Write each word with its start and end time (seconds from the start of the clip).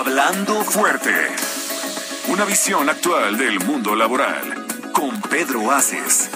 Hablando 0.00 0.64
fuerte. 0.64 1.14
Una 2.28 2.46
visión 2.46 2.88
actual 2.88 3.36
del 3.36 3.60
mundo 3.60 3.94
laboral. 3.94 4.66
Con 4.94 5.20
Pedro 5.20 5.70
Aces. 5.70 6.30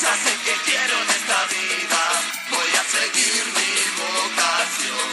Ya 0.00 0.12
sé 0.24 0.32
que 0.42 0.54
quiero 0.64 0.94
en 1.04 1.08
esta 1.18 1.38
vida, 1.52 2.00
voy 2.48 2.72
a 2.80 2.84
seguir 2.96 3.44
mi 3.58 3.72
vocación. 4.00 5.08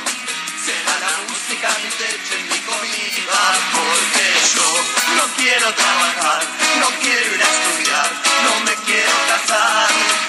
Será 0.63 0.95
la 1.05 1.13
música 1.27 1.67
mi 1.83 1.89
techo 1.99 2.33
y 2.39 2.43
mi 2.43 2.59
comida, 2.71 3.39
porque 3.75 4.25
yo 4.55 4.69
no 5.17 5.25
quiero 5.35 5.67
trabajar, 5.73 6.43
no 6.79 6.87
quiero 7.01 7.35
ir 7.35 7.43
a 7.43 7.49
estudiar, 7.51 8.09
no 8.45 8.53
me 8.63 8.73
quiero 8.85 9.15
casar. 9.27 10.24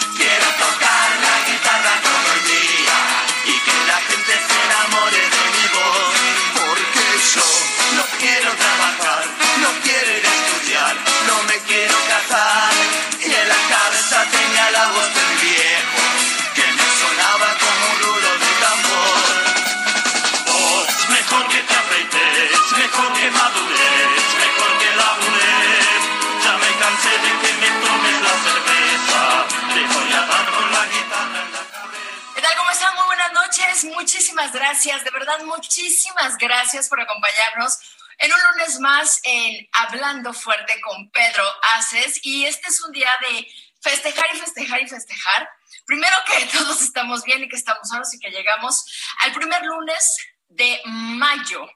Noches. 33.46 33.84
Muchísimas 33.84 34.52
gracias, 34.52 35.04
de 35.04 35.10
verdad, 35.10 35.38
muchísimas 35.44 36.36
gracias 36.36 36.88
por 36.88 37.00
acompañarnos 37.00 37.78
en 38.18 38.32
un 38.32 38.38
lunes 38.50 38.80
más 38.80 39.20
en 39.24 39.68
Hablando 39.72 40.32
Fuerte 40.32 40.80
con 40.80 41.10
Pedro 41.10 41.44
Aces. 41.76 42.18
Y 42.24 42.44
este 42.44 42.68
es 42.68 42.80
un 42.80 42.92
día 42.92 43.10
de 43.20 43.46
festejar 43.80 44.26
y 44.34 44.38
festejar 44.38 44.82
y 44.82 44.88
festejar. 44.88 45.48
Primero 45.84 46.16
que 46.26 46.46
todos 46.58 46.82
estamos 46.82 47.22
bien 47.22 47.44
y 47.44 47.48
que 47.48 47.56
estamos 47.56 47.88
sanos 47.88 48.12
y 48.14 48.18
que 48.18 48.30
llegamos 48.30 48.84
al 49.20 49.32
primer 49.32 49.62
lunes 49.64 50.16
de 50.48 50.80
mayo, 50.86 51.68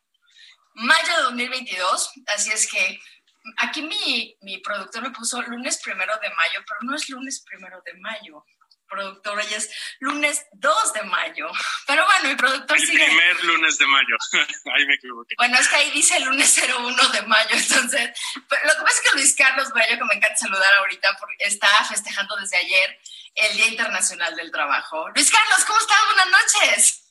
mayo 0.75 1.17
de 1.17 1.23
2022. 1.23 2.11
Así 2.35 2.51
es 2.51 2.69
que 2.69 3.01
aquí 3.59 3.83
mi, 3.83 4.37
mi 4.41 4.59
productor 4.59 5.03
me 5.03 5.11
puso 5.11 5.41
lunes 5.43 5.81
primero 5.83 6.15
de 6.21 6.31
mayo, 6.31 6.65
pero 6.67 6.81
no 6.83 6.97
es 6.97 7.09
lunes 7.09 7.45
primero 7.48 7.81
de 7.83 7.95
mayo 7.95 8.45
productor, 8.91 9.38
hoy 9.38 9.55
es 9.55 9.70
lunes 10.00 10.44
2 10.52 10.92
de 10.92 11.02
mayo. 11.05 11.48
Pero 11.86 12.05
bueno, 12.05 12.28
mi 12.28 12.34
productor 12.34 12.77
El 12.77 12.86
sigue. 12.86 13.05
primer 13.06 13.44
lunes 13.44 13.78
de 13.78 13.86
mayo. 13.86 14.16
Ahí 14.77 14.84
me 14.86 14.95
equivoqué. 14.95 15.34
Bueno, 15.39 15.58
es 15.58 15.68
que 15.68 15.77
ahí 15.77 15.90
dice 15.92 16.17
el 16.17 16.24
lunes 16.24 16.61
01 16.62 17.08
de 17.11 17.23
mayo, 17.23 17.50
entonces. 17.52 18.11
Pero 18.48 18.62
lo 18.67 18.73
que 18.74 18.83
pasa 18.83 18.96
es 18.96 19.11
que 19.11 19.17
Luis 19.17 19.34
Carlos 19.34 19.73
Bello, 19.73 19.98
que 19.98 20.05
me 20.05 20.14
encanta 20.14 20.36
saludar 20.36 20.74
ahorita, 20.74 21.17
porque 21.18 21.36
está 21.40 21.68
festejando 21.89 22.36
desde 22.36 22.56
ayer 22.58 23.00
el 23.36 23.56
Día 23.56 23.68
Internacional 23.68 24.34
del 24.36 24.50
Trabajo. 24.50 25.08
Luis 25.14 25.30
Carlos, 25.30 25.64
¿cómo 25.67 25.79
estás? 25.79 25.98
Buenas 26.06 26.42
noches. 26.42 27.10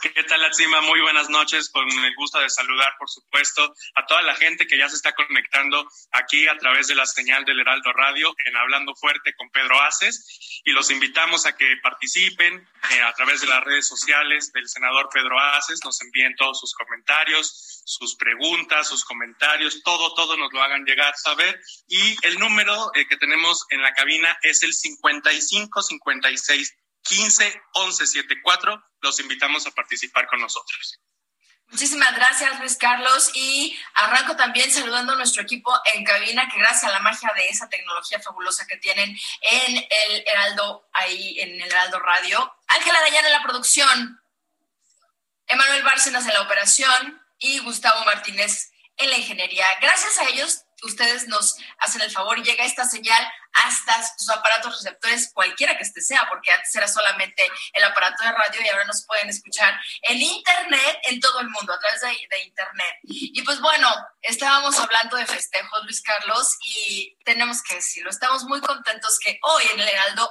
¿Qué 0.00 0.22
tal, 0.24 0.40
Latzima? 0.42 0.80
Muy 0.82 1.00
buenas 1.00 1.28
noches. 1.28 1.70
Con 1.70 1.88
el 1.88 2.14
gusto 2.14 2.38
de 2.38 2.48
saludar, 2.48 2.94
por 2.98 3.08
supuesto, 3.08 3.74
a 3.96 4.06
toda 4.06 4.22
la 4.22 4.36
gente 4.36 4.66
que 4.66 4.78
ya 4.78 4.88
se 4.88 4.94
está 4.94 5.12
conectando 5.12 5.88
aquí 6.12 6.46
a 6.46 6.56
través 6.56 6.86
de 6.86 6.94
la 6.94 7.04
señal 7.06 7.44
del 7.44 7.58
Heraldo 7.58 7.92
Radio 7.92 8.32
en 8.44 8.56
Hablando 8.56 8.94
Fuerte 8.94 9.34
con 9.34 9.50
Pedro 9.50 9.80
Aces. 9.80 10.60
Y 10.64 10.72
los 10.72 10.90
invitamos 10.90 11.46
a 11.46 11.56
que 11.56 11.66
participen 11.82 12.68
eh, 12.90 13.02
a 13.02 13.12
través 13.14 13.40
de 13.40 13.48
las 13.48 13.64
redes 13.64 13.88
sociales 13.88 14.52
del 14.52 14.68
senador 14.68 15.08
Pedro 15.12 15.38
Aces. 15.40 15.80
Nos 15.84 16.00
envíen 16.00 16.36
todos 16.36 16.60
sus 16.60 16.74
comentarios, 16.74 17.82
sus 17.84 18.14
preguntas, 18.16 18.88
sus 18.88 19.04
comentarios, 19.04 19.82
todo, 19.82 20.14
todo 20.14 20.36
nos 20.36 20.52
lo 20.52 20.62
hagan 20.62 20.84
llegar, 20.84 21.14
saber. 21.16 21.60
Y 21.88 22.16
el 22.26 22.38
número 22.38 22.92
eh, 22.94 23.06
que 23.08 23.16
tenemos 23.16 23.66
en 23.70 23.82
la 23.82 23.92
cabina 23.94 24.38
es 24.42 24.62
el 24.62 24.72
55 24.72 25.82
56 25.82 26.76
15 27.02 27.62
11 27.74 28.06
74. 28.06 28.84
Los 29.00 29.20
invitamos 29.20 29.66
a 29.66 29.70
participar 29.70 30.26
con 30.26 30.40
nosotros. 30.40 31.00
Muchísimas 31.70 32.14
gracias, 32.16 32.58
Luis 32.60 32.76
Carlos. 32.76 33.30
Y 33.34 33.78
arranco 33.94 34.36
también 34.36 34.72
saludando 34.72 35.12
a 35.12 35.16
nuestro 35.16 35.42
equipo 35.42 35.70
en 35.94 36.02
cabina, 36.02 36.48
que 36.48 36.58
gracias 36.58 36.84
a 36.84 36.94
la 36.94 37.00
magia 37.00 37.30
de 37.36 37.46
esa 37.48 37.68
tecnología 37.68 38.20
fabulosa 38.20 38.66
que 38.66 38.78
tienen 38.78 39.16
en 39.42 39.76
el 39.76 40.24
Heraldo, 40.26 40.88
ahí 40.92 41.38
en 41.40 41.60
el 41.60 41.70
Heraldo 41.70 41.98
Radio. 42.00 42.54
Ángela 42.68 43.00
Dayana 43.00 43.28
en 43.28 43.32
la 43.34 43.42
producción, 43.42 44.22
Emanuel 45.46 45.82
Bárcenas 45.82 46.26
en 46.26 46.34
la 46.34 46.42
operación 46.42 47.22
y 47.38 47.58
Gustavo 47.58 48.04
Martínez 48.06 48.70
en 48.96 49.10
la 49.10 49.18
ingeniería. 49.18 49.66
Gracias 49.80 50.18
a 50.18 50.24
ellos, 50.24 50.64
ustedes 50.82 51.28
nos 51.28 51.56
hacen 51.78 52.00
el 52.02 52.10
favor 52.10 52.42
llega 52.42 52.64
esta 52.64 52.84
señal 52.84 53.26
hasta 53.52 54.16
sus 54.16 54.30
aparatos 54.30 54.76
receptores, 54.76 55.30
cualquiera 55.32 55.76
que 55.76 55.82
este 55.82 56.00
sea, 56.00 56.26
porque 56.28 56.52
antes 56.52 56.74
era 56.74 56.86
solamente 56.86 57.42
el 57.72 57.84
aparato 57.84 58.22
de 58.22 58.32
radio 58.32 58.60
y 58.62 58.68
ahora 58.68 58.84
nos 58.84 59.04
pueden 59.06 59.28
escuchar 59.28 59.78
en 60.02 60.20
internet 60.20 60.98
en 61.04 61.20
todo 61.20 61.40
el 61.40 61.48
mundo, 61.48 61.72
a 61.72 61.78
través 61.78 62.00
de, 62.00 62.08
de 62.08 62.44
internet. 62.44 62.96
Y 63.02 63.42
pues 63.42 63.60
bueno, 63.60 63.88
estábamos 64.22 64.78
hablando 64.78 65.16
de 65.16 65.26
festejos, 65.26 65.84
Luis 65.84 66.02
Carlos, 66.02 66.56
y 66.62 67.16
tenemos 67.24 67.62
que 67.62 67.76
decirlo, 67.76 68.10
estamos 68.10 68.44
muy 68.44 68.60
contentos 68.60 69.18
que 69.18 69.38
hoy 69.42 69.64
en 69.72 69.80
el 69.80 69.88
Heraldo 69.88 70.30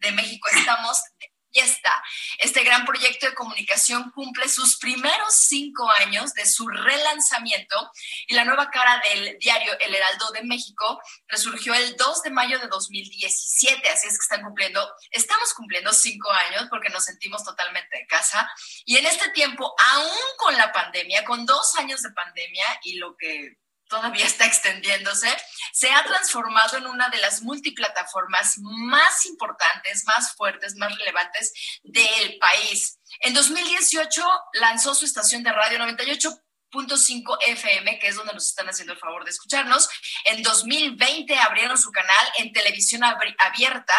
de 0.00 0.12
México 0.12 0.48
estamos 0.52 1.02
y 1.50 1.60
está. 1.60 1.92
Este 2.38 2.62
gran 2.62 2.84
proyecto 2.84 3.26
de 3.26 3.34
comunicación 3.34 4.10
cumple 4.10 4.48
sus 4.48 4.78
primeros 4.78 5.34
cinco 5.34 5.90
años 6.00 6.34
de 6.34 6.46
su 6.46 6.68
relanzamiento 6.68 7.90
y 8.26 8.34
la 8.34 8.44
nueva 8.44 8.70
cara 8.70 9.00
del 9.08 9.38
diario 9.38 9.76
El 9.80 9.94
Heraldo 9.94 10.30
de 10.32 10.42
México 10.44 11.00
resurgió 11.26 11.74
el 11.74 11.96
2 11.96 12.22
de 12.22 12.30
mayo 12.30 12.58
de 12.58 12.68
2017. 12.68 13.88
Así 13.88 14.08
es 14.08 14.14
que 14.14 14.22
están 14.22 14.42
cumpliendo, 14.42 14.86
estamos 15.10 15.54
cumpliendo 15.54 15.92
cinco 15.92 16.30
años 16.30 16.66
porque 16.70 16.90
nos 16.90 17.04
sentimos 17.04 17.44
totalmente 17.44 18.00
en 18.00 18.06
casa. 18.06 18.50
Y 18.84 18.96
en 18.96 19.06
este 19.06 19.30
tiempo, 19.30 19.74
aún 19.92 20.18
con 20.36 20.56
la 20.56 20.72
pandemia, 20.72 21.24
con 21.24 21.46
dos 21.46 21.74
años 21.76 22.02
de 22.02 22.10
pandemia 22.10 22.66
y 22.82 22.96
lo 22.96 23.16
que 23.16 23.56
todavía 23.88 24.26
está 24.26 24.46
extendiéndose, 24.46 25.28
se 25.72 25.90
ha 25.90 26.04
transformado 26.04 26.78
en 26.78 26.86
una 26.86 27.08
de 27.08 27.18
las 27.18 27.42
multiplataformas 27.42 28.58
más 28.58 29.26
importantes, 29.26 30.04
más 30.06 30.34
fuertes, 30.34 30.76
más 30.76 30.96
relevantes 30.96 31.52
del 31.82 32.38
país. 32.38 32.98
En 33.20 33.34
2018 33.34 34.22
lanzó 34.54 34.94
su 34.94 35.04
estación 35.04 35.42
de 35.42 35.52
radio 35.52 35.78
98.5 35.78 37.38
FM, 37.46 37.98
que 37.98 38.08
es 38.08 38.16
donde 38.16 38.34
nos 38.34 38.48
están 38.48 38.68
haciendo 38.68 38.92
el 38.92 38.98
favor 38.98 39.24
de 39.24 39.30
escucharnos. 39.30 39.88
En 40.24 40.42
2020 40.42 41.38
abrieron 41.38 41.78
su 41.78 41.90
canal 41.90 42.32
en 42.38 42.52
televisión 42.52 43.02
abierta 43.04 43.94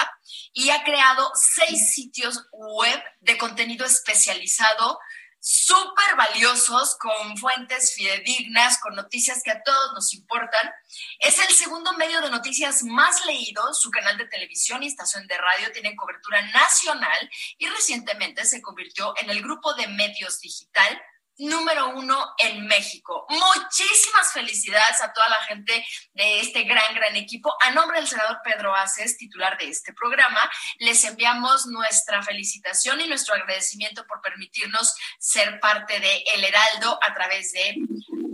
y 0.53 0.69
ha 0.69 0.83
creado 0.83 1.31
seis 1.35 1.94
sitios 1.94 2.47
web 2.51 3.03
de 3.21 3.38
contenido 3.38 3.85
especializado 3.85 5.00
súper 5.39 6.15
valiosos, 6.18 6.97
con 6.97 7.38
fuentes 7.38 7.94
fidedignas, 7.94 8.80
con 8.80 8.95
noticias 8.95 9.41
que 9.44 9.51
a 9.51 9.63
todos 9.63 9.94
nos 9.94 10.13
importan. 10.13 10.71
Es 11.19 11.39
el 11.39 11.53
segundo 11.56 11.94
medio 11.94 12.21
de 12.21 12.30
noticias 12.30 12.83
más 12.83 13.25
leído. 13.25 13.74
Su 13.74 13.89
canal 13.89 14.18
de 14.18 14.27
televisión 14.27 14.83
y 14.83 14.88
estación 14.88 15.27
de 15.27 15.38
radio 15.38 15.71
tienen 15.71 15.95
cobertura 15.95 16.41
nacional 16.51 17.30
y 17.57 17.68
recientemente 17.68 18.45
se 18.45 18.62
convirtió 18.62 19.13
en 19.21 19.30
el 19.30 19.41
grupo 19.41 19.74
de 19.74 19.88
medios 19.88 20.39
digital 20.41 21.01
número 21.39 21.89
uno 21.89 22.33
en 22.38 22.68
México. 22.68 23.25
Muchísimas 23.30 24.31
felicidades 24.33 25.01
a 25.01 25.12
toda 25.13 25.27
la 25.30 25.44
gente 25.45 25.86
de 26.13 26.39
este 26.41 26.63
gran, 26.63 26.94
gran 26.94 27.15
equipo. 27.15 27.53
A 27.62 27.71
nombre 27.71 28.00
del 28.00 28.07
senador 28.07 28.39
Pedro 28.44 28.75
Aces, 28.75 29.18
titular 29.18 29.57
de 29.57 29.69
este 29.69 29.94
programa, 29.94 30.50
les 30.80 31.03
enviamos 31.06 31.65
nuestra 31.68 32.21
felicitación 32.21 33.01
y 33.01 33.07
nuestro 33.07 33.36
agradecimiento 33.36 34.06
por 34.06 34.21
permitirnos 34.21 34.95
ser 35.18 35.59
parte 35.59 36.00
de 36.00 36.24
El 36.36 36.44
Heraldo 36.44 37.00
a 37.01 37.13
través 37.13 37.51
de 37.53 37.75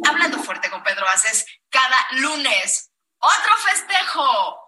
Hablando 0.07 0.39
Fuerte 0.39 0.69
con 0.69 0.83
Pedro 0.83 1.07
Aces 1.07 1.45
cada 1.69 1.97
lunes. 2.11 2.91
Otro 3.19 3.57
festejo. 3.57 4.64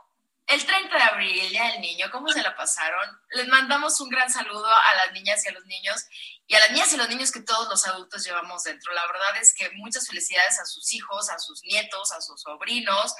El 0.48 0.66
30 0.66 0.96
de 0.96 1.04
abril, 1.04 1.50
Día 1.50 1.72
del 1.72 1.82
Niño, 1.82 2.10
¿cómo 2.10 2.30
se 2.30 2.42
la 2.42 2.56
pasaron? 2.56 3.22
Les 3.32 3.48
mandamos 3.48 4.00
un 4.00 4.10
gran 4.10 4.32
saludo 4.32 4.66
a 4.66 4.96
las 4.96 5.12
niñas 5.14 5.44
y 5.46 5.50
a 5.50 5.52
los 5.52 5.66
niños 5.66 6.06
y 6.48 6.56
a 6.56 6.60
las 6.60 6.72
niñas 6.72 6.94
y 6.94 6.98
los 6.98 7.10
niños 7.10 7.32
que 7.32 7.42
todos 7.42 7.68
los 7.68 7.86
adultos 7.86 8.24
llevamos 8.26 8.64
dentro. 8.64 8.94
La 8.94 9.06
verdad 9.08 9.38
es 9.42 9.54
que 9.54 9.70
muchas 9.72 10.08
felicidades 10.08 10.60
a 10.60 10.66
sus 10.66 10.94
hijos, 10.94 11.30
a 11.30 11.38
sus 11.40 11.62
nietos, 11.64 12.14
a 12.14 12.22
sus 12.22 12.42
sobrinos. 12.42 13.14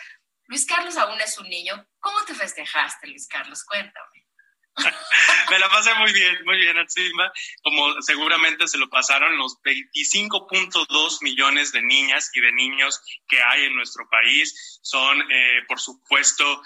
Luis 0.46 0.66
Carlos 0.66 0.96
aún 0.96 1.20
es 1.20 1.38
un 1.38 1.50
niño. 1.50 1.86
¿Cómo 2.00 2.24
te 2.24 2.34
festejaste, 2.34 3.08
Luis 3.08 3.28
Carlos? 3.28 3.66
Cuéntame. 3.66 4.27
Me 5.50 5.60
la 5.60 5.70
pasé 5.70 5.94
muy 5.96 6.12
bien, 6.14 6.38
muy 6.46 6.58
bien, 6.58 6.78
Atsima. 6.78 7.32
Como 7.64 8.02
seguramente 8.02 8.68
se 8.68 8.78
lo 8.78 8.90
pasaron 8.90 9.38
los 9.38 9.58
25.2 9.64 11.22
millones 11.22 11.72
de 11.72 11.82
niñas 11.82 12.30
y 12.34 12.42
de 12.42 12.52
niños 12.52 13.02
que 13.28 13.42
hay 13.42 13.66
en 13.66 13.76
nuestro 13.76 14.08
país. 14.10 14.80
Son, 14.82 15.22
eh, 15.32 15.62
por 15.68 15.80
supuesto, 15.80 16.62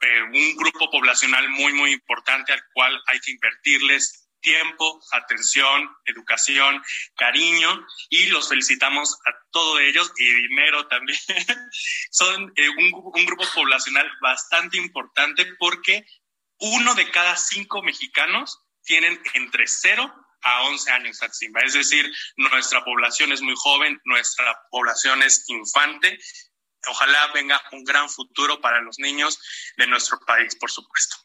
eh, 0.00 0.22
un 0.22 0.56
grupo 0.56 0.90
poblacional 0.90 1.48
muy, 1.50 1.72
muy 1.72 1.92
importante 1.92 2.52
al 2.52 2.62
cual 2.72 3.00
hay 3.06 3.20
que 3.20 3.32
invertirles 3.32 4.22
tiempo, 4.42 5.00
atención, 5.12 5.88
educación, 6.04 6.82
cariño 7.16 7.86
y 8.10 8.26
los 8.26 8.48
felicitamos 8.48 9.14
a 9.26 9.32
todos 9.50 9.80
ellos 9.80 10.12
y 10.18 10.48
dinero 10.48 10.86
también. 10.88 11.18
Son 12.10 12.52
eh, 12.56 12.68
un, 12.68 13.24
grupo 13.24 13.44
poblacional 13.54 14.10
bastante 14.20 14.76
importante 14.76 15.46
porque 15.58 16.04
uno 16.62 16.94
de 16.94 17.10
cada 17.10 17.36
cinco 17.36 17.82
mexicanos 17.82 18.60
tienen 18.84 19.20
entre 19.34 19.66
0 19.66 20.14
a 20.42 20.62
11 20.62 20.90
años 20.92 21.18
Simba. 21.32 21.60
Es 21.60 21.74
decir, 21.74 22.10
nuestra 22.36 22.84
población 22.84 23.32
es 23.32 23.40
muy 23.40 23.54
joven, 23.56 24.00
nuestra 24.04 24.56
población 24.70 25.22
es 25.22 25.44
infante. 25.48 26.18
Ojalá 26.86 27.32
venga 27.32 27.62
un 27.72 27.84
gran 27.84 28.08
futuro 28.08 28.60
para 28.60 28.80
los 28.80 28.98
niños 28.98 29.40
de 29.76 29.86
nuestro 29.86 30.18
país, 30.20 30.56
por 30.56 30.70
supuesto. 30.70 31.16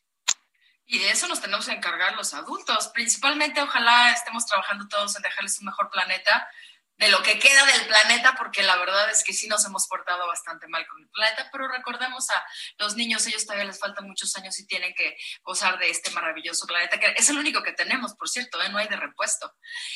Y 0.85 0.99
de 0.99 1.11
eso 1.11 1.27
nos 1.27 1.41
tenemos 1.41 1.65
que 1.65 1.73
encargar 1.73 2.15
los 2.15 2.33
adultos. 2.33 2.87
Principalmente, 2.89 3.61
ojalá 3.61 4.11
estemos 4.11 4.45
trabajando 4.45 4.87
todos 4.87 5.15
en 5.17 5.21
dejarles 5.21 5.59
un 5.59 5.65
mejor 5.65 5.89
planeta 5.91 6.47
de 6.97 7.09
lo 7.09 7.21
que 7.21 7.39
queda 7.39 7.65
del 7.65 7.87
planeta, 7.87 8.35
porque 8.37 8.63
la 8.63 8.75
verdad 8.77 9.09
es 9.11 9.23
que 9.23 9.33
sí 9.33 9.47
nos 9.47 9.65
hemos 9.65 9.87
portado 9.87 10.25
bastante 10.27 10.67
mal 10.67 10.85
con 10.87 11.01
el 11.01 11.09
planeta, 11.09 11.49
pero 11.51 11.67
recordemos 11.67 12.29
a 12.29 12.43
los 12.77 12.95
niños, 12.95 13.25
ellos 13.27 13.45
todavía 13.45 13.65
les 13.65 13.79
faltan 13.79 14.07
muchos 14.07 14.35
años 14.35 14.57
y 14.59 14.65
tienen 14.65 14.93
que 14.95 15.15
gozar 15.43 15.77
de 15.77 15.89
este 15.89 16.11
maravilloso 16.11 16.65
planeta, 16.65 16.99
que 16.99 17.13
es 17.15 17.29
el 17.29 17.37
único 17.37 17.61
que 17.61 17.73
tenemos, 17.73 18.15
por 18.15 18.29
cierto, 18.29 18.61
¿eh? 18.61 18.69
no 18.69 18.77
hay 18.77 18.87
de 18.87 18.95
repuesto. 18.95 19.53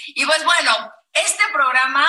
Y 0.07 0.25
pues 0.25 0.43
bueno, 0.43 0.93
este 1.13 1.43
programa 1.51 2.07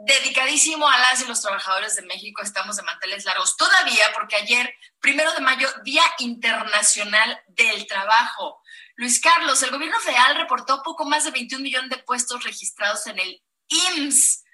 dedicadísimo 0.00 0.88
a 0.88 0.98
las 0.98 1.22
y 1.22 1.26
los 1.26 1.40
trabajadores 1.40 1.94
de 1.96 2.02
México, 2.02 2.42
estamos 2.42 2.76
de 2.76 2.82
manteles 2.82 3.24
largos 3.24 3.56
todavía, 3.56 4.04
porque 4.12 4.36
ayer, 4.36 4.74
primero 5.00 5.32
de 5.32 5.40
mayo, 5.40 5.68
Día 5.84 6.02
Internacional 6.18 7.40
del 7.48 7.86
Trabajo. 7.86 8.60
Luis 8.96 9.20
Carlos, 9.20 9.62
el 9.62 9.70
gobierno 9.70 9.98
federal 10.00 10.36
reportó 10.36 10.82
poco 10.82 11.04
más 11.04 11.24
de 11.24 11.30
21 11.30 11.62
millones 11.62 11.90
de 11.90 11.98
puestos 11.98 12.44
registrados 12.44 13.06
en 13.06 13.18
el 13.18 13.43
IMSS. 13.68 14.44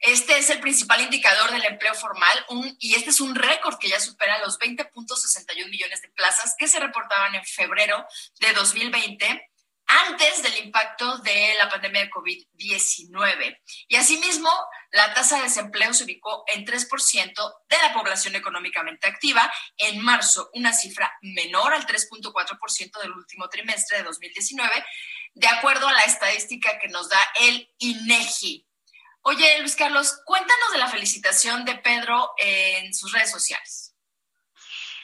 Este 0.00 0.38
es 0.38 0.48
el 0.50 0.60
principal 0.60 1.00
indicador 1.00 1.50
del 1.50 1.64
empleo 1.64 1.92
formal 1.94 2.46
y 2.78 2.94
este 2.94 3.10
es 3.10 3.20
un 3.20 3.34
récord 3.34 3.78
que 3.78 3.88
ya 3.88 3.98
supera 3.98 4.38
los 4.38 4.58
20.61 4.58 5.68
millones 5.70 6.02
de 6.02 6.08
plazas 6.10 6.54
que 6.56 6.68
se 6.68 6.78
reportaban 6.78 7.34
en 7.34 7.44
febrero 7.44 8.06
de 8.38 8.52
2020 8.52 9.50
antes 9.88 10.42
del 10.42 10.56
impacto 10.64 11.18
de 11.18 11.54
la 11.58 11.68
pandemia 11.68 12.02
de 12.02 12.10
COVID-19. 12.10 13.58
Y 13.88 13.96
asimismo, 13.96 14.50
la 14.92 15.12
tasa 15.14 15.36
de 15.36 15.44
desempleo 15.44 15.92
se 15.94 16.04
ubicó 16.04 16.44
en 16.46 16.66
3% 16.66 17.54
de 17.68 17.76
la 17.82 17.92
población 17.94 18.36
económicamente 18.36 19.08
activa 19.08 19.50
en 19.78 20.00
marzo, 20.00 20.50
una 20.54 20.72
cifra 20.72 21.12
menor 21.22 21.72
al 21.72 21.86
3.4% 21.86 23.00
del 23.00 23.12
último 23.12 23.48
trimestre 23.48 23.98
de 23.98 24.04
2019, 24.04 24.84
de 25.34 25.48
acuerdo 25.48 25.88
a 25.88 25.92
la 25.92 26.02
estadística 26.02 26.78
que 26.78 26.88
nos 26.88 27.08
da 27.08 27.20
el 27.40 27.72
INEGI. 27.78 28.66
Oye, 29.22 29.58
Luis 29.60 29.76
Carlos, 29.76 30.20
cuéntanos 30.24 30.72
de 30.72 30.78
la 30.78 30.88
felicitación 30.88 31.64
de 31.64 31.76
Pedro 31.76 32.30
en 32.38 32.94
sus 32.94 33.12
redes 33.12 33.30
sociales. 33.30 33.87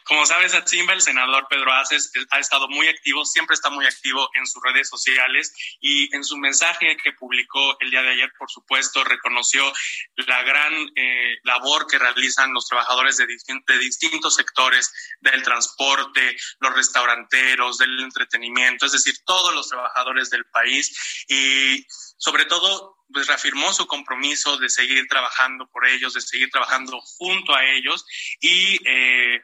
Como 0.05 0.27
sabes, 0.27 0.55
Atzimba, 0.55 0.93
el 0.93 1.01
senador 1.01 1.47
Pedro 1.49 1.73
Aces, 1.73 2.11
eh, 2.15 2.25
ha 2.31 2.39
estado 2.39 2.69
muy 2.69 2.89
activo, 2.89 3.25
siempre 3.25 3.55
está 3.55 3.71
muy 3.71 3.87
activo 3.87 4.29
en 4.35 4.47
sus 4.47 4.63
redes 4.63 4.89
sociales 4.89 5.55
y 5.81 6.15
en 6.15 6.23
su 6.23 6.37
mensaje 6.37 6.97
que 7.03 7.13
publicó 7.13 7.77
el 7.81 7.91
día 7.91 8.03
de 8.03 8.11
ayer, 8.11 8.33
por 8.39 8.51
supuesto, 8.51 9.03
reconoció 9.05 9.73
la 10.17 10.43
gran 10.43 10.73
eh, 10.95 11.39
labor 11.45 11.87
que 11.87 11.99
realizan 11.99 12.53
los 12.53 12.67
trabajadores 12.69 13.17
de, 13.17 13.27
de 13.27 13.79
distintos 13.79 14.35
sectores 14.35 14.93
del 15.21 15.43
transporte, 15.43 16.37
los 16.61 16.75
restauranteros, 16.75 17.79
del 17.79 17.99
entretenimiento, 18.01 18.87
es 18.87 18.93
decir, 18.93 19.15
todos 19.25 19.55
los 19.55 19.69
trabajadores 19.69 20.29
del 20.29 20.45
país. 20.47 21.25
Y 21.29 21.87
sobre 22.19 22.45
todo 22.45 23.05
pues 23.13 23.27
reafirmó 23.27 23.73
su 23.73 23.87
compromiso 23.87 24.57
de 24.57 24.69
seguir 24.69 25.07
trabajando 25.09 25.69
por 25.71 25.87
ellos, 25.87 26.15
de 26.15 26.21
seguir 26.21 26.51
trabajando 26.51 27.01
junto 27.01 27.55
a 27.55 27.65
ellos 27.65 28.05
y 28.41 28.79
eh, 28.87 29.43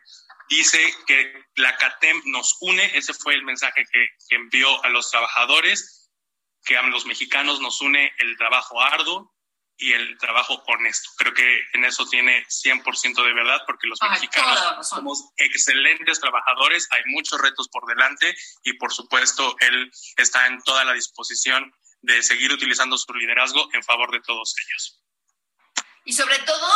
dice 0.50 0.94
que 1.06 1.44
la 1.54 1.76
CATEM 1.76 2.22
nos 2.26 2.56
une, 2.60 2.84
ese 2.98 3.14
fue 3.14 3.34
el 3.34 3.44
mensaje 3.44 3.84
que, 3.90 4.06
envió 4.30 4.84
a 4.84 4.88
los 4.90 5.10
trabajadadores, 5.10 6.10
que 6.64 6.76
a 6.76 6.82
los 6.82 7.06
mexicanos 7.06 7.60
nos 7.60 7.80
une 7.80 8.12
el 8.18 8.36
trabajo 8.36 8.80
arduo 8.80 9.34
y 9.78 9.92
el 9.92 10.18
trabajo 10.18 10.62
honesto. 10.66 11.08
Creo 11.16 11.32
que 11.32 11.60
en 11.72 11.84
eso 11.84 12.06
tiene 12.06 12.44
100% 12.46 13.24
de 13.24 13.32
verdad 13.32 13.62
porque 13.66 13.86
los 13.86 13.98
mexicanos 14.02 14.86
somos 14.86 15.30
excelentes 15.36 16.20
trabajadores, 16.20 16.86
hay 16.90 17.02
muchos 17.06 17.40
retos 17.40 17.68
por 17.68 17.86
delante 17.86 18.34
y 18.64 18.74
por 18.74 18.92
supuesto 18.92 19.56
él 19.60 19.90
está 20.16 20.46
en 20.48 20.60
toda 20.62 20.84
la 20.84 20.92
disposición 20.92 21.72
de 22.02 22.22
seguir 22.22 22.52
utilizando 22.52 22.98
su 22.98 23.12
liderazgo 23.14 23.68
en 23.72 23.82
favor 23.82 24.10
de 24.10 24.20
todos 24.20 24.54
ellos. 24.66 25.02
Y 26.04 26.12
sobre 26.12 26.38
todo 26.40 26.66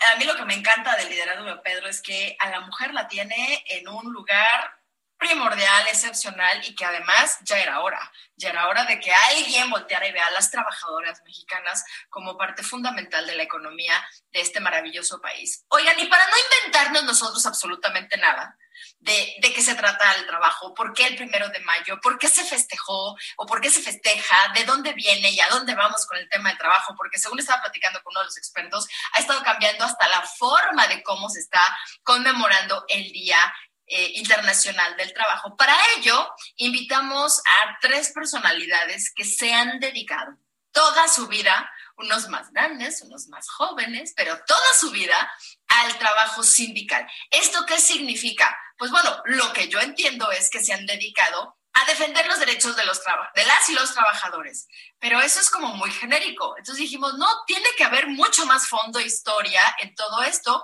a 0.00 0.16
mí 0.16 0.24
lo 0.24 0.36
que 0.36 0.44
me 0.44 0.54
encanta 0.54 0.96
del 0.96 1.08
liderazgo 1.08 1.44
de 1.44 1.56
Pedro 1.58 1.88
es 1.88 2.02
que 2.02 2.36
a 2.38 2.50
la 2.50 2.60
mujer 2.60 2.92
la 2.92 3.08
tiene 3.08 3.64
en 3.66 3.88
un 3.88 4.12
lugar 4.12 4.78
primordial, 5.24 5.88
excepcional 5.88 6.60
y 6.68 6.74
que 6.74 6.84
además 6.84 7.38
ya 7.44 7.58
era 7.58 7.80
hora, 7.80 8.12
ya 8.36 8.50
era 8.50 8.68
hora 8.68 8.84
de 8.84 9.00
que 9.00 9.10
alguien 9.10 9.70
volteara 9.70 10.06
y 10.06 10.12
vea 10.12 10.26
a 10.26 10.32
las 10.32 10.50
trabajadoras 10.50 11.22
mexicanas 11.24 11.82
como 12.10 12.36
parte 12.36 12.62
fundamental 12.62 13.26
de 13.26 13.34
la 13.34 13.42
economía 13.42 13.94
de 14.32 14.42
este 14.42 14.60
maravilloso 14.60 15.22
país. 15.22 15.64
Oigan, 15.68 15.98
y 15.98 16.06
para 16.06 16.26
no 16.26 16.32
inventarnos 16.36 17.04
nosotros 17.04 17.46
absolutamente 17.46 18.18
nada, 18.18 18.58
de, 18.98 19.36
de, 19.40 19.52
qué 19.54 19.62
se 19.62 19.74
trata 19.74 20.12
el 20.14 20.26
trabajo, 20.26 20.74
por 20.74 20.92
qué 20.92 21.06
el 21.06 21.16
primero 21.16 21.48
de 21.48 21.60
mayo, 21.60 22.00
por 22.02 22.18
qué 22.18 22.28
se 22.28 22.44
festejó 22.44 23.16
o 23.36 23.46
por 23.46 23.60
qué 23.60 23.70
se 23.70 23.80
festeja, 23.80 24.52
de 24.54 24.64
dónde 24.64 24.92
viene 24.92 25.30
y 25.30 25.40
a 25.40 25.48
dónde 25.48 25.74
vamos 25.74 26.04
con 26.06 26.18
el 26.18 26.28
tema 26.28 26.50
del 26.50 26.58
trabajo, 26.58 26.94
porque 26.96 27.18
según 27.18 27.38
estaba 27.38 27.62
platicando 27.62 28.02
con 28.02 28.12
uno 28.12 28.20
de 28.20 28.26
los 28.26 28.36
expertos, 28.36 28.86
ha 29.12 29.20
estado 29.20 29.42
cambiando 29.42 29.84
hasta 29.84 30.08
la 30.08 30.22
forma 30.22 30.86
de 30.88 31.02
cómo 31.02 31.30
se 31.30 31.40
está 31.40 31.62
conmemorando 32.02 32.84
el 32.88 33.10
Día 33.12 33.38
eh, 33.86 34.12
Internacional 34.16 34.96
del 34.96 35.12
Trabajo. 35.12 35.56
Para 35.56 35.76
ello, 35.96 36.30
invitamos 36.56 37.38
a 37.38 37.78
tres 37.80 38.12
personalidades 38.12 39.12
que 39.14 39.24
se 39.24 39.52
han 39.52 39.78
dedicado 39.80 40.36
toda 40.72 41.08
su 41.08 41.28
vida 41.28 41.70
unos 41.96 42.28
más 42.28 42.50
grandes, 42.50 43.02
unos 43.02 43.28
más 43.28 43.48
jóvenes, 43.48 44.12
pero 44.16 44.38
toda 44.46 44.66
su 44.78 44.90
vida 44.90 45.30
al 45.68 45.96
trabajo 45.98 46.42
sindical. 46.42 47.06
¿Esto 47.30 47.64
qué 47.66 47.80
significa? 47.80 48.56
Pues 48.76 48.90
bueno, 48.90 49.22
lo 49.26 49.52
que 49.52 49.68
yo 49.68 49.78
entiendo 49.80 50.30
es 50.32 50.50
que 50.50 50.60
se 50.60 50.72
han 50.72 50.86
dedicado 50.86 51.56
a 51.72 51.84
defender 51.86 52.26
los 52.26 52.38
derechos 52.38 52.76
de, 52.76 52.84
los 52.84 53.00
de 53.34 53.44
las 53.44 53.68
y 53.68 53.72
los 53.74 53.92
trabajadores, 53.92 54.68
pero 55.00 55.20
eso 55.20 55.40
es 55.40 55.50
como 55.50 55.74
muy 55.76 55.90
genérico. 55.90 56.56
Entonces 56.56 56.82
dijimos, 56.82 57.14
no, 57.14 57.28
tiene 57.46 57.68
que 57.76 57.84
haber 57.84 58.06
mucho 58.08 58.46
más 58.46 58.68
fondo 58.68 59.00
historia 59.00 59.62
en 59.80 59.94
todo 59.94 60.22
esto. 60.22 60.62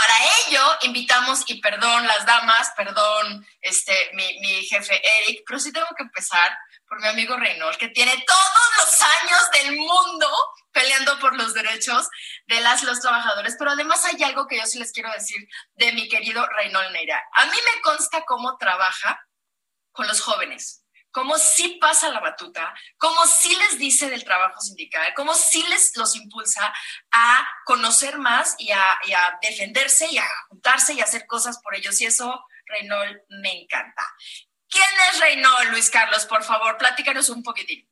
Para 0.00 0.14
ello 0.46 0.62
invitamos, 0.80 1.42
y 1.46 1.60
perdón 1.60 2.06
las 2.06 2.24
damas, 2.24 2.72
perdón 2.74 3.46
este, 3.60 3.92
mi, 4.14 4.38
mi 4.40 4.64
jefe 4.64 4.98
Eric, 5.18 5.42
pero 5.46 5.58
sí 5.58 5.72
tengo 5.74 5.88
que 5.94 6.04
empezar 6.04 6.56
por 6.88 7.02
mi 7.02 7.08
amigo 7.08 7.36
Reynolds, 7.36 7.76
que 7.76 7.88
tiene 7.88 8.12
todos 8.26 8.70
los 8.78 9.02
años 9.02 9.50
del 9.52 9.76
mundo 9.76 10.26
peleando 10.72 11.18
por 11.18 11.36
los 11.36 11.52
derechos 11.52 12.08
de 12.46 12.62
las 12.62 12.82
los 12.82 13.00
trabajadores. 13.00 13.56
Pero 13.58 13.72
además 13.72 14.02
hay 14.06 14.22
algo 14.22 14.46
que 14.46 14.56
yo 14.56 14.64
sí 14.64 14.78
les 14.78 14.90
quiero 14.90 15.12
decir 15.12 15.46
de 15.74 15.92
mi 15.92 16.08
querido 16.08 16.46
Reynolds 16.46 16.92
Neira. 16.92 17.22
A 17.34 17.44
mí 17.44 17.52
me 17.52 17.82
consta 17.82 18.24
cómo 18.24 18.56
trabaja 18.56 19.20
con 19.92 20.06
los 20.06 20.22
jóvenes, 20.22 20.79
cómo 21.10 21.38
sí 21.38 21.78
pasa 21.80 22.10
la 22.10 22.20
batuta, 22.20 22.74
cómo 22.96 23.26
sí 23.26 23.54
les 23.56 23.78
dice 23.78 24.08
del 24.08 24.24
trabajo 24.24 24.60
sindical, 24.60 25.12
cómo 25.14 25.34
sí 25.34 25.64
les 25.68 25.96
los 25.96 26.16
impulsa 26.16 26.72
a 27.10 27.48
conocer 27.64 28.18
más 28.18 28.56
y 28.58 28.70
a, 28.70 28.98
defenderse 29.42 30.06
y 30.10 30.18
a 30.18 30.26
juntarse 30.48 30.94
y 30.94 31.00
a 31.00 31.04
hacer 31.04 31.26
cosas 31.26 31.58
por 31.62 31.74
ellos. 31.74 32.00
Y 32.00 32.06
eso, 32.06 32.44
Reynolds, 32.66 33.22
me 33.28 33.62
encanta. 33.62 34.02
¿Quién 34.68 34.84
es 35.12 35.20
Reynolds, 35.20 35.70
Luis 35.70 35.90
Carlos? 35.90 36.26
Por 36.26 36.44
favor, 36.44 36.78
platícanos 36.78 37.28
un 37.28 37.42
poquitín. 37.42 37.89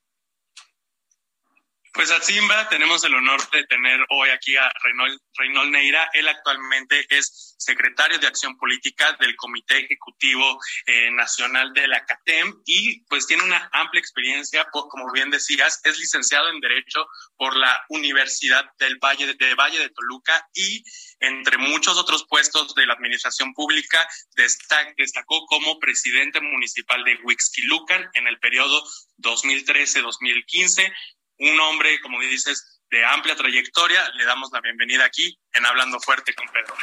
Pues 1.98 2.12
a 2.12 2.22
Simba 2.22 2.68
tenemos 2.68 3.02
el 3.02 3.12
honor 3.12 3.40
de 3.50 3.64
tener 3.64 3.98
hoy 4.10 4.28
aquí 4.28 4.54
a 4.54 4.70
Reynold, 4.84 5.72
Neira. 5.72 6.08
Él 6.12 6.28
actualmente 6.28 7.04
es 7.10 7.56
secretario 7.58 8.20
de 8.20 8.28
Acción 8.28 8.56
Política 8.56 9.16
del 9.18 9.34
Comité 9.34 9.78
Ejecutivo 9.78 10.60
eh, 10.86 11.10
Nacional 11.10 11.72
de 11.72 11.88
la 11.88 12.06
CATEM 12.06 12.62
y 12.64 13.00
pues 13.06 13.26
tiene 13.26 13.42
una 13.42 13.68
amplia 13.72 13.98
experiencia, 13.98 14.68
como 14.70 15.10
bien 15.10 15.30
decías, 15.30 15.80
es 15.82 15.98
licenciado 15.98 16.50
en 16.50 16.60
Derecho 16.60 17.04
por 17.36 17.56
la 17.56 17.84
Universidad 17.88 18.64
del 18.78 18.98
Valle 18.98 19.34
de, 19.34 19.54
Valle 19.56 19.80
de 19.80 19.90
Toluca 19.90 20.48
y 20.54 20.84
entre 21.18 21.58
muchos 21.58 21.98
otros 21.98 22.26
puestos 22.28 22.76
de 22.76 22.86
la 22.86 22.94
administración 22.94 23.52
pública 23.54 24.08
destacó 24.36 25.44
como 25.46 25.80
presidente 25.80 26.40
municipal 26.40 27.02
de 27.02 27.18
Huixquilucan 27.24 28.08
en 28.14 28.28
el 28.28 28.38
periodo 28.38 28.84
2013-2015 29.18 30.92
un 31.38 31.60
hombre, 31.60 32.00
como 32.00 32.20
dices, 32.20 32.80
de 32.90 33.04
amplia 33.04 33.36
trayectoria. 33.36 34.08
Le 34.14 34.24
damos 34.24 34.50
la 34.52 34.60
bienvenida 34.60 35.04
aquí 35.04 35.38
en 35.52 35.66
Hablando 35.66 36.00
Fuerte 36.00 36.34
con 36.34 36.46
Pedro. 36.48 36.74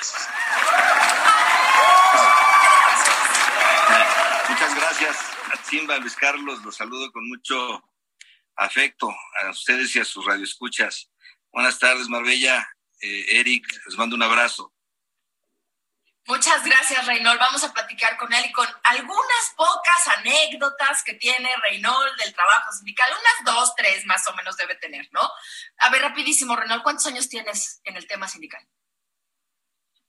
Muchas 4.49 4.75
gracias 4.75 5.17
a 5.51 5.63
Simba, 5.63 5.97
Luis 5.97 6.15
Carlos. 6.15 6.63
Los 6.63 6.75
saludo 6.75 7.11
con 7.11 7.27
mucho 7.27 7.83
afecto 8.55 9.13
a 9.43 9.49
ustedes 9.49 9.95
y 9.95 9.99
a 9.99 10.05
sus 10.05 10.25
radioescuchas. 10.25 11.11
Buenas 11.51 11.79
tardes, 11.79 12.07
Marbella. 12.07 12.67
Eh, 13.01 13.39
Eric, 13.39 13.65
les 13.87 13.97
mando 13.97 14.15
un 14.15 14.23
abrazo. 14.23 14.74
Muchas 16.27 16.65
gracias, 16.65 17.05
Reynold. 17.05 17.39
Vamos 17.39 17.63
a 17.63 17.71
platicar 17.71 18.17
con 18.17 18.33
él 18.33 18.45
y 18.47 18.51
con 18.51 18.67
algunas 18.83 19.53
pocas 19.55 20.07
anécdotas 20.17 21.03
que 21.03 21.13
tiene 21.13 21.49
Reynold 21.57 22.17
del 22.17 22.33
trabajo 22.33 22.71
sindical. 22.71 23.07
Unas 23.11 23.55
dos, 23.55 23.75
tres 23.75 24.05
más 24.05 24.27
o 24.27 24.35
menos 24.35 24.57
debe 24.57 24.73
tener, 24.75 25.07
¿no? 25.11 25.21
A 25.77 25.89
ver, 25.91 26.01
rapidísimo, 26.01 26.55
Reynold, 26.55 26.81
¿cuántos 26.81 27.05
años 27.05 27.29
tienes 27.29 27.79
en 27.83 27.95
el 27.95 28.07
tema 28.07 28.27
sindical? 28.27 28.67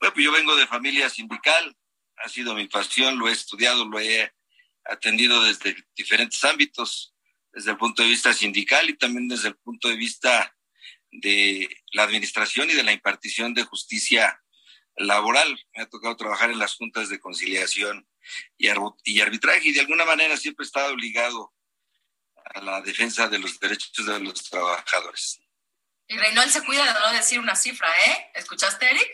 Bueno, 0.00 0.14
pues 0.14 0.24
yo 0.24 0.32
vengo 0.32 0.56
de 0.56 0.66
familia 0.66 1.10
sindical, 1.10 1.76
ha 2.16 2.28
sido 2.30 2.54
mi 2.54 2.66
pasión, 2.66 3.18
lo 3.18 3.28
he 3.28 3.32
estudiado, 3.32 3.84
lo 3.84 4.00
he 4.00 4.34
atendido 4.84 5.42
desde 5.42 5.76
diferentes 5.94 6.42
ámbitos, 6.44 7.14
desde 7.52 7.72
el 7.72 7.76
punto 7.76 8.02
de 8.02 8.08
vista 8.08 8.32
sindical 8.32 8.88
y 8.88 8.96
también 8.96 9.28
desde 9.28 9.48
el 9.48 9.56
punto 9.56 9.88
de 9.88 9.96
vista 9.96 10.56
de 11.10 11.68
la 11.92 12.04
administración 12.04 12.70
y 12.70 12.74
de 12.74 12.82
la 12.82 12.92
impartición 12.92 13.52
de 13.52 13.64
justicia 13.64 14.42
laboral. 14.96 15.58
Me 15.74 15.82
ha 15.82 15.88
tocado 15.88 16.16
trabajar 16.16 16.50
en 16.50 16.58
las 16.58 16.74
juntas 16.74 17.08
de 17.08 17.20
conciliación 17.20 18.08
y, 18.56 18.68
arbitraje 19.20 19.68
y 19.68 19.72
de 19.72 19.80
alguna 19.80 20.04
manera 20.04 20.36
siempre 20.36 20.64
he 20.64 20.66
estado 20.66 20.92
obligado 20.92 21.52
a 22.54 22.60
la 22.60 22.80
defensa 22.80 23.28
de 23.28 23.38
los 23.38 23.58
derechos 23.58 24.06
de 24.06 24.20
los 24.20 24.42
trabajadores. 24.44 25.40
Y 26.08 26.16
Reynold 26.16 26.50
se 26.50 26.64
cuida 26.64 26.84
de 26.84 27.00
no 27.00 27.12
decir 27.12 27.40
una 27.40 27.56
cifra, 27.56 27.88
¿eh? 28.06 28.30
¿Escuchaste, 28.34 28.88
Eric? 28.88 29.08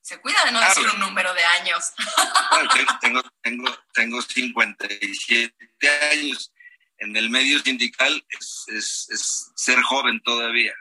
Se 0.00 0.20
cuida 0.20 0.44
de 0.44 0.50
no 0.50 0.60
decir 0.60 0.88
un 0.88 0.98
número 0.98 1.32
de 1.32 1.44
años. 1.44 1.92
tengo, 3.00 3.22
tengo, 3.40 3.78
tengo 3.94 4.20
57 4.20 6.08
años. 6.10 6.52
En 6.98 7.16
el 7.16 7.30
medio 7.30 7.60
sindical 7.60 8.24
es, 8.30 8.64
es 8.68 9.52
ser 9.54 9.80
joven 9.82 10.20
todavía. 10.22 10.74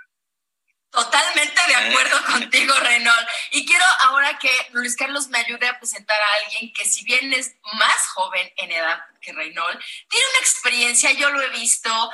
Totalmente 0.92 1.62
de 1.68 1.76
acuerdo 1.76 2.18
¿Eh? 2.18 2.24
contigo, 2.26 2.74
Renault. 2.80 3.30
Y 3.52 3.66
quiero 3.66 3.86
ahora 4.02 4.38
que 4.38 4.52
Luis 4.72 4.96
Carlos 4.98 5.30
me 5.30 5.40
ayude 5.40 5.68
a 5.68 5.80
presentar 5.80 6.20
a 6.20 6.44
alguien 6.44 6.74
que 6.74 6.84
si 6.86 7.06
bien 7.06 7.32
es 7.34 7.56
más 7.74 8.08
joven 8.14 8.52
en 8.58 8.72
edad 8.72 9.02
que 9.22 9.32
Reynol, 9.32 9.80
tiene 10.10 10.26
una 10.26 10.40
experiencia, 10.40 11.12
yo 11.12 11.30
lo 11.30 11.42
he 11.42 11.50
visto, 11.50 12.12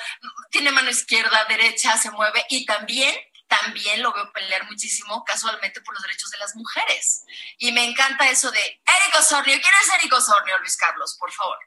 tiene 0.52 0.72
mano 0.72 0.90
izquierda, 0.92 1.46
derecha, 1.46 1.98
se 1.98 2.12
mueve 2.12 2.46
y 2.50 2.66
también 2.66 3.16
también 3.48 4.04
lo 4.04 4.12
veo 4.14 4.32
pelear 4.34 4.66
muchísimo 4.66 5.24
casualmente 5.24 5.80
por 5.82 5.94
los 5.94 6.04
derechos 6.04 6.30
de 6.32 6.38
las 6.38 6.54
mujeres. 6.56 7.24
Y 7.58 7.72
me 7.72 7.86
encanta 7.86 8.30
eso 8.30 8.52
de 8.52 8.60
Eric 8.60 9.16
Osornio. 9.18 9.56
¿Quién 9.56 9.74
es 9.82 9.96
Eric 9.96 10.14
Osornio, 10.14 10.60
Luis 10.60 10.76
Carlos? 10.76 11.16
Por 11.18 11.32
favor. 11.32 11.58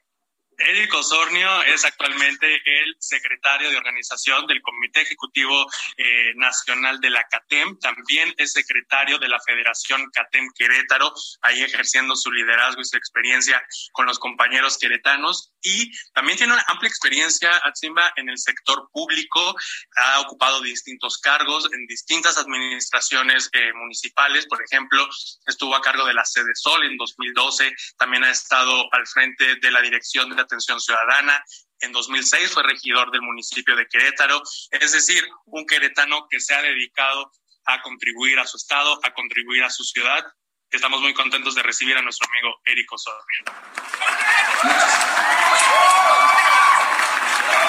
Eric 0.57 0.93
Osornio 0.93 1.63
es 1.63 1.85
actualmente 1.85 2.61
el 2.65 2.95
secretario 2.99 3.69
de 3.69 3.77
organización 3.77 4.45
del 4.47 4.61
Comité 4.61 5.01
Ejecutivo 5.01 5.65
eh, 5.97 6.33
Nacional 6.35 6.99
de 6.99 7.09
la 7.09 7.23
CATEM. 7.23 7.79
También 7.79 8.33
es 8.37 8.53
secretario 8.53 9.17
de 9.17 9.27
la 9.27 9.39
Federación 9.39 10.09
CATEM 10.11 10.49
Querétaro, 10.55 11.13
ahí 11.41 11.61
ejerciendo 11.63 12.15
su 12.15 12.31
liderazgo 12.31 12.81
y 12.81 12.85
su 12.85 12.97
experiencia 12.97 13.63
con 13.91 14.05
los 14.05 14.19
compañeros 14.19 14.77
queretanos. 14.77 15.51
Y 15.61 15.91
también 16.13 16.37
tiene 16.37 16.53
una 16.53 16.65
amplia 16.67 16.89
experiencia, 16.89 17.55
Atsimba, 17.63 18.13
en 18.15 18.29
el 18.29 18.37
sector 18.37 18.89
público. 18.91 19.55
Ha 19.97 20.19
ocupado 20.21 20.61
distintos 20.61 21.17
cargos 21.17 21.69
en 21.73 21.85
distintas 21.87 22.37
administraciones 22.37 23.49
eh, 23.53 23.73
municipales. 23.73 24.45
Por 24.47 24.61
ejemplo, 24.63 25.07
estuvo 25.47 25.75
a 25.75 25.81
cargo 25.81 26.05
de 26.05 26.13
la 26.13 26.25
sede 26.25 26.51
Sol 26.55 26.83
en 26.83 26.97
2012. 26.97 27.73
También 27.97 28.23
ha 28.23 28.31
estado 28.31 28.93
al 28.93 29.07
frente 29.07 29.55
de 29.55 29.71
la 29.71 29.81
dirección 29.81 30.29
de 30.29 30.40
Atención 30.41 30.79
Ciudadana. 30.79 31.43
En 31.79 31.91
2006 31.91 32.51
fue 32.51 32.63
regidor 32.63 33.11
del 33.11 33.21
municipio 33.21 33.75
de 33.75 33.87
Querétaro, 33.87 34.41
es 34.69 34.91
decir, 34.91 35.27
un 35.45 35.65
queretano 35.65 36.27
que 36.29 36.39
se 36.39 36.53
ha 36.53 36.61
dedicado 36.61 37.31
a 37.65 37.81
contribuir 37.81 38.39
a 38.39 38.45
su 38.45 38.57
estado, 38.57 38.99
a 39.03 39.13
contribuir 39.13 39.63
a 39.63 39.69
su 39.69 39.83
ciudad. 39.83 40.25
Estamos 40.69 41.01
muy 41.01 41.13
contentos 41.13 41.55
de 41.55 41.63
recibir 41.63 41.97
a 41.97 42.01
nuestro 42.01 42.27
amigo 42.29 42.55
Eric 42.65 42.91
Osorio. 42.91 43.45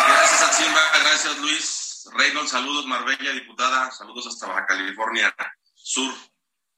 Gracias, 0.08 0.42
Atsimba. 0.42 0.80
Gracias, 1.00 1.38
Luis. 1.38 2.08
Reynolds, 2.14 2.50
saludos, 2.50 2.86
Marbella, 2.86 3.32
diputada. 3.32 3.90
Saludos 3.90 4.26
hasta 4.26 4.46
Baja 4.46 4.66
California 4.66 5.34
Sur. 5.74 6.14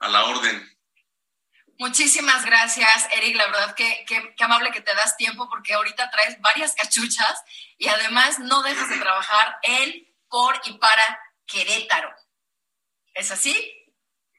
A 0.00 0.08
la 0.08 0.24
orden. 0.24 0.73
Muchísimas 1.78 2.44
gracias, 2.44 3.08
Eric. 3.12 3.36
La 3.36 3.46
verdad 3.46 3.74
que, 3.74 4.04
que, 4.06 4.44
amable 4.44 4.70
que 4.70 4.80
te 4.80 4.94
das 4.94 5.16
tiempo 5.16 5.48
porque 5.48 5.74
ahorita 5.74 6.10
traes 6.10 6.40
varias 6.40 6.74
cachuchas 6.74 7.42
y 7.78 7.88
además 7.88 8.38
no 8.38 8.62
dejas 8.62 8.88
de 8.88 8.98
trabajar 8.98 9.58
en, 9.62 10.06
por 10.28 10.60
y 10.64 10.74
para 10.78 11.20
Querétaro. 11.46 12.14
¿Es 13.12 13.30
así? 13.30 13.54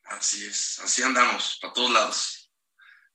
Así 0.06 0.46
es, 0.46 0.80
así 0.80 1.04
andamos, 1.04 1.58
para 1.62 1.74
todos 1.74 1.92
lados. 1.92 2.51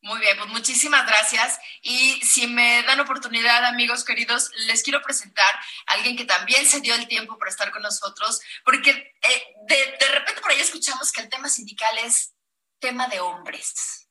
Muy 0.03 0.19
bien, 0.21 0.37
pues 0.39 0.49
muchísimas 0.50 1.07
gracias. 1.07 1.59
Y 1.83 2.21
si 2.25 2.47
me 2.47 2.83
dan 2.83 3.00
oportunidad, 3.00 3.65
amigos 3.67 4.05
queridos, 4.05 4.50
les 4.67 4.83
quiero 4.83 5.03
presentar 5.03 5.55
a 5.87 5.93
alguien 5.93 6.17
que 6.17 6.25
también 6.25 6.67
se 6.67 6.81
dio 6.81 6.95
el 6.95 7.07
tiempo 7.07 7.39
para 7.39 7.50
estar 7.50 7.71
con 7.71 7.83
nosotros, 7.83 8.41
porque 8.65 8.91
eh, 8.91 9.55
de, 9.67 9.97
de 9.99 10.09
repente 10.09 10.41
por 10.41 10.50
ahí 10.50 10.61
escuchamos 10.61 11.12
que 11.12 11.21
el 11.21 11.29
tema 11.29 11.49
sindical 11.49 11.97
es 11.99 12.33
tema 12.81 13.09
de 13.09 13.21
hombres 13.21 14.10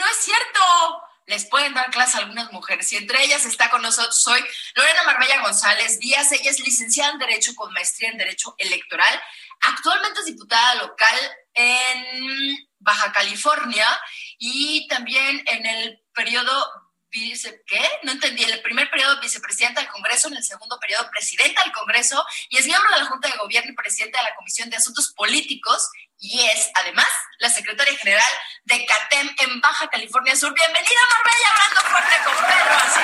no 0.00 0.06
es 0.06 0.16
cierto. 0.16 0.60
Les 1.26 1.44
pueden 1.44 1.74
dar 1.74 1.90
clase 1.90 2.16
a 2.16 2.20
algunas 2.20 2.50
mujeres 2.50 2.92
y 2.92 2.96
entre 2.96 3.22
ellas 3.22 3.44
está 3.44 3.70
con 3.70 3.82
nosotros 3.82 4.26
hoy 4.26 4.40
Lorena 4.74 5.04
Marbella 5.04 5.42
González 5.42 6.00
Díaz. 6.00 6.32
Ella 6.32 6.50
es 6.50 6.58
licenciada 6.58 7.12
en 7.12 7.18
Derecho 7.18 7.54
con 7.54 7.72
maestría 7.72 8.10
en 8.10 8.18
Derecho 8.18 8.56
Electoral. 8.58 9.22
Actualmente 9.60 10.20
es 10.20 10.26
diputada 10.26 10.74
local 10.76 11.16
en 11.54 12.68
Baja 12.78 13.12
California 13.12 13.86
y 14.38 14.88
también 14.88 15.44
en 15.46 15.66
el 15.66 16.02
periodo 16.12 16.66
vice, 17.10 17.62
¿qué? 17.66 17.82
No 18.02 18.12
entendí. 18.12 18.42
En 18.42 18.50
el 18.50 18.62
primer 18.62 18.90
periodo 18.90 19.20
vicepresidenta 19.20 19.82
del 19.82 19.90
Congreso, 19.90 20.28
en 20.28 20.36
el 20.36 20.44
segundo 20.44 20.80
periodo 20.80 21.08
presidenta 21.10 21.62
del 21.62 21.72
Congreso 21.72 22.24
y 22.48 22.56
es 22.56 22.66
miembro 22.66 22.90
de 22.92 22.98
la 22.98 23.06
Junta 23.06 23.28
de 23.28 23.36
Gobierno 23.36 23.70
y 23.70 23.76
presidenta 23.76 24.18
de 24.18 24.30
la 24.30 24.36
Comisión 24.36 24.70
de 24.70 24.76
Asuntos 24.78 25.12
Políticos 25.12 25.90
y 26.20 26.46
es 26.46 26.70
además 26.74 27.08
la 27.38 27.48
secretaria 27.48 27.96
general 27.98 28.30
de 28.64 28.84
CATEM 28.84 29.34
en 29.38 29.60
Baja 29.60 29.88
California 29.88 30.36
Sur. 30.36 30.54
Bienvenida, 30.54 31.00
Marbella, 31.16 31.48
hablando 31.50 31.80
fuerte 31.90 32.16
con 32.24 32.34
Pedro. 32.46 32.76
Así 32.76 33.00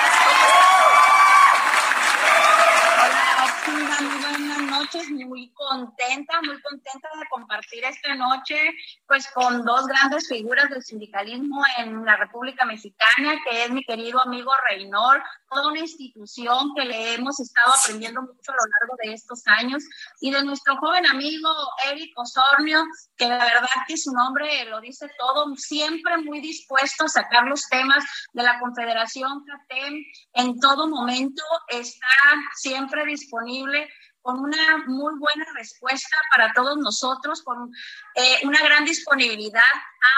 Hola, 3.02 4.00
muy 4.00 4.08
buenas 4.18 4.25
noches, 4.86 5.10
muy 5.10 5.52
contenta, 5.52 6.40
muy 6.42 6.60
contenta 6.62 7.08
de 7.18 7.26
compartir 7.28 7.84
esta 7.84 8.14
noche 8.14 8.56
pues 9.06 9.26
con 9.32 9.64
dos 9.64 9.86
grandes 9.86 10.28
figuras 10.28 10.70
del 10.70 10.82
sindicalismo 10.82 11.62
en 11.78 12.04
la 12.04 12.16
República 12.16 12.64
Mexicana, 12.64 13.34
que 13.48 13.64
es 13.64 13.70
mi 13.70 13.82
querido 13.84 14.20
amigo 14.20 14.52
Reynor, 14.68 15.22
toda 15.48 15.68
una 15.68 15.80
institución 15.80 16.72
que 16.76 16.84
le 16.84 17.14
hemos 17.14 17.40
estado 17.40 17.72
aprendiendo 17.80 18.22
mucho 18.22 18.52
a 18.52 18.54
lo 18.54 18.70
largo 18.80 18.96
de 19.02 19.12
estos 19.14 19.42
años, 19.46 19.82
y 20.20 20.30
de 20.30 20.44
nuestro 20.44 20.76
joven 20.76 21.06
amigo 21.06 21.50
Eric 21.90 22.16
Osornio, 22.16 22.84
que 23.16 23.28
la 23.28 23.38
verdad 23.38 23.68
que 23.86 23.96
su 23.96 24.12
nombre 24.12 24.64
lo 24.66 24.80
dice 24.80 25.10
todo, 25.18 25.54
siempre 25.56 26.18
muy 26.18 26.40
dispuesto 26.40 27.04
a 27.04 27.08
sacar 27.08 27.44
los 27.44 27.66
temas 27.68 28.04
de 28.32 28.42
la 28.42 28.58
Confederación 28.60 29.44
CATEM 29.44 30.04
en 30.34 30.60
todo 30.60 30.88
momento, 30.88 31.42
está 31.68 32.06
siempre 32.54 33.04
disponible 33.04 33.88
con 34.26 34.40
una 34.40 34.78
muy 34.88 35.14
buena 35.20 35.46
respuesta 35.54 36.16
para 36.34 36.52
todos 36.52 36.76
nosotros, 36.78 37.44
con 37.44 37.70
eh, 38.16 38.40
una 38.42 38.60
gran 38.60 38.84
disponibilidad, 38.84 39.62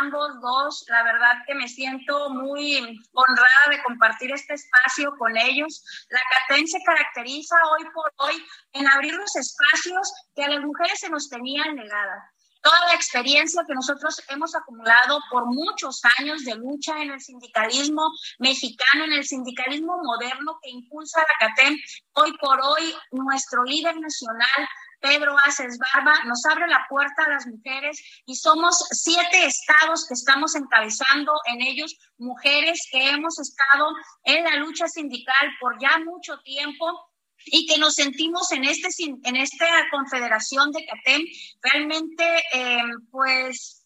ambos 0.01 0.41
dos. 0.41 0.87
La 0.89 1.03
verdad 1.03 1.43
que 1.47 1.55
me 1.55 1.69
siento 1.69 2.31
muy 2.31 2.79
honrada 3.13 3.65
de 3.69 3.83
compartir 3.83 4.33
este 4.33 4.55
espacio 4.55 5.15
con 5.19 5.37
ellos. 5.37 5.85
La 6.09 6.23
CATEN 6.49 6.67
se 6.67 6.79
caracteriza 6.87 7.57
hoy 7.71 7.85
por 7.93 8.11
hoy 8.17 8.43
en 8.73 8.89
abrir 8.89 9.13
los 9.13 9.37
espacios 9.37 10.11
que 10.35 10.45
a 10.45 10.49
las 10.49 10.65
mujeres 10.65 10.99
se 11.01 11.11
nos 11.11 11.29
tenían 11.29 11.77
negadas 11.77 12.38
toda 12.61 12.87
la 12.87 12.95
experiencia 12.95 13.65
que 13.67 13.75
nosotros 13.75 14.21
hemos 14.29 14.55
acumulado 14.55 15.19
por 15.31 15.47
muchos 15.47 16.01
años 16.19 16.45
de 16.45 16.55
lucha 16.57 17.01
en 17.03 17.11
el 17.11 17.21
sindicalismo 17.21 18.03
mexicano, 18.39 19.05
en 19.05 19.13
el 19.13 19.25
sindicalismo 19.25 19.99
moderno 20.03 20.59
que 20.63 20.71
impulsa 20.71 21.21
la 21.21 21.49
CATEM. 21.49 21.77
Hoy 22.15 22.33
por 22.39 22.61
hoy, 22.61 22.95
nuestro 23.13 23.65
líder 23.65 23.97
nacional, 24.01 24.69
Pedro 25.01 25.37
Aces 25.39 25.79
Barba, 25.79 26.25
nos 26.25 26.45
abre 26.47 26.67
la 26.67 26.85
puerta 26.89 27.25
a 27.25 27.31
las 27.31 27.47
mujeres 27.47 28.03
y 28.27 28.35
somos 28.35 28.85
siete 28.91 29.47
estados 29.47 30.07
que 30.07 30.15
estamos 30.15 30.55
encabezando 30.57 31.33
en 31.47 31.63
ellos 31.63 31.97
mujeres 32.19 32.81
que 32.91 33.11
hemos 33.11 33.39
estado 33.39 33.93
en 34.25 34.45
la 34.45 34.57
lucha 34.57 34.89
sindical 34.89 35.51
por 35.61 35.81
ya 35.81 35.99
mucho 36.05 36.39
tiempo 36.41 37.08
y 37.51 37.67
que 37.67 37.79
nos 37.79 37.95
sentimos 37.95 38.51
en, 38.53 38.65
este, 38.65 38.89
en 39.25 39.37
esta 39.37 39.67
confederación 39.91 40.71
de 40.73 40.87
CATEM 40.87 41.23
realmente 41.63 42.25
eh, 42.53 42.79
pues 43.11 43.79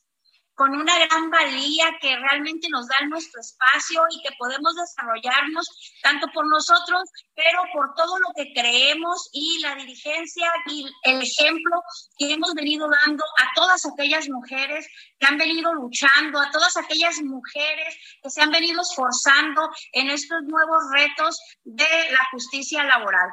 con 0.55 0.75
una 0.75 0.99
gran 1.07 1.31
valía 1.31 1.87
que 2.01 2.15
realmente 2.17 2.69
nos 2.71 2.87
da 2.87 3.07
nuestro 3.09 3.41
espacio 3.41 4.03
y 4.11 4.23
que 4.23 4.35
podemos 4.39 4.75
desarrollarnos 4.75 5.67
tanto 6.03 6.29
por 6.33 6.47
nosotros, 6.49 7.03
pero 7.35 7.63
por 7.73 7.95
todo 7.95 8.19
lo 8.19 8.29
que 8.37 8.53
creemos 8.53 9.29
y 9.33 9.61
la 9.61 9.75
dirigencia 9.75 10.53
y 10.67 10.87
el 11.05 11.23
ejemplo 11.23 11.83
que 12.19 12.33
hemos 12.33 12.53
venido 12.55 12.87
dando 12.89 13.25
a 13.25 13.49
todas 13.55 13.85
aquellas 13.87 14.29
mujeres 14.29 14.87
que 15.19 15.27
han 15.27 15.39
venido 15.39 15.73
luchando, 15.73 16.39
a 16.39 16.51
todas 16.51 16.77
aquellas 16.77 17.21
mujeres 17.23 17.97
que 18.23 18.31
se 18.31 18.43
han 18.43 18.51
venido 18.51 18.83
esforzando 18.83 19.69
en 19.93 20.11
estos 20.11 20.43
nuevos 20.45 20.83
retos 20.93 21.41
de 21.65 22.11
la 22.11 22.29
justicia 22.31 22.85
laboral. 22.85 23.31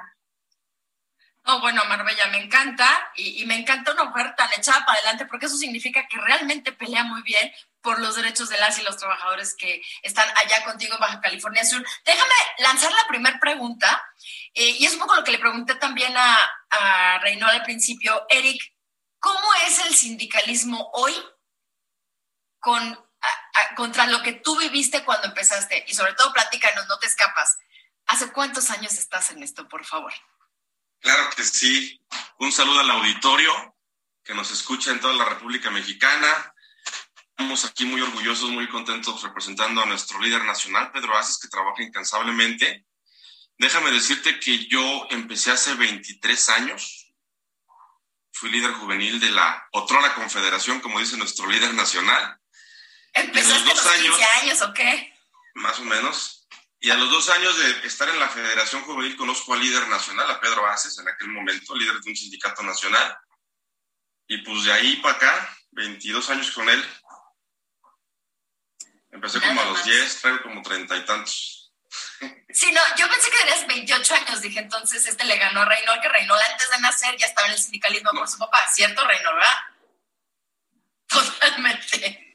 No, 1.46 1.62
bueno, 1.62 1.84
Marbella, 1.86 2.28
me 2.28 2.44
encanta 2.44 3.12
y, 3.16 3.46
me 3.46 3.56
encanta 3.56 3.94
una 3.94 4.04
mujer 4.06 4.36
tan 4.36 4.52
echada 4.54 4.86
para 4.86 5.00
adelante 5.00 5.26
porque 5.26 5.46
eso 5.46 5.58
significa 5.58 6.08
que 6.08 6.18
realmente 6.18 6.72
pelea 6.72 7.04
muy 7.04 7.22
bien 7.24 7.52
por 7.82 8.00
los 8.00 8.16
derechos 8.16 8.50
de 8.50 8.58
las 8.58 8.78
y 8.78 8.84
los 8.84 8.98
trabajadores 8.98 9.56
que 9.56 9.82
están 10.04 10.30
allá 10.38 10.64
contigo 10.66 10.96
en 10.96 11.00
Baja 11.00 11.22
California 11.22 11.64
Sur. 11.64 11.86
Déjame 12.06 12.34
lanzar 12.60 12.92
la 12.92 13.08
primera 13.08 13.40
pregunta 13.40 14.04
eh, 14.54 14.76
y 14.80 14.86
es 14.86 14.94
un 14.94 15.00
poco 15.00 15.16
lo 15.16 15.24
que 15.24 15.32
le 15.32 15.40
pregunté 15.40 15.76
también 15.76 16.16
a, 16.16 16.38
a 16.70 17.16
al 17.16 17.64
principio. 17.64 18.26
Eric, 18.30 18.62
¿cómo 19.20 19.48
es 19.66 19.80
el 19.86 19.96
sindicalismo 19.96 20.90
hoy 20.94 21.16
con, 22.60 23.08
contra 23.76 24.08
lo 24.08 24.22
que 24.22 24.34
tú 24.34 24.58
viviste 24.60 25.04
cuando 25.04 25.28
empezaste? 25.28 25.86
Y 25.88 25.94
sobre 25.94 26.14
todo, 26.14 26.34
platícanos, 26.34 26.88
no 26.88 27.00
te 27.00 27.08
escapas. 27.08 27.58
¿Hace 28.08 28.32
cuántos 28.32 28.70
años 28.72 28.94
estás 28.94 29.32
en 29.32 29.42
esto, 29.42 29.68
por 29.68 29.86
favor? 29.86 30.14
Claro 31.00 31.30
que 31.36 31.44
sí. 31.44 32.02
Un 32.40 32.52
saludo 32.52 32.80
al 32.80 32.92
auditorio 32.92 33.76
que 34.24 34.34
nos 34.34 34.52
escucha 34.52 34.92
en 34.92 35.00
toda 35.00 35.14
la 35.16 35.26
República 35.26 35.72
Mexicana. 35.72 36.54
Estamos 37.30 37.66
aquí 37.66 37.86
muy 37.86 38.02
orgullosos, 38.02 38.50
muy 38.50 38.68
contentos 38.68 39.24
representando 39.24 39.82
a 39.82 39.86
nuestro 39.86 40.20
líder 40.20 40.44
nacional, 40.44 40.92
Pedro 40.92 41.18
Aces, 41.18 41.40
que 41.40 41.48
trabaja 41.48 41.82
incansablemente. 41.82 42.86
Déjame 43.58 43.92
decirte 43.92 44.40
que 44.40 44.68
yo 44.68 45.08
empecé 45.10 45.52
hace 45.52 45.74
23 45.74 46.50
años. 46.50 47.14
Fui 48.32 48.50
líder 48.50 48.72
juvenil 48.74 49.20
de 49.20 49.32
la 49.32 49.68
Otrora 49.72 50.14
Confederación, 50.16 50.80
como 50.80 51.00
dice 51.00 51.18
nuestro 51.18 51.48
líder 51.48 51.74
nacional. 51.74 52.40
¿Empezaste 53.14 53.66
los, 53.66 53.84
dos 53.84 53.86
años, 53.88 54.20
años 54.42 54.62
o 54.62 54.74
qué? 54.74 55.14
Más 55.56 55.80
o 55.80 55.84
menos. 55.84 56.39
Y 56.82 56.90
a 56.92 56.96
los 56.96 57.10
dos 57.10 57.30
años 57.30 57.58
de 57.58 57.88
estar 57.88 58.08
en 58.08 58.20
la 58.20 58.30
Federación 58.30 58.82
Juvenil 58.84 59.18
conozco 59.18 59.54
al 59.54 59.60
líder 59.60 59.88
nacional, 59.90 60.32
a 60.32 60.40
Pedro 60.40 60.66
Aces, 60.66 60.98
en 61.00 61.10
aquel 61.10 61.28
momento, 61.28 61.76
líder 61.76 62.00
de 62.00 62.10
un 62.10 62.16
sindicato 62.16 62.64
nacional. 62.64 63.18
Y 64.28 64.38
pues 64.40 64.64
de 64.64 64.72
ahí 64.72 64.96
para 64.98 65.16
acá, 65.16 65.58
22 65.72 66.30
años 66.30 66.52
con 66.52 66.70
él. 66.70 66.86
Empecé 69.12 69.42
como 69.42 69.60
a 69.60 69.66
los 69.66 69.84
10, 69.84 70.22
traigo 70.22 70.44
como 70.44 70.62
treinta 70.62 70.96
y 70.96 71.04
tantos. 71.04 71.74
Sí, 72.50 72.72
no, 72.72 72.82
yo 72.96 73.10
pensé 73.10 73.30
que 73.32 73.38
tenías 73.40 73.68
28 73.68 74.16
años, 74.16 74.42
dije 74.42 74.60
entonces 74.60 75.06
este 75.06 75.26
le 75.26 75.38
ganó 75.38 75.62
a 75.62 75.66
Reynol, 75.66 76.00
que 76.02 76.10
Reynol 76.10 76.40
antes 76.52 76.70
de 76.70 76.80
nacer 76.80 77.18
ya 77.18 77.26
estaba 77.26 77.48
en 77.48 77.54
el 77.54 77.60
sindicalismo 77.60 78.12
por 78.12 78.28
su 78.28 78.38
papá, 78.38 78.68
¿cierto 78.72 79.06
Reynol, 79.06 79.36
verdad? 79.36 79.58
Totalmente. 81.08 82.29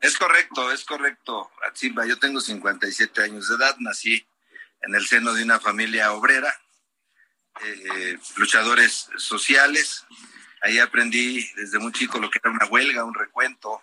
Es 0.00 0.16
correcto, 0.18 0.70
es 0.72 0.84
correcto, 0.84 1.50
Atsimba. 1.66 2.06
Yo 2.06 2.18
tengo 2.18 2.40
57 2.40 3.22
años 3.22 3.48
de 3.48 3.56
edad, 3.56 3.76
nací 3.78 4.26
en 4.82 4.94
el 4.94 5.06
seno 5.06 5.32
de 5.32 5.42
una 5.42 5.58
familia 5.58 6.12
obrera, 6.12 6.54
eh, 7.62 8.18
luchadores 8.36 9.08
sociales. 9.16 10.04
Ahí 10.62 10.78
aprendí 10.78 11.48
desde 11.56 11.78
muy 11.78 11.92
chico 11.92 12.18
lo 12.18 12.30
que 12.30 12.38
era 12.42 12.50
una 12.50 12.66
huelga, 12.66 13.04
un 13.04 13.14
recuento, 13.14 13.82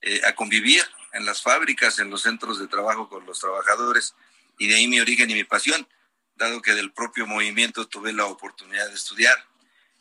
eh, 0.00 0.20
a 0.24 0.34
convivir 0.34 0.82
en 1.12 1.24
las 1.26 1.42
fábricas, 1.42 1.98
en 1.98 2.10
los 2.10 2.22
centros 2.22 2.58
de 2.58 2.68
trabajo 2.68 3.08
con 3.08 3.26
los 3.26 3.38
trabajadores. 3.40 4.14
Y 4.58 4.68
de 4.68 4.76
ahí 4.76 4.88
mi 4.88 5.00
origen 5.00 5.30
y 5.30 5.34
mi 5.34 5.44
pasión, 5.44 5.86
dado 6.36 6.62
que 6.62 6.72
del 6.74 6.92
propio 6.92 7.26
movimiento 7.26 7.86
tuve 7.88 8.12
la 8.12 8.26
oportunidad 8.26 8.88
de 8.88 8.94
estudiar. 8.94 9.36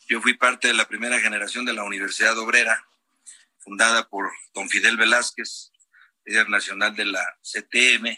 Yo 0.08 0.22
fui 0.22 0.34
parte 0.34 0.68
de 0.68 0.74
la 0.74 0.88
primera 0.88 1.20
generación 1.20 1.66
de 1.66 1.74
la 1.74 1.84
Universidad 1.84 2.38
Obrera, 2.38 2.86
fundada 3.62 4.08
por 4.10 4.32
don 4.54 4.70
Fidel 4.70 4.98
Velázquez, 4.98 5.72
líder 6.26 6.50
nacional 6.50 6.96
de 6.96 7.06
la 7.06 7.26
CTM, 7.42 8.18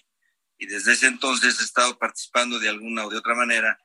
y 0.57 0.65
desde 0.65 0.93
ese 0.93 1.07
entonces 1.07 1.59
he 1.59 1.63
estado 1.63 1.97
participando 1.97 2.59
de 2.59 2.69
alguna 2.69 3.05
o 3.05 3.09
de 3.09 3.17
otra 3.17 3.35
manera 3.35 3.77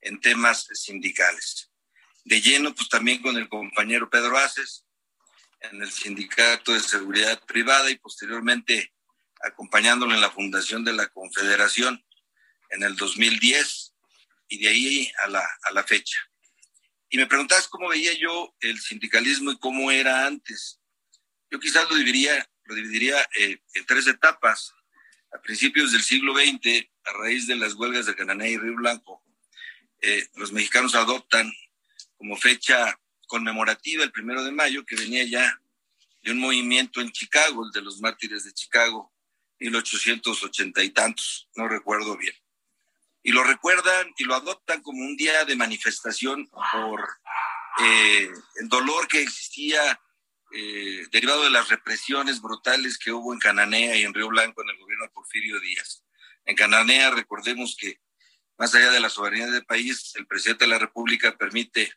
en 0.00 0.20
temas 0.20 0.66
sindicales. 0.72 1.70
De 2.24 2.40
lleno, 2.40 2.74
pues 2.74 2.88
también 2.88 3.20
con 3.20 3.36
el 3.36 3.48
compañero 3.48 4.08
Pedro 4.08 4.38
Aces, 4.38 4.86
en 5.60 5.82
el 5.82 5.90
Sindicato 5.90 6.72
de 6.72 6.80
Seguridad 6.80 7.40
Privada 7.44 7.90
y 7.90 7.98
posteriormente 7.98 8.92
acompañándolo 9.42 10.14
en 10.14 10.20
la 10.20 10.30
fundación 10.30 10.84
de 10.84 10.92
la 10.92 11.08
Confederación 11.08 12.04
en 12.70 12.82
el 12.82 12.96
2010 12.96 13.94
y 14.48 14.58
de 14.58 14.68
ahí 14.68 15.12
a 15.24 15.28
la, 15.28 15.46
a 15.62 15.72
la 15.72 15.84
fecha. 15.84 16.18
Y 17.10 17.18
me 17.18 17.26
preguntabas 17.26 17.68
cómo 17.68 17.88
veía 17.88 18.12
yo 18.14 18.54
el 18.60 18.80
sindicalismo 18.80 19.52
y 19.52 19.58
cómo 19.58 19.90
era 19.90 20.26
antes. 20.26 20.80
Yo 21.52 21.60
quizás 21.60 21.88
lo 21.90 21.96
dividiría, 21.96 22.48
lo 22.64 22.74
dividiría 22.74 23.20
eh, 23.38 23.60
en 23.74 23.84
tres 23.84 24.06
etapas. 24.06 24.74
A 25.34 25.40
principios 25.42 25.92
del 25.92 26.02
siglo 26.02 26.34
XX, 26.34 26.88
a 27.04 27.12
raíz 27.12 27.46
de 27.46 27.56
las 27.56 27.74
huelgas 27.74 28.06
de 28.06 28.16
Cananea 28.16 28.48
y 28.48 28.56
Río 28.56 28.74
Blanco, 28.74 29.22
eh, 30.00 30.26
los 30.36 30.50
mexicanos 30.52 30.94
adoptan 30.94 31.52
como 32.16 32.38
fecha 32.38 32.98
conmemorativa 33.26 34.02
el 34.02 34.12
primero 34.12 34.42
de 34.42 34.50
mayo, 34.50 34.84
que 34.86 34.96
venía 34.96 35.24
ya 35.24 35.60
de 36.22 36.32
un 36.32 36.38
movimiento 36.38 37.02
en 37.02 37.12
Chicago, 37.12 37.66
el 37.66 37.72
de 37.72 37.82
los 37.82 38.00
mártires 38.00 38.44
de 38.44 38.54
Chicago, 38.54 39.12
1880 39.58 40.82
y 40.82 40.90
tantos, 40.90 41.50
no 41.54 41.68
recuerdo 41.68 42.16
bien. 42.16 42.34
Y 43.22 43.32
lo 43.32 43.44
recuerdan 43.44 44.12
y 44.16 44.24
lo 44.24 44.34
adoptan 44.34 44.80
como 44.80 45.04
un 45.04 45.16
día 45.16 45.44
de 45.44 45.56
manifestación 45.56 46.48
por 46.72 47.08
eh, 47.78 48.30
el 48.56 48.68
dolor 48.68 49.06
que 49.06 49.20
existía 49.20 50.00
eh, 50.54 51.06
derivado 51.10 51.44
de 51.44 51.50
las 51.50 51.68
represiones 51.68 52.40
brutales 52.40 52.98
que 52.98 53.12
hubo 53.12 53.32
en 53.32 53.38
Cananea 53.38 53.96
y 53.96 54.02
en 54.02 54.12
Río 54.12 54.28
Blanco 54.28 54.62
en 54.62 54.70
el 54.70 54.78
gobierno 54.78 55.04
de 55.06 55.10
Porfirio 55.10 55.60
Díaz. 55.60 56.04
En 56.44 56.56
Cananea, 56.56 57.10
recordemos 57.10 57.76
que 57.78 58.00
más 58.58 58.74
allá 58.74 58.90
de 58.90 59.00
la 59.00 59.08
soberanía 59.08 59.46
del 59.46 59.64
país, 59.64 60.12
el 60.16 60.26
presidente 60.26 60.64
de 60.64 60.70
la 60.70 60.78
República 60.78 61.36
permite 61.36 61.94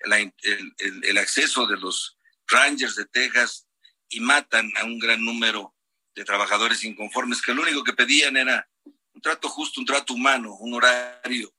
el, 0.00 1.18
acceso 1.18 1.66
de 1.66 1.76
los 1.76 2.18
Rangers 2.46 2.96
de 2.96 3.06
Texas 3.06 3.66
y 4.08 4.20
matan 4.20 4.70
a 4.76 4.84
un 4.84 4.98
gran 4.98 5.24
número 5.24 5.74
de 6.14 6.24
trabajadores 6.24 6.84
inconformes 6.84 7.42
que 7.42 7.54
lo 7.54 7.62
único 7.62 7.82
que 7.82 7.92
pedían 7.92 8.36
era 8.36 8.68
un 8.84 9.20
trato 9.20 9.48
justo, 9.48 9.80
un 9.80 9.86
trato 9.86 10.14
humano, 10.14 10.54
un 10.54 10.74
horario, 10.74 11.52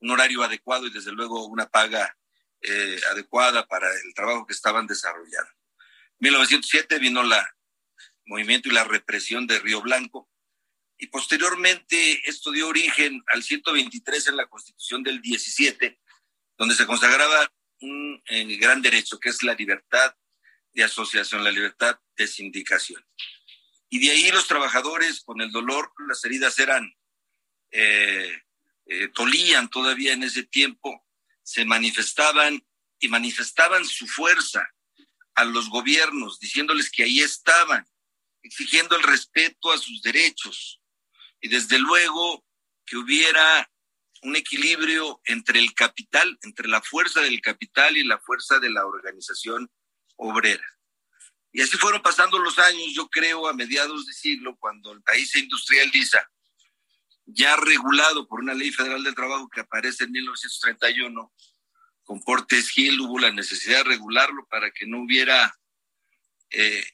un 0.00 0.10
horario 0.10 0.42
adecuado 0.42 0.86
y 0.86 0.90
desde 0.90 1.12
luego 1.12 1.46
una 1.46 1.66
paga 1.66 2.16
eh, 2.60 3.00
adecuada 3.12 3.66
para 3.66 3.88
el 3.88 4.14
trabajo 4.14 4.46
que 4.46 4.54
estaban 4.54 4.86
desarrollando. 4.86 5.52
1907 6.24 6.98
vino 7.00 7.22
la 7.22 7.46
movimiento 8.24 8.70
y 8.70 8.72
la 8.72 8.84
represión 8.84 9.46
de 9.46 9.58
Río 9.58 9.82
Blanco 9.82 10.30
y 10.96 11.08
posteriormente 11.08 12.22
esto 12.24 12.50
dio 12.50 12.68
origen 12.68 13.22
al 13.26 13.42
123 13.42 14.28
en 14.28 14.36
la 14.38 14.46
Constitución 14.46 15.02
del 15.02 15.20
17, 15.20 16.00
donde 16.56 16.74
se 16.76 16.86
consagraba 16.86 17.52
un 17.80 18.22
eh, 18.26 18.56
gran 18.56 18.80
derecho 18.80 19.20
que 19.20 19.28
es 19.28 19.42
la 19.42 19.52
libertad 19.52 20.16
de 20.72 20.84
asociación, 20.84 21.44
la 21.44 21.50
libertad 21.50 22.00
de 22.16 22.26
sindicación. 22.26 23.04
Y 23.90 23.98
de 23.98 24.12
ahí 24.12 24.30
los 24.30 24.46
trabajadores 24.46 25.22
con 25.24 25.42
el 25.42 25.52
dolor, 25.52 25.92
las 26.08 26.24
heridas 26.24 26.58
eran, 26.58 26.90
eh, 27.70 28.40
eh, 28.86 29.08
tolían 29.08 29.68
todavía 29.68 30.14
en 30.14 30.22
ese 30.22 30.44
tiempo, 30.44 31.06
se 31.42 31.66
manifestaban 31.66 32.64
y 32.98 33.08
manifestaban 33.08 33.84
su 33.84 34.06
fuerza 34.06 34.73
a 35.34 35.44
los 35.44 35.68
gobiernos, 35.68 36.38
diciéndoles 36.38 36.90
que 36.90 37.04
ahí 37.04 37.20
estaban, 37.20 37.86
exigiendo 38.42 38.96
el 38.96 39.02
respeto 39.02 39.72
a 39.72 39.78
sus 39.78 40.02
derechos 40.02 40.80
y 41.40 41.48
desde 41.48 41.78
luego 41.78 42.44
que 42.84 42.96
hubiera 42.96 43.70
un 44.22 44.36
equilibrio 44.36 45.20
entre 45.24 45.58
el 45.58 45.74
capital, 45.74 46.38
entre 46.42 46.68
la 46.68 46.80
fuerza 46.80 47.20
del 47.20 47.40
capital 47.40 47.96
y 47.96 48.04
la 48.04 48.18
fuerza 48.18 48.58
de 48.58 48.70
la 48.70 48.86
organización 48.86 49.70
obrera. 50.16 50.64
Y 51.52 51.60
así 51.60 51.76
fueron 51.76 52.02
pasando 52.02 52.38
los 52.38 52.58
años, 52.58 52.92
yo 52.94 53.08
creo, 53.08 53.46
a 53.46 53.52
mediados 53.52 54.06
de 54.06 54.12
siglo, 54.12 54.56
cuando 54.58 54.92
el 54.92 55.02
país 55.02 55.30
se 55.30 55.40
industrializa, 55.40 56.28
ya 57.26 57.56
regulado 57.56 58.26
por 58.26 58.40
una 58.40 58.54
ley 58.54 58.72
federal 58.72 59.04
del 59.04 59.14
trabajo 59.14 59.48
que 59.48 59.60
aparece 59.60 60.04
en 60.04 60.12
1931, 60.12 61.32
con 62.04 62.22
Portes 62.22 62.68
Gil 62.70 63.00
hubo 63.00 63.18
la 63.18 63.32
necesidad 63.32 63.78
de 63.78 63.90
regularlo 63.90 64.46
para 64.48 64.70
que 64.70 64.86
no 64.86 65.02
hubiera 65.02 65.58
eh, 66.50 66.84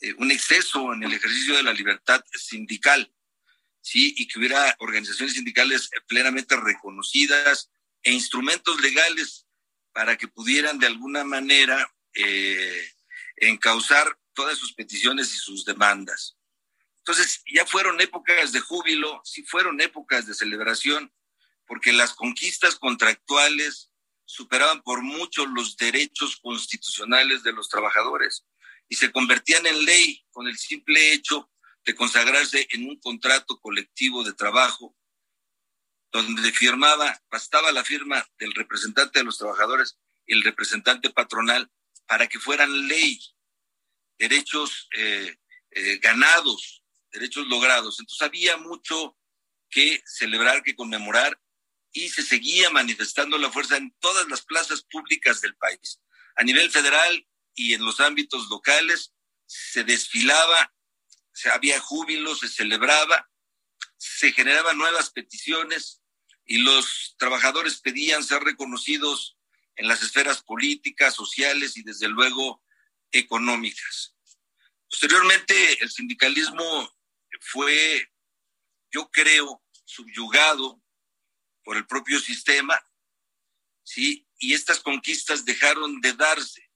eh, 0.00 0.14
un 0.18 0.30
exceso 0.30 0.92
en 0.92 1.02
el 1.02 1.12
ejercicio 1.12 1.56
de 1.56 1.62
la 1.62 1.72
libertad 1.72 2.22
sindical, 2.32 3.12
¿sí? 3.80 4.14
Y 4.16 4.28
que 4.28 4.38
hubiera 4.38 4.76
organizaciones 4.78 5.34
sindicales 5.34 5.90
plenamente 6.06 6.54
reconocidas 6.56 7.70
e 8.02 8.12
instrumentos 8.12 8.80
legales 8.80 9.46
para 9.92 10.16
que 10.16 10.28
pudieran 10.28 10.78
de 10.78 10.86
alguna 10.86 11.24
manera 11.24 11.92
eh, 12.14 12.92
encauzar 13.36 14.18
todas 14.34 14.58
sus 14.58 14.72
peticiones 14.74 15.34
y 15.34 15.36
sus 15.36 15.64
demandas. 15.64 16.36
Entonces, 16.98 17.42
ya 17.52 17.64
fueron 17.64 18.00
épocas 18.00 18.52
de 18.52 18.60
júbilo, 18.60 19.20
sí 19.24 19.42
fueron 19.42 19.80
épocas 19.80 20.26
de 20.26 20.34
celebración, 20.34 21.12
porque 21.66 21.92
las 21.92 22.12
conquistas 22.12 22.76
contractuales 22.76 23.90
superaban 24.28 24.82
por 24.82 25.02
mucho 25.02 25.46
los 25.46 25.78
derechos 25.78 26.36
constitucionales 26.36 27.42
de 27.42 27.52
los 27.54 27.70
trabajadores 27.70 28.44
y 28.86 28.96
se 28.96 29.10
convertían 29.10 29.66
en 29.66 29.86
ley 29.86 30.22
con 30.30 30.46
el 30.46 30.58
simple 30.58 31.14
hecho 31.14 31.50
de 31.82 31.94
consagrarse 31.94 32.68
en 32.72 32.86
un 32.90 33.00
contrato 33.00 33.58
colectivo 33.58 34.22
de 34.22 34.34
trabajo 34.34 34.94
donde 36.12 36.52
firmaba, 36.52 37.18
bastaba 37.30 37.72
la 37.72 37.84
firma 37.84 38.22
del 38.38 38.52
representante 38.52 39.20
de 39.20 39.24
los 39.24 39.38
trabajadores 39.38 39.98
y 40.26 40.34
el 40.34 40.42
representante 40.42 41.08
patronal 41.08 41.70
para 42.06 42.26
que 42.26 42.38
fueran 42.38 42.86
ley, 42.86 43.18
derechos 44.18 44.88
eh, 44.94 45.38
eh, 45.70 45.98
ganados, 45.98 46.82
derechos 47.12 47.46
logrados. 47.46 47.98
Entonces 47.98 48.26
había 48.26 48.58
mucho 48.58 49.16
que 49.70 50.02
celebrar, 50.04 50.62
que 50.62 50.76
conmemorar 50.76 51.40
se 52.06 52.22
seguía 52.22 52.68
manifestando 52.70 53.38
la 53.38 53.50
fuerza 53.50 53.78
en 53.78 53.94
todas 53.98 54.28
las 54.28 54.42
plazas 54.42 54.82
públicas 54.82 55.40
del 55.40 55.56
país. 55.56 56.00
A 56.36 56.44
nivel 56.44 56.70
federal 56.70 57.26
y 57.54 57.72
en 57.72 57.84
los 57.84 57.98
ámbitos 58.00 58.48
locales 58.50 59.14
se 59.46 59.84
desfilaba, 59.84 60.74
se 61.32 61.48
había 61.48 61.80
júbilo, 61.80 62.36
se 62.36 62.48
celebraba, 62.48 63.30
se 63.96 64.32
generaban 64.32 64.76
nuevas 64.76 65.10
peticiones 65.10 66.02
y 66.44 66.58
los 66.58 67.14
trabajadores 67.18 67.80
pedían 67.80 68.22
ser 68.22 68.42
reconocidos 68.42 69.38
en 69.76 69.88
las 69.88 70.02
esferas 70.02 70.42
políticas, 70.42 71.14
sociales 71.14 71.76
y 71.76 71.82
desde 71.82 72.08
luego 72.08 72.62
económicas. 73.12 74.14
Posteriormente, 74.90 75.82
el 75.82 75.90
sindicalismo 75.90 76.96
fue, 77.40 78.10
yo 78.90 79.10
creo, 79.10 79.62
subyugado 79.84 80.77
por 81.68 81.76
el 81.76 81.86
propio 81.86 82.18
sistema, 82.18 82.82
¿sí? 83.82 84.26
Y 84.38 84.54
estas 84.54 84.80
conquistas 84.80 85.44
dejaron 85.44 86.00
de 86.00 86.14
darse 86.14 86.66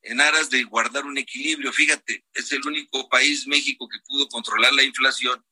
en 0.00 0.18
aras 0.18 0.48
de 0.48 0.62
guardar 0.62 1.04
un 1.04 1.18
equilibrio. 1.18 1.74
Fíjate, 1.74 2.24
es 2.32 2.50
el 2.52 2.66
único 2.66 3.06
país, 3.10 3.46
México, 3.46 3.86
que 3.86 3.98
pudo 4.06 4.26
controlar 4.30 4.72
la 4.72 4.82
inflación 4.82 5.44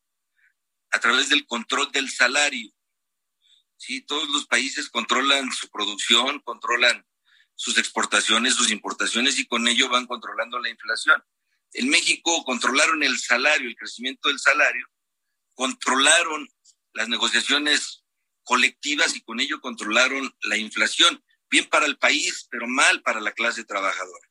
a 0.90 0.98
través 1.00 1.28
del 1.28 1.46
control 1.46 1.92
del 1.92 2.08
salario. 2.08 2.72
Sí, 3.76 4.00
todos 4.00 4.30
los 4.30 4.46
países 4.46 4.88
controlan 4.88 5.52
su 5.52 5.68
producción, 5.68 6.40
controlan 6.40 7.06
sus 7.54 7.76
exportaciones, 7.76 8.54
sus 8.54 8.70
importaciones 8.70 9.38
y 9.38 9.44
con 9.44 9.68
ello 9.68 9.90
van 9.90 10.06
controlando 10.06 10.58
la 10.60 10.70
inflación. 10.70 11.22
En 11.74 11.90
México 11.90 12.42
controlaron 12.46 13.02
el 13.02 13.18
salario, 13.18 13.68
el 13.68 13.76
crecimiento 13.76 14.30
del 14.30 14.38
salario, 14.38 14.88
controlaron 15.52 16.48
las 16.94 17.10
negociaciones 17.10 18.01
colectivas 18.44 19.16
y 19.16 19.22
con 19.22 19.40
ello 19.40 19.60
controlaron 19.60 20.34
la 20.42 20.56
inflación. 20.56 21.22
Bien 21.50 21.66
para 21.66 21.86
el 21.86 21.98
país, 21.98 22.46
pero 22.50 22.66
mal 22.66 23.02
para 23.02 23.20
la 23.20 23.32
clase 23.32 23.64
trabajadora. 23.64 24.28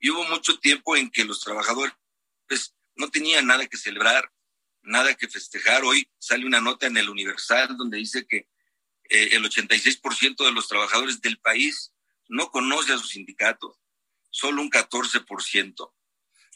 Y 0.00 0.10
hubo 0.10 0.24
mucho 0.24 0.58
tiempo 0.58 0.96
en 0.96 1.10
que 1.10 1.24
los 1.24 1.40
trabajadores 1.40 1.94
pues, 2.48 2.74
no 2.96 3.10
tenían 3.10 3.46
nada 3.46 3.66
que 3.66 3.76
celebrar, 3.76 4.32
nada 4.82 5.14
que 5.14 5.28
festejar. 5.28 5.84
Hoy 5.84 6.10
sale 6.18 6.46
una 6.46 6.60
nota 6.60 6.86
en 6.86 6.96
el 6.96 7.08
Universal 7.08 7.76
donde 7.76 7.98
dice 7.98 8.26
que 8.26 8.48
eh, 9.08 9.30
el 9.32 9.44
86% 9.44 10.44
de 10.44 10.52
los 10.52 10.68
trabajadores 10.68 11.20
del 11.20 11.38
país 11.38 11.92
no 12.28 12.50
conoce 12.50 12.92
a 12.92 12.98
su 12.98 13.06
sindicato, 13.06 13.78
solo 14.30 14.62
un 14.62 14.70
14%. 14.70 15.92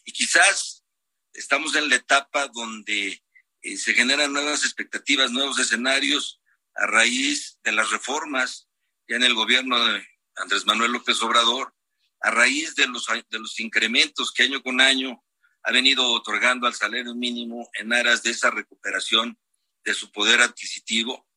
Y 0.05 0.13
quizás 0.13 0.85
estamos 1.33 1.77
en 1.77 1.89
la 1.89 1.97
etapa 1.97 2.49
donde 2.49 3.23
eh, 3.63 3.77
se 3.77 3.95
generan 3.95 4.33
nuevas 4.33 4.65
expectativas, 4.65 5.31
nuevos 5.31 5.59
escenarios 5.59 6.41
a 6.79 6.87
raíz 6.87 7.59
de 7.63 7.73
las 7.73 7.91
reformas 7.91 8.69
ya 9.07 9.17
en 9.17 9.25
el 9.25 9.35
gobierno 9.35 9.85
de 9.85 10.07
Andrés 10.37 10.65
Manuel 10.67 10.93
López 10.93 11.21
Obrador, 11.23 11.75
a 12.21 12.31
raíz 12.31 12.75
de 12.75 12.87
los, 12.87 13.07
de 13.07 13.39
los 13.39 13.59
incrementos 13.61 14.33
que 14.33 14.45
año 14.45 14.63
con 14.63 14.81
año 14.81 15.23
ha 15.63 15.73
venido 15.73 16.11
otorgando 16.13 16.67
al 16.67 16.75
salario 16.75 17.15
mínimo 17.15 17.69
en 17.75 17.93
aras 17.93 18.23
de 18.23 18.31
esa 18.31 18.51
recuperación 18.51 19.39
de 19.85 19.95
su 19.95 20.11
poder 20.13 20.41
adquisitivo 20.41 21.29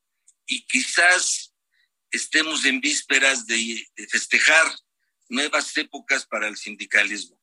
y 0.46 0.66
quizás 0.68 1.54
estemos 2.12 2.66
en 2.66 2.82
vísperas 2.82 3.48
de, 3.48 3.88
festejar 4.10 4.66
nuevas 5.30 5.76
épocas 5.78 6.26
para 6.26 6.48
el 6.48 6.58
sindicalismo. 6.58 7.40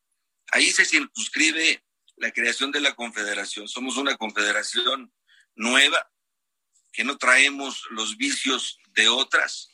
Ahí 0.53 0.71
se 0.71 0.85
circunscribe 0.85 1.83
la 2.17 2.31
creación 2.33 2.71
de 2.71 2.81
la 2.81 2.95
confederación. 2.95 3.67
Somos 3.69 3.97
una 3.97 4.17
confederación 4.17 5.13
nueva, 5.55 6.11
que 6.99 7.05
no 7.05 7.17
traemos 7.17 7.87
los 7.91 8.17
vicios 8.17 8.81
de 8.89 9.09
otras, 9.09 9.71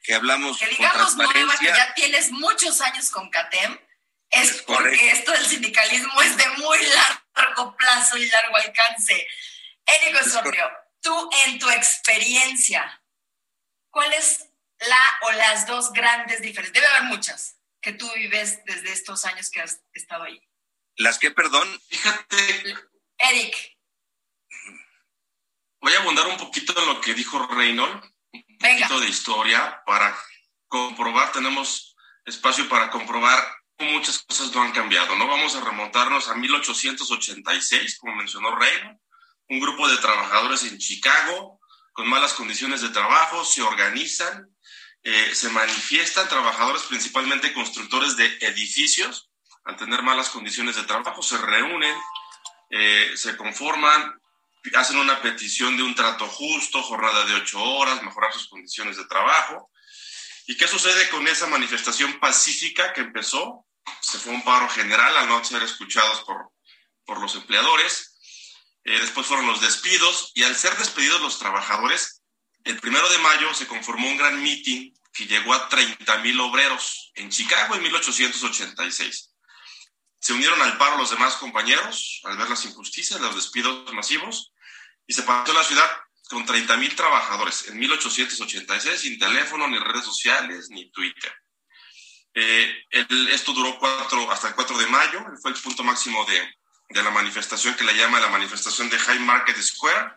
que 0.00 0.14
hablamos 0.14 0.60
que 0.60 0.68
digamos 0.68 1.16
nueva, 1.16 1.58
que 1.58 1.66
ya 1.66 1.92
tienes 1.94 2.30
muchos 2.30 2.80
años 2.80 3.10
con 3.10 3.28
CATEM, 3.30 3.76
es, 4.30 4.62
porque 4.62 5.10
esto 5.10 5.32
del 5.32 5.44
sindicalismo 5.44 6.22
es 6.22 6.36
de 6.36 6.48
muy 6.50 6.78
largo 7.34 7.76
plazo 7.76 8.16
y 8.16 8.28
largo 8.28 8.56
alcance. 8.58 9.26
Érico 9.86 10.22
Sorrio, 10.22 10.70
tú 11.00 11.30
en 11.46 11.58
tu 11.58 11.68
experiencia, 11.68 13.02
¿cuál 13.90 14.12
es 14.12 14.46
la 14.78 15.02
o 15.22 15.32
las 15.32 15.66
dos 15.66 15.92
grandes 15.92 16.40
diferencias? 16.42 16.74
Debe 16.74 16.86
haber 16.94 17.08
muchas 17.08 17.56
que 17.80 17.92
tú 17.92 18.08
vives 18.12 18.64
desde 18.66 18.92
estos 18.92 19.24
años 19.24 19.50
que 19.50 19.62
has 19.62 19.80
estado 19.94 20.22
ahí. 20.22 20.40
¿Las 20.94 21.18
que, 21.18 21.32
perdón? 21.32 21.68
Fíjate. 21.88 22.76
Eric. 23.18 23.77
Voy 25.80 25.92
a 25.92 26.00
abundar 26.00 26.26
un 26.26 26.36
poquito 26.36 26.78
en 26.78 26.86
lo 26.86 27.00
que 27.00 27.14
dijo 27.14 27.46
Reynold, 27.46 28.02
un 28.32 28.58
poquito 28.58 29.00
de 29.00 29.08
historia 29.08 29.82
para 29.86 30.16
comprobar, 30.66 31.32
tenemos 31.32 31.96
espacio 32.24 32.68
para 32.68 32.90
comprobar 32.90 33.58
muchas 33.78 34.18
cosas 34.24 34.52
no 34.52 34.62
han 34.62 34.72
cambiado, 34.72 35.14
¿no? 35.16 35.26
Vamos 35.28 35.54
a 35.54 35.60
remontarnos 35.60 36.28
a 36.28 36.34
1886, 36.34 37.98
como 37.98 38.16
mencionó 38.16 38.56
Reynold, 38.56 38.98
un 39.50 39.60
grupo 39.60 39.88
de 39.88 39.96
trabajadores 39.98 40.64
en 40.64 40.78
Chicago 40.78 41.60
con 41.92 42.08
malas 42.08 42.34
condiciones 42.34 42.80
de 42.80 42.90
trabajo, 42.90 43.44
se 43.44 43.62
organizan, 43.62 44.48
eh, 45.02 45.34
se 45.34 45.48
manifiestan 45.50 46.28
trabajadores, 46.28 46.82
principalmente 46.82 47.52
constructores 47.52 48.16
de 48.16 48.26
edificios, 48.40 49.30
al 49.64 49.76
tener 49.76 50.02
malas 50.02 50.28
condiciones 50.28 50.76
de 50.76 50.84
trabajo, 50.84 51.22
se 51.22 51.38
reúnen, 51.38 51.94
eh, 52.70 53.12
se 53.16 53.36
conforman, 53.36 54.20
hacen 54.76 54.98
una 54.98 55.20
petición 55.22 55.76
de 55.76 55.82
un 55.82 55.94
trato 55.94 56.26
justo, 56.26 56.82
jornada 56.82 57.24
de 57.24 57.34
ocho 57.34 57.62
horas, 57.62 58.02
mejorar 58.02 58.32
sus 58.32 58.48
condiciones 58.48 58.96
de 58.96 59.06
trabajo. 59.06 59.70
¿Y 60.46 60.56
qué 60.56 60.66
sucede 60.66 61.08
con 61.10 61.26
esa 61.28 61.46
manifestación 61.46 62.18
pacífica 62.20 62.92
que 62.92 63.02
empezó? 63.02 63.66
Se 64.00 64.18
fue 64.18 64.32
un 64.32 64.42
paro 64.42 64.68
general 64.68 65.16
al 65.16 65.28
no 65.28 65.44
ser 65.44 65.62
escuchados 65.62 66.22
por, 66.22 66.52
por 67.04 67.20
los 67.20 67.34
empleadores. 67.34 68.18
Eh, 68.84 68.98
después 69.00 69.26
fueron 69.26 69.46
los 69.46 69.60
despidos 69.60 70.32
y 70.34 70.42
al 70.42 70.56
ser 70.56 70.76
despedidos 70.76 71.20
los 71.20 71.38
trabajadores, 71.38 72.22
el 72.64 72.80
primero 72.80 73.08
de 73.10 73.18
mayo 73.18 73.52
se 73.54 73.66
conformó 73.66 74.08
un 74.08 74.16
gran 74.16 74.42
meeting 74.42 74.92
que 75.12 75.26
llegó 75.26 75.54
a 75.54 75.68
30 75.68 76.18
mil 76.18 76.40
obreros 76.40 77.12
en 77.14 77.30
Chicago 77.30 77.74
en 77.74 77.82
1886. 77.82 79.34
Se 80.20 80.32
unieron 80.32 80.60
al 80.62 80.78
paro 80.78 80.96
los 80.96 81.10
demás 81.10 81.34
compañeros 81.34 82.20
al 82.24 82.36
ver 82.36 82.48
las 82.48 82.64
injusticias, 82.64 83.20
los 83.20 83.34
despidos 83.34 83.92
masivos 83.92 84.52
y 85.08 85.14
se 85.14 85.22
pasó 85.22 85.52
la 85.54 85.64
ciudad 85.64 85.90
con 86.28 86.44
30 86.44 86.76
mil 86.76 86.94
trabajadores 86.94 87.66
en 87.68 87.78
1886, 87.78 89.00
sin 89.00 89.18
teléfono, 89.18 89.66
ni 89.66 89.78
redes 89.78 90.04
sociales, 90.04 90.68
ni 90.68 90.90
Twitter. 90.90 91.32
Eh, 92.34 92.84
esto 93.32 93.54
duró 93.54 93.78
cuatro, 93.78 94.30
hasta 94.30 94.48
el 94.48 94.54
4 94.54 94.78
de 94.78 94.86
mayo, 94.86 95.24
fue 95.40 95.50
el 95.50 95.56
punto 95.56 95.82
máximo 95.82 96.24
de, 96.26 96.54
de 96.90 97.02
la 97.02 97.10
manifestación 97.10 97.74
que 97.74 97.84
la 97.84 97.92
llama 97.92 98.20
la 98.20 98.28
manifestación 98.28 98.90
de 98.90 98.98
High 98.98 99.20
Market 99.20 99.56
Square. 99.56 100.12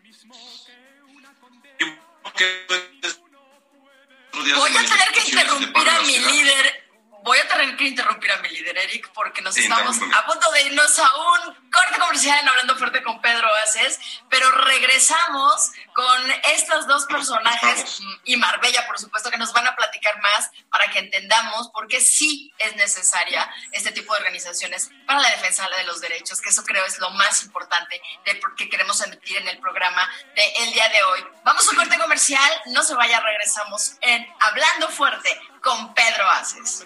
Voy 4.33 4.77
a 4.77 4.85
tener 4.85 5.11
que 5.13 5.29
interrumpir 5.29 5.89
a 5.89 6.01
mi 6.01 6.17
líder 6.17 6.80
voy 7.23 7.37
a 7.37 7.47
tener 7.47 7.77
que 7.77 7.85
interrumpir 7.85 8.31
a 8.31 8.37
mi 8.37 8.49
líder 8.49 8.77
Eric 8.77 9.11
porque 9.13 9.41
nos 9.41 9.57
estamos 9.57 9.97
a 10.13 10.25
punto 10.25 10.51
de 10.51 10.63
irnos 10.63 10.99
a 10.99 11.09
un 11.17 11.53
corte 11.71 11.99
comercial 11.99 12.39
en 12.39 12.49
Hablando 12.49 12.77
Fuerte 12.77 13.03
con 13.03 13.21
Pedro 13.21 13.47
Aces, 13.63 13.99
pero 14.29 14.49
regresamos 14.51 15.71
con 15.93 16.31
estos 16.53 16.87
dos 16.87 17.05
personajes 17.05 18.01
y 18.23 18.37
Marbella, 18.37 18.85
por 18.87 18.99
supuesto, 18.99 19.29
que 19.29 19.37
nos 19.37 19.53
van 19.53 19.67
a 19.67 19.75
platicar 19.75 20.19
más 20.21 20.49
para 20.69 20.89
que 20.89 20.99
entendamos 20.99 21.69
por 21.69 21.87
qué 21.87 22.01
sí 22.01 22.53
es 22.57 22.75
necesaria 22.75 23.49
este 23.71 23.91
tipo 23.91 24.13
de 24.13 24.19
organizaciones 24.19 24.89
para 25.05 25.19
la 25.19 25.29
defensa 25.29 25.67
de 25.69 25.83
los 25.85 26.01
derechos, 26.01 26.41
que 26.41 26.49
eso 26.49 26.63
creo 26.63 26.85
es 26.85 26.99
lo 26.99 27.11
más 27.11 27.43
importante 27.43 28.01
de 28.25 28.39
que 28.57 28.69
queremos 28.69 28.99
emitir 29.01 29.37
en 29.37 29.47
el 29.47 29.59
programa 29.59 30.09
de 30.35 30.53
el 30.63 30.73
día 30.73 30.89
de 30.89 31.03
hoy. 31.03 31.25
Vamos 31.43 31.67
a 31.67 31.71
un 31.71 31.77
corte 31.77 31.97
comercial, 31.97 32.61
no 32.67 32.83
se 32.83 32.95
vaya, 32.95 33.19
regresamos 33.19 33.93
en 34.01 34.27
Hablando 34.39 34.89
Fuerte 34.89 35.39
con 35.61 35.93
Pedro 35.93 36.25
Aces. 36.39 36.83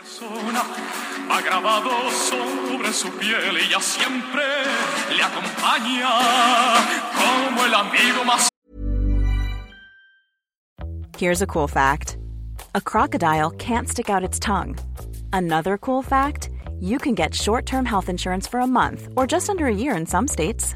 Ha 1.29 1.41
grabado 1.41 2.11
sobre 2.11 2.91
su 2.91 3.09
piel 3.11 3.57
y 3.57 3.69
ya 3.69 3.79
siempre 3.79 4.43
le 5.15 5.23
acompaña 5.23 6.09
como 7.15 7.65
el 7.65 7.73
amigo 7.73 8.25
más. 8.25 8.49
Here's 11.17 11.41
a 11.41 11.47
cool 11.47 11.67
fact: 11.67 12.17
a 12.73 12.81
crocodile 12.81 13.51
can't 13.51 13.87
stick 13.87 14.09
out 14.09 14.23
its 14.23 14.39
tongue. 14.39 14.77
Another 15.31 15.77
cool 15.77 16.03
fact: 16.03 16.49
you 16.79 16.97
can 16.97 17.15
get 17.15 17.33
short-term 17.33 17.85
health 17.85 18.09
insurance 18.09 18.47
for 18.47 18.59
a 18.59 18.67
month 18.67 19.07
or 19.15 19.25
just 19.25 19.49
under 19.49 19.67
a 19.67 19.73
year 19.73 19.95
in 19.95 20.05
some 20.05 20.27
states. 20.27 20.75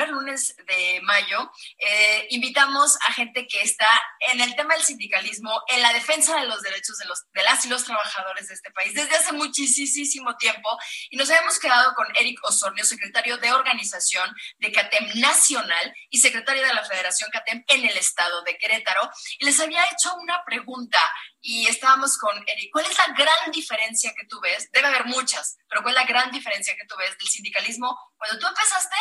Primer 0.00 0.08
lunes 0.08 0.54
de 0.66 1.00
mayo, 1.02 1.50
eh, 1.78 2.26
invitamos 2.30 2.96
a 3.06 3.12
gente 3.12 3.46
que 3.46 3.60
está 3.60 3.88
en 4.32 4.40
el 4.40 4.54
tema 4.54 4.74
del 4.74 4.82
sindicalismo, 4.82 5.62
en 5.68 5.82
la 5.82 5.92
defensa 5.92 6.38
de 6.40 6.46
los 6.46 6.62
derechos 6.62 6.96
de, 6.98 7.06
los, 7.06 7.24
de 7.32 7.42
las 7.42 7.64
y 7.64 7.68
los 7.68 7.84
trabajadores 7.84 8.48
de 8.48 8.54
este 8.54 8.70
país 8.70 8.94
desde 8.94 9.16
hace 9.16 9.32
muchísimo 9.32 10.36
tiempo. 10.36 10.78
Y 11.10 11.16
nos 11.16 11.30
habíamos 11.30 11.58
quedado 11.58 11.94
con 11.94 12.06
Eric 12.18 12.38
Osornio, 12.44 12.84
secretario 12.84 13.36
de 13.38 13.52
organización 13.52 14.34
de 14.58 14.72
CATEM 14.72 15.20
Nacional 15.20 15.94
y 16.08 16.18
secretario 16.18 16.66
de 16.66 16.74
la 16.74 16.84
Federación 16.84 17.30
CATEM 17.30 17.64
en 17.68 17.84
el 17.84 17.96
estado 17.96 18.42
de 18.42 18.56
Querétaro 18.56 19.10
y 19.38 19.44
les 19.44 19.60
había 19.60 19.84
hecho 19.86 20.14
una 20.16 20.42
pregunta 20.44 20.98
y 21.40 21.66
estábamos 21.66 22.18
con 22.18 22.36
Eric. 22.46 22.70
¿Cuál 22.72 22.86
es 22.86 22.96
la 22.96 23.14
gran 23.14 23.50
diferencia 23.52 24.12
que 24.16 24.26
tú 24.26 24.40
ves? 24.40 24.70
Debe 24.72 24.88
haber 24.88 25.06
muchas, 25.06 25.58
pero 25.68 25.82
¿cuál 25.82 25.94
es 25.94 26.00
la 26.02 26.06
gran 26.06 26.30
diferencia 26.30 26.74
que 26.76 26.86
tú 26.86 26.96
ves 26.96 27.16
del 27.18 27.28
sindicalismo 27.28 27.98
cuando 28.16 28.38
tú 28.38 28.46
empezaste 28.46 28.96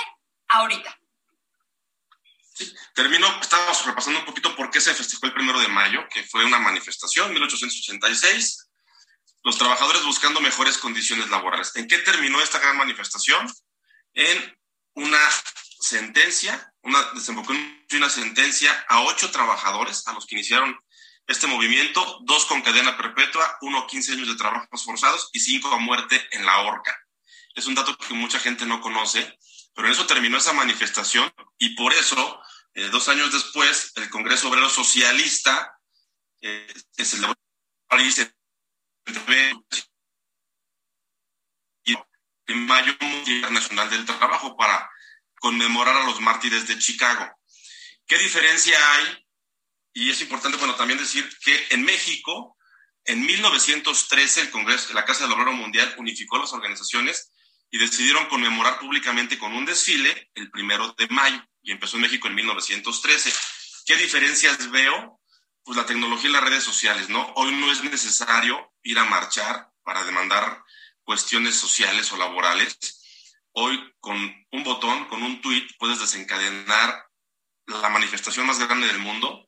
ahorita? 0.49 0.99
Sí, 2.53 2.73
termino, 2.93 3.27
estábamos 3.41 3.85
repasando 3.85 4.19
un 4.19 4.25
poquito 4.25 4.55
por 4.55 4.69
qué 4.69 4.81
se 4.81 4.93
festejó 4.93 5.25
el 5.27 5.33
primero 5.33 5.59
de 5.59 5.69
mayo, 5.69 6.05
que 6.13 6.23
fue 6.23 6.43
una 6.43 6.59
manifestación, 6.59 7.31
1886, 7.31 8.69
los 9.43 9.57
trabajadores 9.57 10.03
buscando 10.03 10.41
mejores 10.41 10.77
condiciones 10.77 11.29
laborales. 11.29 11.75
¿En 11.75 11.87
qué 11.87 11.99
terminó 11.99 12.41
esta 12.41 12.59
gran 12.59 12.77
manifestación? 12.77 13.47
En 14.13 14.57
una 14.95 15.19
sentencia, 15.79 16.73
una, 16.81 17.01
desembocó 17.13 17.53
en 17.53 17.85
una 17.91 18.09
sentencia 18.09 18.85
a 18.89 19.01
ocho 19.03 19.31
trabajadores, 19.31 20.05
a 20.07 20.13
los 20.13 20.25
que 20.25 20.35
iniciaron 20.35 20.77
este 21.27 21.47
movimiento, 21.47 22.19
dos 22.23 22.45
con 22.45 22.61
cadena 22.61 22.97
perpetua, 22.97 23.57
uno 23.61 23.85
15 23.87 24.13
años 24.13 24.27
de 24.27 24.35
trabajos 24.35 24.83
forzados 24.83 25.29
y 25.31 25.39
cinco 25.39 25.71
a 25.71 25.77
muerte 25.77 26.27
en 26.31 26.45
la 26.45 26.59
horca. 26.61 26.97
Es 27.55 27.67
un 27.67 27.75
dato 27.75 27.95
que 27.97 28.13
mucha 28.15 28.39
gente 28.39 28.65
no 28.65 28.81
conoce, 28.81 29.37
pero 29.73 29.87
en 29.87 29.93
eso 29.93 30.05
terminó 30.05 30.37
esa 30.37 30.53
manifestación 30.53 31.31
y 31.57 31.75
por 31.75 31.93
eso, 31.93 32.41
eh, 32.73 32.89
dos 32.89 33.07
años 33.09 33.31
después, 33.31 33.93
el 33.95 34.09
Congreso 34.09 34.49
Obrero 34.49 34.69
Socialista 34.69 35.79
eh, 36.41 36.73
que 36.95 37.05
celebró 37.05 37.35
en 42.49 42.65
mayo 42.65 42.93
Internacional 42.99 43.89
del 43.89 44.05
Trabajo 44.05 44.57
para 44.57 44.89
conmemorar 45.39 45.95
a 45.95 46.05
los 46.05 46.19
mártires 46.19 46.67
de 46.67 46.77
Chicago. 46.77 47.29
¿Qué 48.05 48.17
diferencia 48.17 48.75
hay? 48.93 49.25
Y 49.93 50.09
es 50.09 50.21
importante, 50.21 50.57
bueno, 50.57 50.75
también 50.75 50.99
decir 50.99 51.29
que 51.43 51.67
en 51.69 51.83
México, 51.83 52.57
en 53.05 53.25
1913, 53.25 54.41
el 54.41 54.49
Congreso, 54.51 54.93
la 54.93 55.05
Casa 55.05 55.23
del 55.23 55.33
Obrero 55.33 55.53
Mundial 55.53 55.93
unificó 55.97 56.37
las 56.37 56.53
organizaciones 56.53 57.31
y 57.71 57.77
decidieron 57.77 58.25
conmemorar 58.27 58.79
públicamente 58.79 59.37
con 59.37 59.53
un 59.53 59.65
desfile 59.65 60.29
el 60.35 60.49
primero 60.49 60.93
de 60.97 61.07
mayo 61.07 61.43
y 61.61 61.71
empezó 61.71 61.97
en 61.97 62.03
México 62.03 62.27
en 62.27 62.35
1913. 62.35 63.33
¿Qué 63.85 63.95
diferencias 63.95 64.71
veo? 64.71 65.19
Pues 65.63 65.77
la 65.77 65.85
tecnología 65.85 66.29
y 66.29 66.33
las 66.33 66.43
redes 66.43 66.63
sociales, 66.63 67.09
¿no? 67.09 67.33
Hoy 67.35 67.51
no 67.53 67.71
es 67.71 67.83
necesario 67.83 68.73
ir 68.83 68.97
a 68.97 69.05
marchar 69.05 69.69
para 69.83 70.03
demandar 70.03 70.63
cuestiones 71.03 71.55
sociales 71.55 72.11
o 72.11 72.17
laborales 72.17 72.99
Hoy 73.53 73.77
con 73.99 74.15
un 74.51 74.63
botón, 74.63 75.05
con 75.05 75.23
un 75.23 75.41
tweet, 75.41 75.67
puedes 75.79 75.99
desencadenar 75.99 77.05
la 77.65 77.89
manifestación 77.89 78.45
más 78.45 78.59
grande 78.59 78.87
del 78.87 78.99
mundo. 78.99 79.47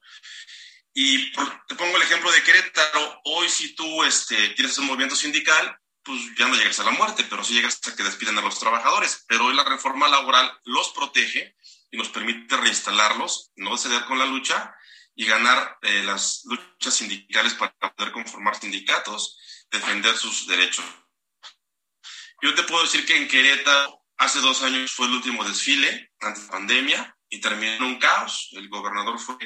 Y 0.94 1.32
te 1.32 1.76
pongo 1.76 1.96
el 1.96 2.04
ejemplo 2.04 2.32
de 2.32 2.44
Querétaro. 2.44 3.22
Hoy 3.26 3.48
si 3.50 3.76
tú 3.76 4.04
este, 4.04 4.50
tienes 4.50 4.78
un 4.80 4.88
movimiento 4.88 5.16
sindical, 5.16 5.78
pues 6.04 6.20
ya 6.38 6.48
no 6.48 6.56
llegas 6.56 6.80
a 6.80 6.84
la 6.84 6.92
muerte, 6.92 7.26
pero 7.30 7.44
sí 7.44 7.54
llegas 7.54 7.80
a 7.88 7.96
que 7.96 8.04
despiden 8.04 8.38
a 8.38 8.42
los 8.42 8.60
trabajadores. 8.60 9.26
Pero 9.28 9.46
hoy 9.46 9.56
la 9.56 9.64
reforma 9.64 10.08
laboral 10.08 10.52
los 10.66 10.90
protege 10.90 11.56
y 11.92 11.98
nos 11.98 12.10
permite 12.10 12.58
reinstalarlos, 12.58 13.52
no 13.56 13.78
ceder 13.78 14.06
con 14.06 14.18
la 14.18 14.26
lucha 14.26 14.76
y 15.16 15.26
ganar 15.26 15.78
eh, 15.82 16.04
las 16.04 16.42
luchas 16.46 16.96
sindicales 16.96 17.54
para 17.54 17.74
poder 17.96 18.12
conformar 18.12 18.60
sindicatos, 18.60 19.38
defender 19.70 20.16
sus 20.18 20.48
derechos. 20.48 20.86
Yo 22.42 22.56
te 22.56 22.64
puedo 22.64 22.82
decir 22.84 23.06
que 23.06 23.16
en 23.16 23.28
Querétaro 23.28 24.04
hace 24.18 24.40
dos 24.40 24.64
años 24.64 24.92
fue 24.92 25.06
el 25.08 25.14
último 25.14 25.44
desfile 25.44 26.12
antes 26.20 26.42
de 26.42 26.48
la 26.48 26.52
pandemia 26.52 27.18
y 27.30 27.40
terminó 27.40 27.74
en 27.74 27.84
un 27.84 28.00
caos. 28.00 28.50
El 28.54 28.70
gobernador 28.70 29.20
fue 29.20 29.38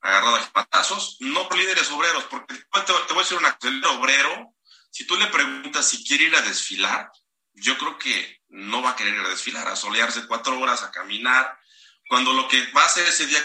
agarrado 0.00 0.36
a 0.36 0.52
patazos, 0.52 1.16
no 1.20 1.48
por 1.48 1.58
líderes 1.58 1.90
obreros, 1.90 2.24
porque 2.24 2.54
te, 2.54 2.92
voy 2.92 3.16
a 3.16 3.22
decir 3.22 3.38
una 3.38 3.56
cosa, 3.56 3.72
el 3.72 3.84
obrero, 3.84 4.54
si 4.96 5.06
tú 5.06 5.14
le 5.16 5.26
preguntas 5.26 5.86
si 5.86 6.02
quiere 6.02 6.24
ir 6.24 6.36
a 6.36 6.40
desfilar, 6.40 7.12
yo 7.52 7.76
creo 7.76 7.98
que 7.98 8.40
no 8.48 8.80
va 8.80 8.92
a 8.92 8.96
querer 8.96 9.12
ir 9.12 9.20
a 9.20 9.28
desfilar, 9.28 9.68
a 9.68 9.76
solearse 9.76 10.26
cuatro 10.26 10.58
horas, 10.58 10.82
a 10.82 10.90
caminar, 10.90 11.60
cuando 12.08 12.32
lo 12.32 12.48
que 12.48 12.66
va 12.72 12.82
a 12.82 12.86
hacer 12.86 13.06
ese 13.06 13.26
día 13.26 13.38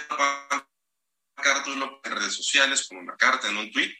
carta 1.36 1.70
en 1.72 2.16
redes 2.16 2.34
sociales, 2.34 2.88
con 2.88 3.00
una 3.00 3.18
carta, 3.18 3.50
en 3.50 3.58
un 3.58 3.70
tweet, 3.70 3.94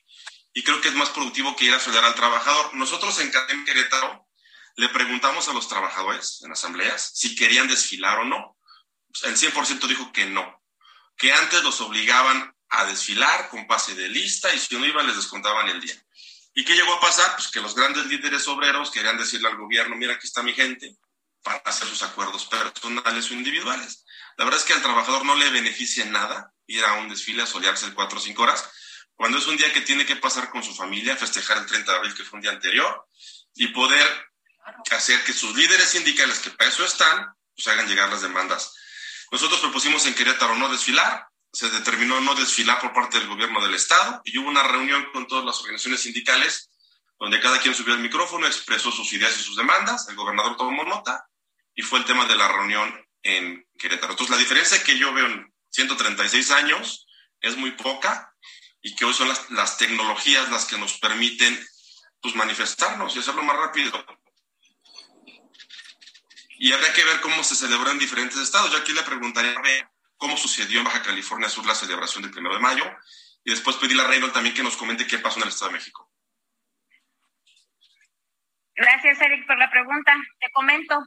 y 0.54 0.64
creo 0.64 0.80
que 0.80 0.88
es 0.88 0.94
más 0.94 1.10
productivo 1.10 1.54
que 1.58 1.66
ir 1.66 1.74
a 1.74 1.80
solear 1.82 2.06
al 2.06 2.16
trabajador. 2.16 2.74
Nosotros 2.76 3.20
en 3.20 3.66
Querétaro 3.66 4.30
le 4.78 4.88
preguntamos 4.88 5.50
a 5.50 5.54
los 5.54 5.68
trabajadores 5.68 6.42
en 6.46 6.54
asambleas 6.54 7.12
si 7.14 7.36
querían 7.36 7.68
desfilar 7.68 8.20
o 8.20 8.24
no. 8.24 8.58
El 9.24 9.36
100% 9.36 9.88
dijo 9.88 10.14
que 10.14 10.26
no, 10.26 10.64
que 11.18 11.34
antes 11.34 11.62
los 11.66 11.82
obligaban 11.82 12.56
a 12.70 12.86
desfilar 12.86 13.50
con 13.50 13.68
pase 13.68 13.94
de 13.94 14.08
lista 14.08 14.56
y 14.56 14.60
si 14.60 14.78
no 14.78 14.86
iban 14.86 15.06
les 15.06 15.18
descontaban 15.18 15.68
el 15.68 15.82
día. 15.82 16.02
¿Y 16.54 16.66
qué 16.66 16.76
llegó 16.76 16.94
a 16.94 17.00
pasar? 17.00 17.36
Pues 17.36 17.50
que 17.50 17.62
los 17.62 17.76
grandes 17.76 18.06
líderes 18.08 18.48
obreros 18.48 18.92
querían 18.92 19.18
decirle 19.18 19.48
al 19.48 19.58
gobierno, 19.58 19.96
mira, 19.96 20.14
aquí 20.14 20.28
está 20.28 20.44
mi 20.44 20.54
gente, 20.54 20.98
para 21.44 21.58
hacer 21.60 21.88
sus 21.88 22.04
acuerdos 22.04 22.46
personales 22.46 23.32
o 23.32 23.34
individuales. 23.34 24.06
La 24.38 24.46
verdad 24.46 24.60
es 24.60 24.66
que 24.66 24.74
al 24.74 24.82
trabajador 24.82 25.26
no 25.26 25.36
le 25.36 25.50
beneficia 25.50 26.06
nada 26.06 26.54
ir 26.68 26.84
a 26.84 26.94
un 26.94 27.10
desfile 27.10 27.44
a 27.44 27.46
solearse 27.46 27.94
cuatro 27.94 28.20
o 28.20 28.22
cinco 28.22 28.44
horas, 28.44 28.70
cuando 29.16 29.38
es 29.38 29.48
un 29.48 29.58
día 29.58 29.72
que 29.72 29.82
tiene 29.82 30.06
que 30.06 30.16
pasar 30.16 30.50
con 30.50 30.64
su 30.64 30.74
familia, 30.74 31.16
festejar 31.16 31.58
el 31.58 31.66
30 31.66 31.92
de 31.92 31.98
abril, 31.98 32.16
que 32.16 32.24
fue 32.24 32.38
un 32.38 32.42
día 32.42 32.52
anterior, 32.52 33.06
y 33.54 33.68
poder 33.68 34.08
hacer 34.92 35.24
que 35.24 35.34
sus 35.34 35.56
líderes 35.56 35.90
sindicales, 35.90 36.40
que 36.40 36.50
para 36.52 36.70
eso 36.70 36.84
están, 36.86 37.34
pues 37.56 37.68
hagan 37.68 37.88
llegar 37.88 38.10
las 38.10 38.22
demandas. 38.22 38.74
Nosotros 39.32 39.60
propusimos 39.60 40.06
en 40.06 40.16
Querétaro 40.16 40.56
no 40.56 40.70
desfilar, 40.70 41.28
se 41.54 41.70
determinó 41.70 42.22
no 42.22 42.36
desfilar 42.36 42.80
por 42.80 42.94
parte 42.94 43.20
del 43.20 43.28
gobierno 43.28 43.62
del 43.62 43.76
Estado 43.76 44.22
y 44.24 44.38
hubo 44.38 44.50
una 44.50 44.64
reunión 44.64 45.06
con 45.12 45.28
todas 45.28 45.46
las 45.46 45.60
organizaciones 45.60 46.02
sindicales 46.02 46.70
donde 47.22 47.40
cada 47.40 47.60
quien 47.60 47.76
subió 47.76 47.94
el 47.94 48.00
micrófono, 48.00 48.48
expresó 48.48 48.92
sus 48.92 49.14
ideas 49.14 49.38
y 49.38 49.44
sus 49.44 49.56
demandas, 49.56 50.08
el 50.10 50.16
gobernador 50.16 50.58
tomó 50.58 50.84
nota 50.84 51.28
y 51.76 51.84
fue 51.84 52.00
el 52.00 52.06
tema 52.06 52.26
de 52.26 52.36
la 52.36 52.48
reunión 52.48 53.08
en 53.22 53.64
Querétaro. 53.78 54.14
Entonces, 54.14 54.36
la 54.36 54.42
diferencia 54.42 54.84
que 54.84 54.98
yo 54.98 55.14
veo 55.14 55.28
en 55.28 55.54
136 55.70 56.50
años 56.50 57.06
es 57.40 57.56
muy 57.58 57.72
poca 57.72 58.34
y 58.82 58.96
que 58.96 59.06
hoy 59.06 59.14
son 59.14 59.28
las, 59.28 59.52
las 59.52 59.78
tecnologías 59.78 60.50
las 60.50 60.66
que 60.66 60.80
nos 60.80 60.98
permiten 60.98 61.64
pues, 62.22 62.34
manifestarnos 62.36 63.16
y 63.16 63.20
hacerlo 63.20 63.44
más 63.44 63.56
rápido. 63.56 64.04
Y 66.58 66.72
habría 66.74 66.92
que 66.94 67.04
ver 67.04 67.22
cómo 67.22 67.44
se 67.44 67.56
celebró 67.56 67.92
en 67.92 68.00
diferentes 68.00 68.40
estados. 68.40 68.72
Yo 68.72 68.78
aquí 68.78 68.94
le 68.94 69.04
preguntaría 69.04 69.54
cómo 70.22 70.38
sucedió 70.38 70.78
en 70.78 70.86
Baja 70.86 71.02
California 71.02 71.50
Sur 71.50 71.66
la 71.66 71.74
celebración 71.74 72.22
del 72.22 72.38
1 72.38 72.54
de 72.54 72.60
mayo 72.60 72.86
y 73.44 73.50
después 73.50 73.76
pedirle 73.78 74.04
a 74.04 74.08
Reynold 74.08 74.32
también 74.32 74.54
que 74.54 74.62
nos 74.62 74.78
comente 74.78 75.08
qué 75.08 75.18
pasó 75.18 75.40
en 75.40 75.44
el 75.44 75.50
Estado 75.50 75.72
de 75.72 75.78
México. 75.80 76.12
Gracias, 78.76 79.20
Eric, 79.20 79.48
por 79.48 79.58
la 79.58 79.72
pregunta. 79.72 80.14
Te 80.40 80.52
comento, 80.52 81.04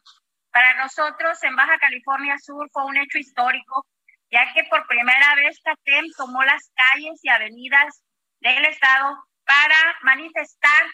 para 0.50 0.74
nosotros 0.82 1.38
en 1.44 1.54
Baja 1.54 1.78
California 1.78 2.36
Sur 2.38 2.68
fue 2.72 2.84
un 2.86 2.96
hecho 2.96 3.18
histórico, 3.18 3.86
ya 4.32 4.52
que 4.52 4.64
por 4.64 4.84
primera 4.88 5.36
vez 5.36 5.60
CATEM 5.62 6.06
tomó 6.16 6.42
las 6.42 6.72
calles 6.74 7.20
y 7.22 7.28
avenidas 7.28 8.02
del 8.40 8.64
Estado 8.64 9.16
para 9.44 9.96
manifestar 10.02 10.86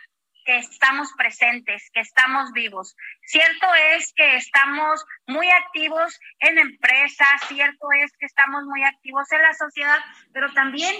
que 0.44 0.58
estamos 0.58 1.08
presentes, 1.16 1.90
que 1.92 2.00
estamos 2.00 2.52
vivos. 2.52 2.94
Cierto 3.24 3.66
es 3.94 4.12
que 4.14 4.36
estamos 4.36 5.04
muy 5.26 5.48
activos 5.50 6.18
en 6.40 6.58
empresas, 6.58 7.40
cierto 7.48 7.88
es 8.02 8.12
que 8.18 8.26
estamos 8.26 8.64
muy 8.64 8.84
activos 8.84 9.30
en 9.32 9.42
la 9.42 9.54
sociedad, 9.54 9.98
pero 10.32 10.52
también 10.52 10.94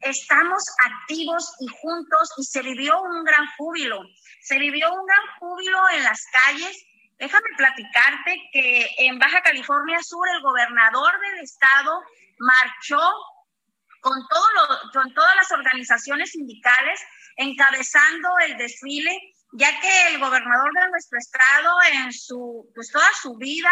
estamos 0.00 0.62
activos 0.84 1.54
y 1.60 1.66
juntos 1.80 2.32
y 2.38 2.44
se 2.44 2.62
vivió 2.62 3.00
un 3.02 3.24
gran 3.24 3.46
júbilo. 3.56 4.00
Se 4.40 4.58
vivió 4.58 4.92
un 4.92 5.06
gran 5.06 5.26
júbilo 5.38 5.78
en 5.90 6.04
las 6.04 6.24
calles. 6.32 6.84
Déjame 7.18 7.48
platicarte 7.56 8.36
que 8.52 8.88
en 8.98 9.18
Baja 9.18 9.42
California 9.42 9.98
Sur 10.02 10.28
el 10.28 10.42
gobernador 10.42 11.20
del 11.20 11.40
estado 11.40 12.00
marchó 12.38 13.00
con, 14.00 14.14
con 14.92 15.14
todas 15.14 15.36
las 15.36 15.50
organizaciones 15.50 16.30
sindicales 16.30 17.00
encabezando 17.38 18.28
el 18.46 18.58
desfile, 18.58 19.16
ya 19.52 19.80
que 19.80 20.08
el 20.08 20.18
gobernador 20.18 20.70
de 20.74 20.90
nuestro 20.90 21.18
estado 21.18 21.70
en 21.94 22.12
su, 22.12 22.70
pues 22.74 22.90
toda 22.90 23.08
su 23.20 23.36
vida 23.36 23.70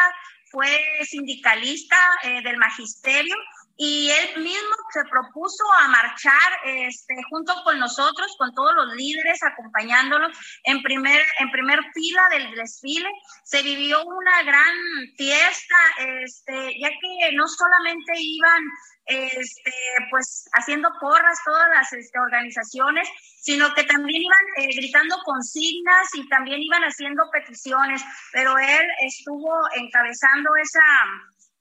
fue 0.50 0.80
sindicalista 1.04 1.96
eh, 2.22 2.42
del 2.42 2.56
magisterio 2.56 3.36
y 3.76 4.10
él 4.10 4.42
mismo 4.42 4.76
se 4.90 5.02
propuso 5.10 5.64
a 5.80 5.88
marchar 5.88 6.52
este, 6.64 7.14
junto 7.28 7.52
con 7.62 7.78
nosotros, 7.78 8.34
con 8.38 8.52
todos 8.54 8.74
los 8.74 8.94
líderes, 8.94 9.42
acompañándolos 9.42 10.36
en 10.64 10.82
primer, 10.82 11.22
en 11.40 11.50
primer 11.50 11.80
fila 11.92 12.22
del 12.30 12.54
desfile. 12.54 13.10
Se 13.44 13.62
vivió 13.62 14.02
una 14.04 14.42
gran 14.44 14.74
fiesta, 15.16 15.76
este, 15.98 16.78
ya 16.80 16.88
que 16.88 17.32
no 17.34 17.46
solamente 17.46 18.12
iban 18.16 18.62
este, 19.06 19.72
pues 20.10 20.48
haciendo 20.54 20.90
porras 21.00 21.38
todas 21.44 21.68
las 21.74 21.92
este, 21.92 22.18
organizaciones, 22.18 23.08
sino 23.40 23.72
que 23.74 23.84
también 23.84 24.22
iban 24.22 24.68
eh, 24.68 24.74
gritando 24.76 25.16
consignas 25.24 26.08
y 26.14 26.28
también 26.28 26.62
iban 26.62 26.82
haciendo 26.82 27.22
peticiones, 27.30 28.02
pero 28.32 28.58
él 28.58 28.86
estuvo 29.06 29.52
encabezando 29.76 30.50
esa, 30.56 30.82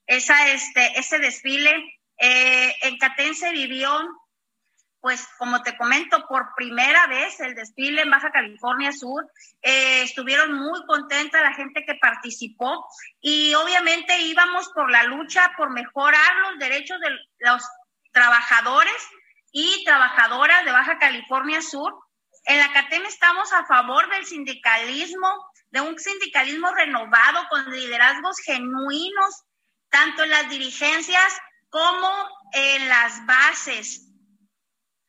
esa, 0.08 0.47
este, 0.49 0.99
ese 0.99 1.19
desfile. 1.19 1.71
Eh, 2.17 2.73
en 2.82 2.97
Catén 2.97 3.36
se 3.36 3.51
vivió, 3.51 3.91
pues 5.01 5.28
como 5.38 5.62
te 5.62 5.78
comento, 5.78 6.25
por 6.28 6.54
primera 6.56 7.08
vez 7.08 7.39
el 7.39 7.56
desfile 7.56 8.01
en 8.01 8.10
Baja 8.10 8.32
California 8.32 8.91
Sur. 8.91 9.30
Eh, 9.62 10.04
estuvieron 10.04 10.54
muy 10.54 10.86
contentas 10.86 11.41
la 11.41 11.54
gente 11.54 11.86
que 11.86 11.95
participó 11.95 12.86
y 13.21 13.54
obviamente 13.54 14.19
íbamos 14.21 14.69
por 14.69 14.89
la 14.91 15.04
lucha 15.04 15.51
por 15.58 15.71
mejorar 15.71 16.36
los 16.43 16.60
derechos 16.60 16.99
de 16.99 17.10
los 17.39 17.63
trabajadores 18.12 18.95
y 19.51 19.84
trabajadoras 19.86 20.65
de 20.65 20.71
Baja 20.71 20.97
California 20.99 21.62
Sur. 21.62 21.93
En 22.45 22.60
la 22.60 22.71
CATEM 22.71 23.06
estamos 23.06 23.51
a 23.54 23.65
favor 23.65 24.10
del 24.10 24.25
sindicalismo, 24.25 25.28
de 25.69 25.82
un 25.82 25.97
sindicalismo 25.97 26.73
renovado 26.73 27.47
con 27.49 27.71
liderazgos 27.71 28.38
genuinos, 28.39 29.43
tanto 29.89 30.23
en 30.23 30.30
las 30.30 30.49
dirigencias 30.49 31.34
como 31.75 32.09
en 32.53 32.88
las 32.88 33.25
bases. 33.25 34.07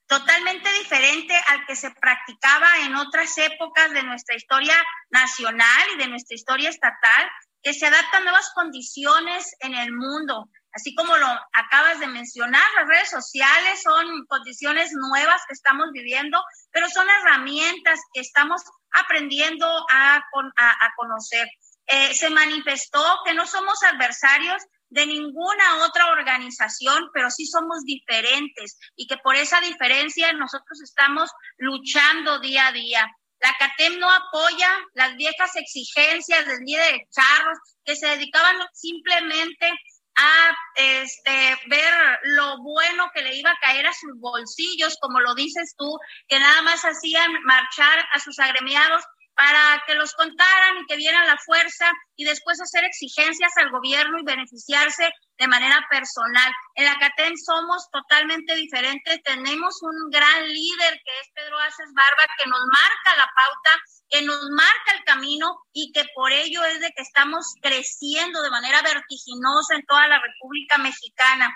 Totalmente 0.08 0.68
diferente 0.72 1.32
al 1.46 1.64
que 1.64 1.76
se 1.76 1.92
practicaba 1.92 2.66
en 2.80 2.96
otras 2.96 3.38
épocas 3.38 3.92
de 3.92 4.02
nuestra 4.02 4.34
historia 4.34 4.74
nacional 5.10 5.86
y 5.94 5.98
de 5.98 6.08
nuestra 6.08 6.34
historia 6.34 6.70
estatal, 6.70 7.30
que 7.62 7.72
se 7.72 7.86
adapta 7.86 8.16
a 8.16 8.20
nuevas 8.22 8.50
condiciones 8.52 9.54
en 9.60 9.74
el 9.74 9.92
mundo, 9.92 10.50
Así 10.76 10.94
como 10.94 11.16
lo 11.16 11.26
acabas 11.54 12.00
de 12.00 12.06
mencionar, 12.06 12.62
las 12.78 12.86
redes 12.86 13.08
sociales 13.08 13.80
son 13.82 14.26
condiciones 14.26 14.92
nuevas 14.92 15.40
que 15.48 15.54
estamos 15.54 15.86
viviendo, 15.90 16.44
pero 16.70 16.86
son 16.90 17.08
herramientas 17.08 17.98
que 18.12 18.20
estamos 18.20 18.62
aprendiendo 18.90 19.66
a, 19.90 20.16
a, 20.16 20.92
conocer. 20.96 21.48
Eh, 21.86 22.12
se 22.12 22.28
manifestó 22.28 23.02
que 23.24 23.32
no 23.32 23.46
somos 23.46 23.82
adversarios 23.84 24.62
de 24.90 25.06
ninguna 25.06 25.84
otra 25.84 26.10
organización, 26.10 27.10
pero 27.12 27.30
sí 27.30 27.46
somos 27.46 27.82
diferentes 27.84 28.78
y 28.96 29.06
que 29.06 29.16
por 29.18 29.36
esa 29.36 29.60
diferencia 29.60 30.32
nosotros 30.32 30.80
estamos 30.82 31.30
luchando 31.58 32.40
día 32.40 32.68
a 32.68 32.72
día. 32.72 33.06
La 33.40 33.54
CATEM 33.58 33.98
no 33.98 34.10
apoya 34.10 34.70
las 34.94 35.16
viejas 35.16 35.56
exigencias 35.56 36.46
del 36.46 36.58
líder 36.64 36.92
de 36.92 37.08
charros 37.10 37.58
que 37.84 37.96
se 37.96 38.06
dedicaban 38.06 38.56
simplemente 38.72 39.70
a 40.16 40.56
este, 40.76 41.58
ver 41.66 42.18
lo 42.22 42.62
bueno 42.62 43.10
que 43.14 43.22
le 43.22 43.36
iba 43.36 43.50
a 43.50 43.58
caer 43.60 43.86
a 43.86 43.92
sus 43.92 44.18
bolsillos, 44.18 44.96
como 45.00 45.20
lo 45.20 45.34
dices 45.34 45.74
tú, 45.76 45.98
que 46.26 46.38
nada 46.38 46.62
más 46.62 46.82
hacían 46.84 47.30
marchar 47.44 48.02
a 48.12 48.20
sus 48.20 48.38
agremiados 48.38 49.04
para 49.36 49.82
que 49.86 49.94
los 49.94 50.14
contaran 50.14 50.78
y 50.78 50.86
que 50.86 50.96
vieran 50.96 51.26
la 51.26 51.36
fuerza 51.36 51.92
y 52.16 52.24
después 52.24 52.58
hacer 52.60 52.84
exigencias 52.84 53.52
al 53.56 53.70
gobierno 53.70 54.18
y 54.18 54.24
beneficiarse 54.24 55.12
de 55.36 55.46
manera 55.46 55.86
personal. 55.90 56.50
En 56.74 56.86
la 56.86 56.98
CATEN 56.98 57.36
somos 57.36 57.86
totalmente 57.92 58.54
diferentes, 58.54 59.22
tenemos 59.22 59.76
un 59.82 60.10
gran 60.10 60.48
líder 60.48 61.00
que 61.04 61.20
es 61.20 61.28
Pedro 61.34 61.58
Aces 61.58 61.92
Barba, 61.94 62.32
que 62.38 62.48
nos 62.48 62.60
marca 62.72 63.16
la 63.18 63.28
pauta, 63.36 63.78
que 64.08 64.22
nos 64.22 64.40
marca 64.50 64.92
el 64.96 65.04
camino 65.04 65.54
y 65.74 65.92
que 65.92 66.06
por 66.14 66.32
ello 66.32 66.64
es 66.64 66.80
de 66.80 66.90
que 66.96 67.02
estamos 67.02 67.44
creciendo 67.60 68.40
de 68.40 68.50
manera 68.50 68.80
vertiginosa 68.80 69.74
en 69.74 69.84
toda 69.84 70.08
la 70.08 70.18
República 70.18 70.78
Mexicana. 70.78 71.54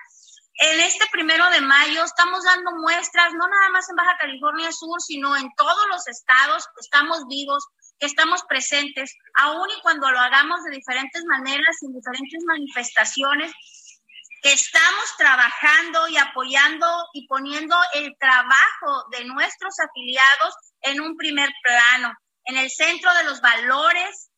En 0.62 0.78
este 0.78 1.06
primero 1.11 1.48
de 1.48 1.62
mayo 1.62 2.04
estamos 2.04 2.44
dando 2.44 2.72
muestras, 2.72 3.32
no 3.32 3.48
nada 3.48 3.70
más 3.70 3.88
en 3.88 3.96
Baja 3.96 4.18
California 4.20 4.70
Sur, 4.70 5.00
sino 5.00 5.34
en 5.34 5.48
todos 5.56 5.86
los 5.88 6.06
estados, 6.06 6.68
estamos 6.78 7.26
vivos, 7.28 7.66
que 7.98 8.04
estamos 8.04 8.42
presentes, 8.46 9.16
aun 9.38 9.70
y 9.70 9.80
cuando 9.80 10.11
lo 10.11 10.20
hagamos 10.20 10.62
de 10.64 10.76
diferentes 10.76 11.24
maneras, 11.24 11.78
en 11.80 11.94
diferentes 11.94 12.44
manifestaciones, 12.46 13.52
que 14.42 14.52
estamos 14.52 15.16
trabajando 15.16 16.08
y 16.08 16.18
apoyando 16.18 16.86
y 17.14 17.26
poniendo 17.26 17.74
el 17.94 18.14
trabajo 18.18 19.08
de 19.12 19.24
nuestros 19.24 19.74
afiliados 19.80 20.54
en 20.82 21.00
un 21.00 21.16
primer 21.16 21.48
plano, 21.62 22.12
en 22.44 22.58
el 22.58 22.70
centro 22.70 23.14
de 23.14 23.24
los 23.24 23.40
valores 23.40 24.30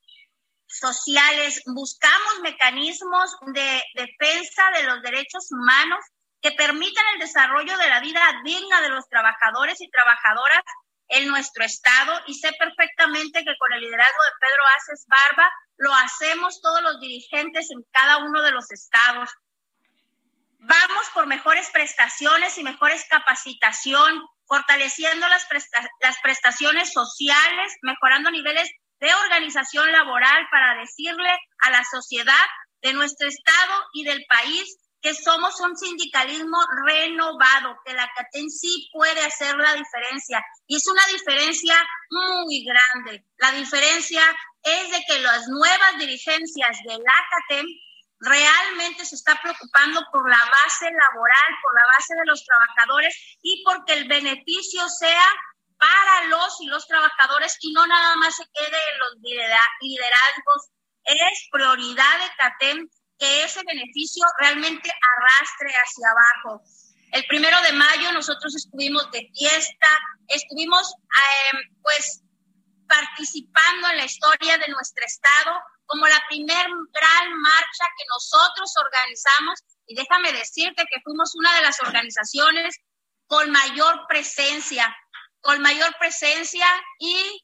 sociales. 0.79 1.63
Buscamos 1.67 2.41
mecanismos 2.43 3.37
de 3.47 3.83
defensa 3.95 4.71
de 4.75 4.85
los 4.85 5.03
derechos 5.03 5.51
humanos 5.51 6.05
que 6.41 6.53
permitan 6.53 7.05
el 7.15 7.21
desarrollo 7.21 7.77
de 7.79 7.89
la 7.89 8.01
vida 8.01 8.21
digna 8.45 8.81
de 8.81 8.89
los 8.89 9.09
trabajadores 9.09 9.81
y 9.81 9.91
trabajadoras 9.91 10.63
en 11.09 11.29
nuestro 11.29 11.65
estado 11.65 12.21
y 12.27 12.35
sé 12.35 12.53
perfectamente 12.59 13.45
que 13.45 13.57
con 13.59 13.73
el 13.73 13.81
liderazgo 13.81 14.23
de 14.25 14.47
Pedro 14.49 14.63
Aces 14.77 15.07
Barba 15.07 15.53
lo 15.77 15.95
hacemos 15.95 16.61
todos 16.61 16.83
los 16.83 17.01
dirigentes 17.01 17.71
en 17.71 17.85
cada 17.93 18.19
uno 18.19 18.43
de 18.43 18.51
los 18.51 18.71
estados. 18.73 19.31
Vamos 20.59 21.11
por 21.13 21.27
mejores 21.27 21.71
prestaciones 21.71 22.57
y 22.57 22.63
mejores 22.63 23.05
capacitación, 23.11 24.23
fortaleciendo 24.47 25.29
las, 25.29 25.47
las 26.01 26.19
prestaciones 26.23 26.93
sociales, 26.93 27.77
mejorando 27.83 28.31
niveles 28.31 28.71
de 29.03 29.13
organización 29.13 29.91
laboral 29.91 30.47
para 30.53 30.79
decirle 30.81 31.31
a 31.59 31.71
la 31.71 31.83
sociedad 31.85 32.47
de 32.83 32.93
nuestro 32.93 33.27
estado 33.27 33.75
y 33.95 34.05
del 34.05 34.25
país 34.29 34.79
que 35.03 35.13
somos 35.13 35.59
un 35.61 35.77
sindicalismo 35.77 36.57
renovado, 36.87 37.77
que 37.85 37.95
la 37.95 38.09
CATEM 38.15 38.49
sí 38.49 38.89
puede 38.93 39.21
hacer 39.25 39.57
la 39.57 39.75
diferencia. 39.75 40.41
Y 40.69 40.77
es 40.77 40.87
una 40.87 41.05
diferencia 41.09 41.75
muy 42.11 42.65
grande. 42.65 43.27
La 43.39 43.51
diferencia 43.51 44.23
es 44.63 44.91
de 44.93 45.03
que 45.09 45.19
las 45.19 45.49
nuevas 45.49 45.99
dirigencias 45.99 46.79
de 46.87 46.95
la 46.95 47.27
CATEM 47.31 47.67
realmente 48.21 49.05
se 49.05 49.17
está 49.17 49.35
preocupando 49.43 50.01
por 50.13 50.31
la 50.31 50.39
base 50.39 50.85
laboral, 50.85 51.51
por 51.61 51.75
la 51.75 51.87
base 51.99 52.15
de 52.15 52.27
los 52.27 52.45
trabajadores 52.45 53.39
y 53.43 53.65
porque 53.65 53.95
el 53.95 54.07
beneficio 54.07 54.89
sea 54.89 55.27
para 55.83 56.27
los 56.29 56.61
y 56.61 56.67
los 56.67 56.87
trabajadores 56.87 57.57
y 57.61 57.73
no 57.73 57.85
nada 57.87 58.15
más 58.17 58.37
se 58.37 58.45
quede 58.55 58.79
en 58.93 58.99
los 59.01 59.17
liderazgos. 59.81 60.71
Es 61.05 61.49
prioridad 61.51 62.21
de 62.21 62.31
CATEM 62.39 62.89
que 63.19 63.45
ese 63.45 63.61
beneficio 63.67 64.25
realmente 64.39 64.89
arrastre 64.91 65.71
hacia 65.71 66.07
abajo. 66.11 66.63
El 67.11 67.25
primero 67.27 67.61
de 67.63 67.73
mayo 67.73 68.13
nosotros 68.13 68.55
estuvimos 68.55 69.11
de 69.11 69.29
fiesta, 69.37 69.89
estuvimos 70.29 70.95
em, 71.53 71.59
pues 71.83 72.23
participando 72.89 73.89
en 73.89 73.97
la 73.97 74.05
historia 74.05 74.59
de 74.59 74.69
nuestro 74.69 75.05
estado 75.05 75.61
como 75.87 76.07
la 76.07 76.23
primer 76.29 76.67
gran 76.93 77.41
marcha 77.41 77.85
que 77.99 78.05
nosotros 78.09 78.73
organizamos 78.77 79.61
y 79.87 79.95
déjame 79.95 80.33
decirte 80.33 80.85
que 80.85 81.01
fuimos 81.03 81.35
una 81.35 81.55
de 81.57 81.63
las 81.63 81.81
organizaciones 81.81 82.77
con 83.27 83.51
mayor 83.51 84.07
presencia, 84.09 84.95
con 85.43 85.61
mayor 85.61 85.95
presencia 85.99 86.67
y 86.99 87.43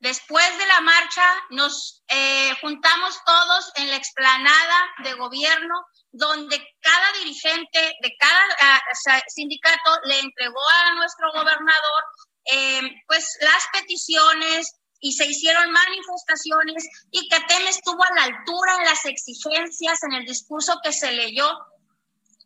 Después 0.00 0.56
de 0.56 0.66
la 0.66 0.80
marcha 0.80 1.24
nos 1.50 2.02
eh, 2.08 2.54
juntamos 2.62 3.20
todos 3.26 3.70
en 3.76 3.90
la 3.90 3.96
explanada 3.96 4.88
de 5.04 5.12
gobierno 5.12 5.74
donde 6.10 6.56
cada 6.80 7.12
dirigente 7.18 7.78
de 8.00 8.16
cada 8.18 8.40
ah, 8.62 9.20
sindicato 9.28 10.00
le 10.04 10.20
entregó 10.20 10.68
a 10.70 10.94
nuestro 10.94 11.30
gobernador 11.32 12.04
eh, 12.50 12.80
pues 13.06 13.26
las 13.42 13.62
peticiones 13.74 14.72
y 15.00 15.12
se 15.12 15.26
hicieron 15.26 15.70
manifestaciones 15.70 16.88
y 17.10 17.28
CATEM 17.28 17.66
estuvo 17.68 18.02
a 18.02 18.14
la 18.14 18.24
altura 18.24 18.76
en 18.78 18.84
las 18.84 19.04
exigencias 19.04 20.02
en 20.04 20.14
el 20.14 20.24
discurso 20.24 20.80
que 20.82 20.94
se 20.94 21.12
leyó, 21.12 21.46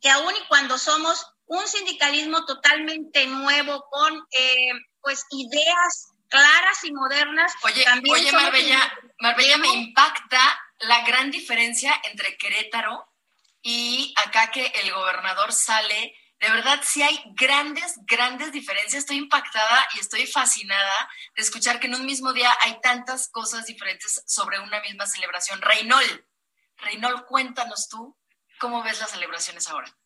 que 0.01 0.11
aún 0.11 0.35
y 0.35 0.49
cuando 0.49 0.77
somos 0.77 1.25
un 1.47 1.67
sindicalismo 1.67 2.45
totalmente 2.47 3.27
nuevo 3.27 3.87
con 3.91 4.27
eh, 4.39 4.73
pues 5.01 5.25
ideas 5.31 6.15
claras 6.29 6.85
y 6.85 6.93
modernas. 6.93 7.53
Oye, 7.63 7.85
oye 8.11 8.33
Marbella, 8.33 8.99
Marbella 9.21 9.59
me 9.59 9.69
impacta 9.69 10.41
la 10.81 11.05
gran 11.07 11.31
diferencia 11.31 11.95
entre 12.05 12.37
Querétaro 12.37 13.09
y 13.63 14.13
acá 14.25 14.51
que 14.51 14.67
el 14.67 14.93
gobernador 14.93 15.53
sale. 15.53 16.17
De 16.41 16.51
verdad, 16.51 16.81
sí 16.83 17.03
hay 17.03 17.23
grandes, 17.35 17.95
grandes 18.07 18.53
diferencias. 18.53 19.03
Estoy 19.03 19.17
impactada 19.17 19.89
y 19.95 20.01
estoy 20.01 20.27
fascinada 20.27 21.09
de 21.37 21.43
escuchar 21.43 21.81
que 21.81 21.87
en 21.87 21.95
un 21.95 22.05
mismo 22.05 22.33
día 22.33 22.55
hay 22.63 22.81
tantas 22.83 23.29
cosas 23.29 23.67
diferentes 23.67 24.23
sobre 24.27 24.59
una 24.59 24.81
misma 24.81 25.07
celebración. 25.07 25.63
Reynol, 25.63 26.27
Reynol, 26.79 27.25
cuéntanos 27.27 27.89
tú 27.89 28.19
cómo 28.59 28.83
ves 28.83 28.99
las 29.01 29.11
celebraciones 29.11 29.69
ahora. 29.69 29.97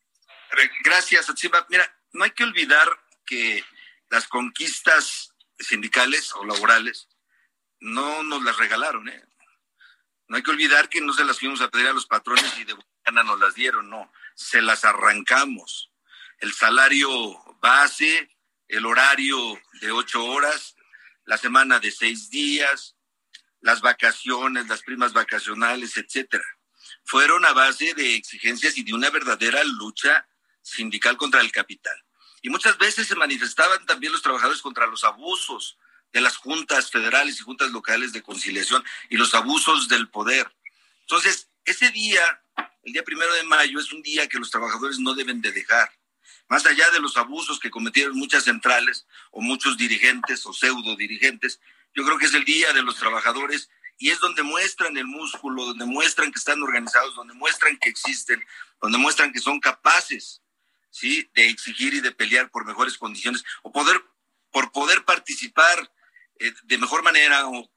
Gracias, 0.83 1.29
Atsiba. 1.29 1.65
Mira, 1.69 1.95
no 2.13 2.23
hay 2.23 2.31
que 2.31 2.43
olvidar 2.43 2.87
que 3.25 3.63
las 4.09 4.27
conquistas 4.27 5.33
sindicales 5.59 6.33
o 6.35 6.45
laborales, 6.45 7.07
no 7.79 8.23
nos 8.23 8.43
las 8.43 8.57
regalaron, 8.57 9.07
¿eh? 9.09 9.23
No 10.27 10.37
hay 10.37 10.43
que 10.43 10.51
olvidar 10.51 10.89
que 10.89 11.01
no 11.01 11.13
se 11.13 11.25
las 11.25 11.39
fuimos 11.39 11.61
a 11.61 11.69
pedir 11.69 11.87
a 11.87 11.93
los 11.93 12.05
patrones 12.05 12.57
y 12.57 12.63
de 12.63 12.73
buena 12.73 13.23
nos 13.23 13.39
las 13.39 13.55
dieron, 13.55 13.89
no, 13.89 14.11
se 14.35 14.61
las 14.61 14.85
arrancamos. 14.85 15.91
El 16.39 16.53
salario 16.53 17.09
base, 17.61 18.29
el 18.67 18.85
horario 18.85 19.59
de 19.81 19.91
ocho 19.91 20.23
horas, 20.23 20.75
la 21.25 21.37
semana 21.37 21.79
de 21.79 21.91
seis 21.91 22.29
días, 22.29 22.95
las 23.61 23.81
vacaciones, 23.81 24.67
las 24.67 24.83
primas 24.83 25.13
vacacionales, 25.13 25.97
etcétera. 25.97 26.45
Fueron 27.03 27.45
a 27.45 27.53
base 27.53 27.93
de 27.93 28.15
exigencias 28.15 28.77
y 28.77 28.83
de 28.83 28.93
una 28.93 29.09
verdadera 29.09 29.63
lucha 29.63 30.27
sindical 30.61 31.17
contra 31.17 31.41
el 31.41 31.51
capital. 31.51 31.95
Y 32.41 32.49
muchas 32.49 32.77
veces 32.77 33.07
se 33.07 33.15
manifestaban 33.15 33.85
también 33.85 34.13
los 34.13 34.21
trabajadores 34.21 34.61
contra 34.61 34.87
los 34.87 35.03
abusos 35.03 35.77
de 36.11 36.21
las 36.21 36.37
juntas 36.37 36.89
federales 36.89 37.39
y 37.39 37.43
juntas 37.43 37.71
locales 37.71 38.13
de 38.13 38.23
conciliación 38.23 38.83
y 39.09 39.17
los 39.17 39.33
abusos 39.35 39.87
del 39.87 40.09
poder. 40.09 40.51
Entonces, 41.01 41.49
ese 41.65 41.91
día, 41.91 42.21
el 42.83 42.93
día 42.93 43.03
primero 43.03 43.33
de 43.33 43.43
mayo, 43.43 43.79
es 43.79 43.91
un 43.91 44.01
día 44.01 44.27
que 44.27 44.39
los 44.39 44.49
trabajadores 44.49 44.99
no 44.99 45.13
deben 45.13 45.41
de 45.41 45.51
dejar. 45.51 45.91
Más 46.47 46.65
allá 46.65 46.89
de 46.91 46.99
los 46.99 47.15
abusos 47.17 47.59
que 47.59 47.69
cometieron 47.69 48.17
muchas 48.17 48.45
centrales 48.45 49.05
o 49.31 49.41
muchos 49.41 49.77
dirigentes 49.77 50.45
o 50.45 50.53
pseudo 50.53 50.95
dirigentes, 50.95 51.59
yo 51.93 52.03
creo 52.03 52.17
que 52.17 52.25
es 52.25 52.33
el 52.33 52.45
día 52.45 52.73
de 52.73 52.81
los 52.81 52.95
trabajadores 52.97 53.69
y 53.99 54.09
es 54.09 54.19
donde 54.19 54.41
muestran 54.41 54.97
el 54.97 55.05
músculo, 55.05 55.65
donde 55.65 55.85
muestran 55.85 56.31
que 56.31 56.39
están 56.39 56.63
organizados, 56.63 57.15
donde 57.15 57.33
muestran 57.33 57.77
que 57.77 57.89
existen, 57.89 58.43
donde 58.81 58.97
muestran 58.97 59.31
que 59.31 59.39
son 59.39 59.59
capaces 59.59 60.41
¿sí? 60.89 61.29
De 61.33 61.49
exigir 61.49 61.93
y 61.93 62.01
de 62.01 62.11
pelear 62.11 62.49
por 62.49 62.65
mejores 62.65 62.97
condiciones 62.97 63.43
o 63.63 63.71
poder, 63.71 64.03
por 64.51 64.71
poder 64.71 65.05
participar 65.05 65.91
eh, 66.39 66.53
de 66.63 66.77
mejor 66.77 67.03
manera 67.03 67.47
o, 67.47 67.69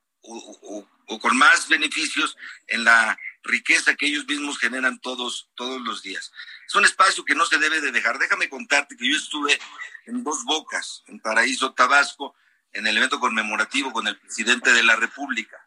con 1.21 1.37
más 1.37 1.69
beneficios 1.69 2.37
en 2.69 2.85
la 2.85 3.19
riqueza 3.43 3.97
que 3.97 4.07
ellos 4.07 4.27
mismos 4.27 4.59
generan 4.59 5.01
todos, 5.01 5.51
todos 5.55 5.81
los 5.83 6.03
días. 6.03 6.33
Es 6.67 6.75
un 6.75 6.85
espacio 6.85 7.25
que 7.25 7.35
no 7.35 7.45
se 7.45 7.59
debe 7.59 7.81
de 7.81 7.91
dejar. 7.91 8.19
Déjame 8.19 8.49
contarte 8.49 8.97
que 8.97 9.11
yo 9.11 9.17
estuve 9.17 9.59
en 10.07 10.23
Dos 10.23 10.45
Bocas, 10.45 11.03
en 11.09 11.21
Paraíso, 11.21 11.75
Tabasco, 11.75 12.35
en 12.73 12.87
el 12.87 12.97
evento 12.97 13.21
conmemorativo 13.21 13.93
con 13.93 14.07
el 14.07 14.19
presidente 14.19 14.73
de 14.73 14.83
la 14.83 14.97
República. 14.97 15.59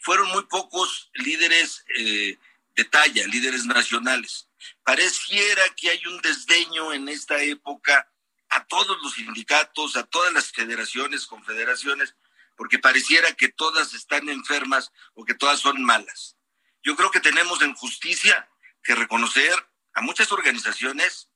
Fueron 0.00 0.30
muy 0.30 0.44
pocos 0.46 1.10
líderes 1.14 1.84
eh, 1.96 2.38
de 2.76 2.84
talla, 2.84 3.26
líderes 3.26 3.64
nacionales. 3.64 4.48
Pareciera 4.82 5.62
que 5.76 5.90
hay 5.90 6.06
un 6.06 6.20
desdeño 6.20 6.92
en 6.92 7.08
esta 7.08 7.42
época 7.42 8.10
a 8.48 8.64
todos 8.64 8.96
los 9.02 9.14
sindicatos, 9.14 9.96
a 9.96 10.04
todas 10.04 10.32
las 10.32 10.50
federaciones, 10.50 11.26
confederaciones, 11.26 12.14
porque 12.56 12.78
pareciera 12.78 13.32
que 13.32 13.48
todas 13.48 13.94
están 13.94 14.28
enfermas 14.28 14.92
o 15.14 15.24
que 15.24 15.34
todas 15.34 15.60
son 15.60 15.82
malas. 15.82 16.36
Yo 16.82 16.96
creo 16.96 17.10
que 17.10 17.20
tenemos 17.20 17.62
en 17.62 17.74
justicia 17.74 18.48
que 18.82 18.94
reconocer 18.94 19.54
a 19.94 20.00
muchas 20.00 20.32
organizaciones 20.32 21.30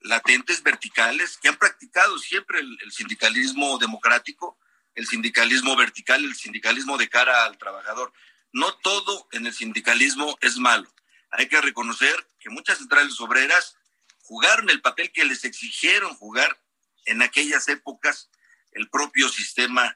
latentes, 0.00 0.62
verticales, 0.62 1.38
que 1.38 1.48
han 1.48 1.56
practicado 1.56 2.18
siempre 2.18 2.60
el, 2.60 2.92
sindicalismo 2.92 3.78
democrático, 3.78 4.58
el 4.94 5.06
sindicalismo 5.06 5.76
vertical, 5.76 6.24
el 6.24 6.34
sindicalismo 6.34 6.96
de 6.96 7.08
cara 7.08 7.44
al 7.44 7.58
trabajador. 7.58 8.12
No 8.56 8.74
todo 8.78 9.28
en 9.32 9.44
el 9.44 9.52
sindicalismo 9.52 10.38
es 10.40 10.56
malo. 10.56 10.90
Hay 11.30 11.46
que 11.46 11.60
reconocer 11.60 12.26
que 12.40 12.48
muchas 12.48 12.78
centrales 12.78 13.20
obreras 13.20 13.76
jugaron 14.22 14.70
el 14.70 14.80
papel 14.80 15.12
que 15.12 15.26
les 15.26 15.44
exigieron 15.44 16.14
jugar 16.14 16.58
en 17.04 17.20
aquellas 17.20 17.68
épocas 17.68 18.30
el 18.72 18.88
propio 18.88 19.28
sistema 19.28 19.94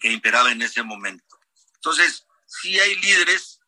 que 0.00 0.10
imperaba 0.10 0.50
en 0.50 0.62
ese 0.62 0.82
momento. 0.82 1.38
Entonces, 1.76 2.26
sí 2.44 2.76
hay 2.80 2.96
líderes 2.96 3.60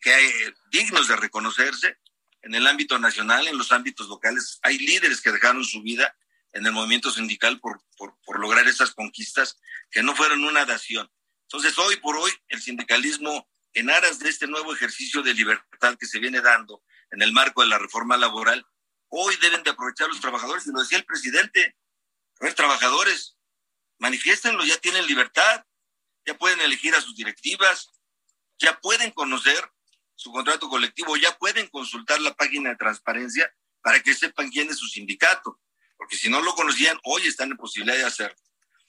que 0.00 0.14
hay, 0.14 0.32
dignos 0.70 1.08
de 1.08 1.16
reconocerse 1.16 1.98
en 2.40 2.54
el 2.54 2.66
ámbito 2.66 2.98
nacional, 2.98 3.46
en 3.46 3.58
los 3.58 3.72
ámbitos 3.72 4.08
locales. 4.08 4.58
Hay 4.62 4.78
líderes 4.78 5.20
que 5.20 5.32
dejaron 5.32 5.66
su 5.66 5.82
vida 5.82 6.16
en 6.54 6.64
el 6.64 6.72
movimiento 6.72 7.10
sindical 7.10 7.60
por, 7.60 7.82
por, 7.98 8.16
por 8.24 8.40
lograr 8.40 8.66
esas 8.68 8.94
conquistas 8.94 9.58
que 9.90 10.02
no 10.02 10.16
fueron 10.16 10.44
una 10.44 10.64
dación. 10.64 11.10
Entonces, 11.54 11.78
hoy 11.78 11.94
por 11.98 12.16
hoy, 12.16 12.32
el 12.48 12.60
sindicalismo, 12.60 13.48
en 13.74 13.88
aras 13.88 14.18
de 14.18 14.28
este 14.28 14.48
nuevo 14.48 14.74
ejercicio 14.74 15.22
de 15.22 15.34
libertad 15.34 15.96
que 15.96 16.06
se 16.06 16.18
viene 16.18 16.40
dando 16.40 16.82
en 17.12 17.22
el 17.22 17.32
marco 17.32 17.62
de 17.62 17.68
la 17.68 17.78
reforma 17.78 18.16
laboral, 18.16 18.66
hoy 19.06 19.36
deben 19.36 19.62
de 19.62 19.70
aprovechar 19.70 20.08
los 20.08 20.20
trabajadores, 20.20 20.66
y 20.66 20.72
lo 20.72 20.80
decía 20.80 20.98
el 20.98 21.04
presidente, 21.04 21.76
los 22.40 22.56
trabajadores, 22.56 23.36
manifiéstenlo, 23.98 24.64
ya 24.64 24.78
tienen 24.78 25.06
libertad, 25.06 25.64
ya 26.26 26.36
pueden 26.36 26.60
elegir 26.60 26.92
a 26.96 27.00
sus 27.00 27.14
directivas, 27.14 27.92
ya 28.58 28.80
pueden 28.80 29.12
conocer 29.12 29.70
su 30.16 30.32
contrato 30.32 30.68
colectivo, 30.68 31.16
ya 31.16 31.38
pueden 31.38 31.68
consultar 31.68 32.20
la 32.20 32.34
página 32.34 32.70
de 32.70 32.76
transparencia 32.78 33.48
para 33.80 34.02
que 34.02 34.12
sepan 34.12 34.50
quién 34.50 34.70
es 34.70 34.78
su 34.78 34.88
sindicato, 34.88 35.60
porque 35.96 36.16
si 36.16 36.28
no 36.28 36.42
lo 36.42 36.52
conocían, 36.56 36.98
hoy 37.04 37.28
están 37.28 37.52
en 37.52 37.58
posibilidad 37.58 37.96
de 37.96 38.06
hacerlo. 38.06 38.42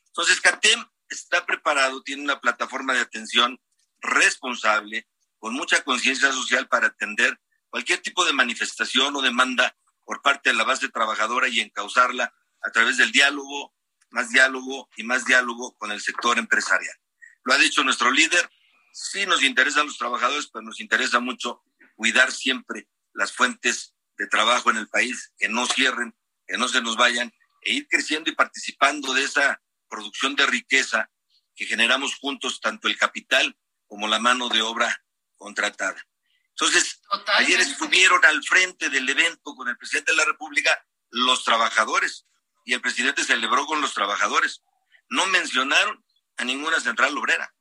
Entonces, 0.07 0.41
CATEM 0.41 0.83
está 1.09 1.45
preparado, 1.45 2.03
tiene 2.03 2.23
una 2.23 2.39
plataforma 2.39 2.93
de 2.93 3.01
atención 3.01 3.59
responsable, 3.99 5.07
con 5.37 5.53
mucha 5.53 5.83
conciencia 5.83 6.31
social 6.31 6.67
para 6.67 6.87
atender 6.87 7.39
cualquier 7.69 7.99
tipo 8.01 8.25
de 8.25 8.33
manifestación 8.33 9.15
o 9.15 9.21
demanda 9.21 9.75
por 10.03 10.21
parte 10.21 10.49
de 10.49 10.55
la 10.55 10.63
base 10.63 10.89
trabajadora 10.89 11.47
y 11.47 11.59
encauzarla 11.59 12.33
a 12.61 12.71
través 12.71 12.97
del 12.97 13.11
diálogo, 13.11 13.73
más 14.09 14.29
diálogo 14.29 14.89
y 14.95 15.03
más 15.03 15.25
diálogo 15.25 15.75
con 15.77 15.91
el 15.91 16.01
sector 16.01 16.37
empresarial. 16.37 16.95
Lo 17.43 17.53
ha 17.53 17.57
dicho 17.57 17.83
nuestro 17.83 18.11
líder, 18.11 18.49
sí 18.91 19.25
nos 19.25 19.43
interesan 19.43 19.87
los 19.87 19.97
trabajadores, 19.97 20.47
pero 20.47 20.63
nos 20.63 20.79
interesa 20.79 21.19
mucho 21.19 21.63
cuidar 21.95 22.31
siempre 22.31 22.87
las 23.13 23.33
fuentes 23.33 23.95
de 24.17 24.27
trabajo 24.27 24.69
en 24.69 24.77
el 24.77 24.87
país, 24.87 25.33
que 25.37 25.49
no 25.49 25.65
cierren, 25.65 26.15
que 26.47 26.57
no 26.57 26.67
se 26.67 26.81
nos 26.81 26.95
vayan, 26.95 27.33
e 27.61 27.73
ir 27.73 27.87
creciendo 27.87 28.29
y 28.29 28.35
participando 28.35 29.13
de 29.13 29.23
esa 29.23 29.61
producción 29.95 30.35
de 30.35 30.45
riqueza 30.45 31.09
que 31.55 31.65
generamos 31.65 32.15
juntos, 32.15 32.59
tanto 32.59 32.89
el 32.89 32.97
capital 32.97 33.57
como 33.87 34.09
la 34.09 34.19
mano 34.19 34.49
de 34.49 34.61
obra 34.61 35.05
contratada. 35.37 36.05
Entonces, 36.49 37.01
ayer 37.37 37.61
estuvieron 37.61 38.23
al 38.25 38.43
frente 38.43 38.89
del 38.89 39.07
evento 39.07 39.55
con 39.55 39.69
el 39.69 39.77
presidente 39.77 40.11
de 40.11 40.17
la 40.17 40.25
República 40.25 40.85
los 41.11 41.45
trabajadores 41.45 42.25
y 42.65 42.73
el 42.73 42.81
presidente 42.81 43.23
celebró 43.23 43.65
con 43.65 43.79
los 43.79 43.93
trabajadores. 43.93 44.63
No 45.09 45.25
mencionaron 45.27 46.03
a 46.35 46.43
ninguna 46.43 46.81
central 46.81 47.17
obrera. 47.17 47.53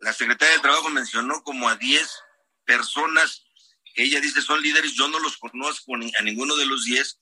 La 0.00 0.12
secretaria 0.12 0.56
de 0.56 0.60
Trabajo 0.60 0.90
mencionó 0.90 1.42
como 1.42 1.70
a 1.70 1.76
10 1.76 2.06
personas 2.66 3.44
que 3.94 4.02
ella 4.02 4.20
dice 4.20 4.42
son 4.42 4.60
líderes, 4.60 4.92
yo 4.92 5.08
no 5.08 5.18
los 5.18 5.38
conozco 5.38 5.94
a 5.94 6.22
ninguno 6.22 6.56
de 6.56 6.66
los 6.66 6.84
10. 6.84 7.20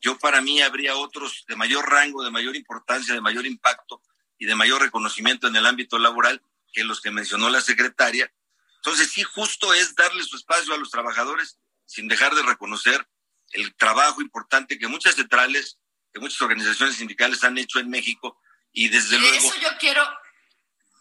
Yo 0.00 0.18
para 0.18 0.40
mí 0.40 0.60
habría 0.60 0.96
otros 0.96 1.44
de 1.48 1.56
mayor 1.56 1.88
rango, 1.88 2.22
de 2.22 2.30
mayor 2.30 2.56
importancia, 2.56 3.14
de 3.14 3.20
mayor 3.20 3.46
impacto 3.46 4.02
y 4.38 4.46
de 4.46 4.54
mayor 4.54 4.82
reconocimiento 4.82 5.48
en 5.48 5.56
el 5.56 5.66
ámbito 5.66 5.98
laboral 5.98 6.42
que 6.72 6.84
los 6.84 7.00
que 7.00 7.10
mencionó 7.10 7.50
la 7.50 7.60
secretaria. 7.60 8.32
Entonces 8.76 9.10
sí, 9.10 9.22
justo 9.22 9.74
es 9.74 9.94
darle 9.94 10.22
su 10.22 10.36
espacio 10.36 10.74
a 10.74 10.78
los 10.78 10.90
trabajadores 10.90 11.58
sin 11.84 12.06
dejar 12.06 12.34
de 12.34 12.42
reconocer 12.42 13.08
el 13.52 13.74
trabajo 13.74 14.20
importante 14.20 14.78
que 14.78 14.88
muchas 14.88 15.16
centrales, 15.16 15.78
que 16.12 16.20
muchas 16.20 16.40
organizaciones 16.42 16.96
sindicales 16.96 17.42
han 17.44 17.58
hecho 17.58 17.78
en 17.80 17.90
México 17.90 18.40
y 18.72 18.88
desde 18.88 19.16
de 19.16 19.20
luego... 19.20 19.36
Eso 19.36 19.60
yo 19.60 19.70
quiero, 19.80 20.02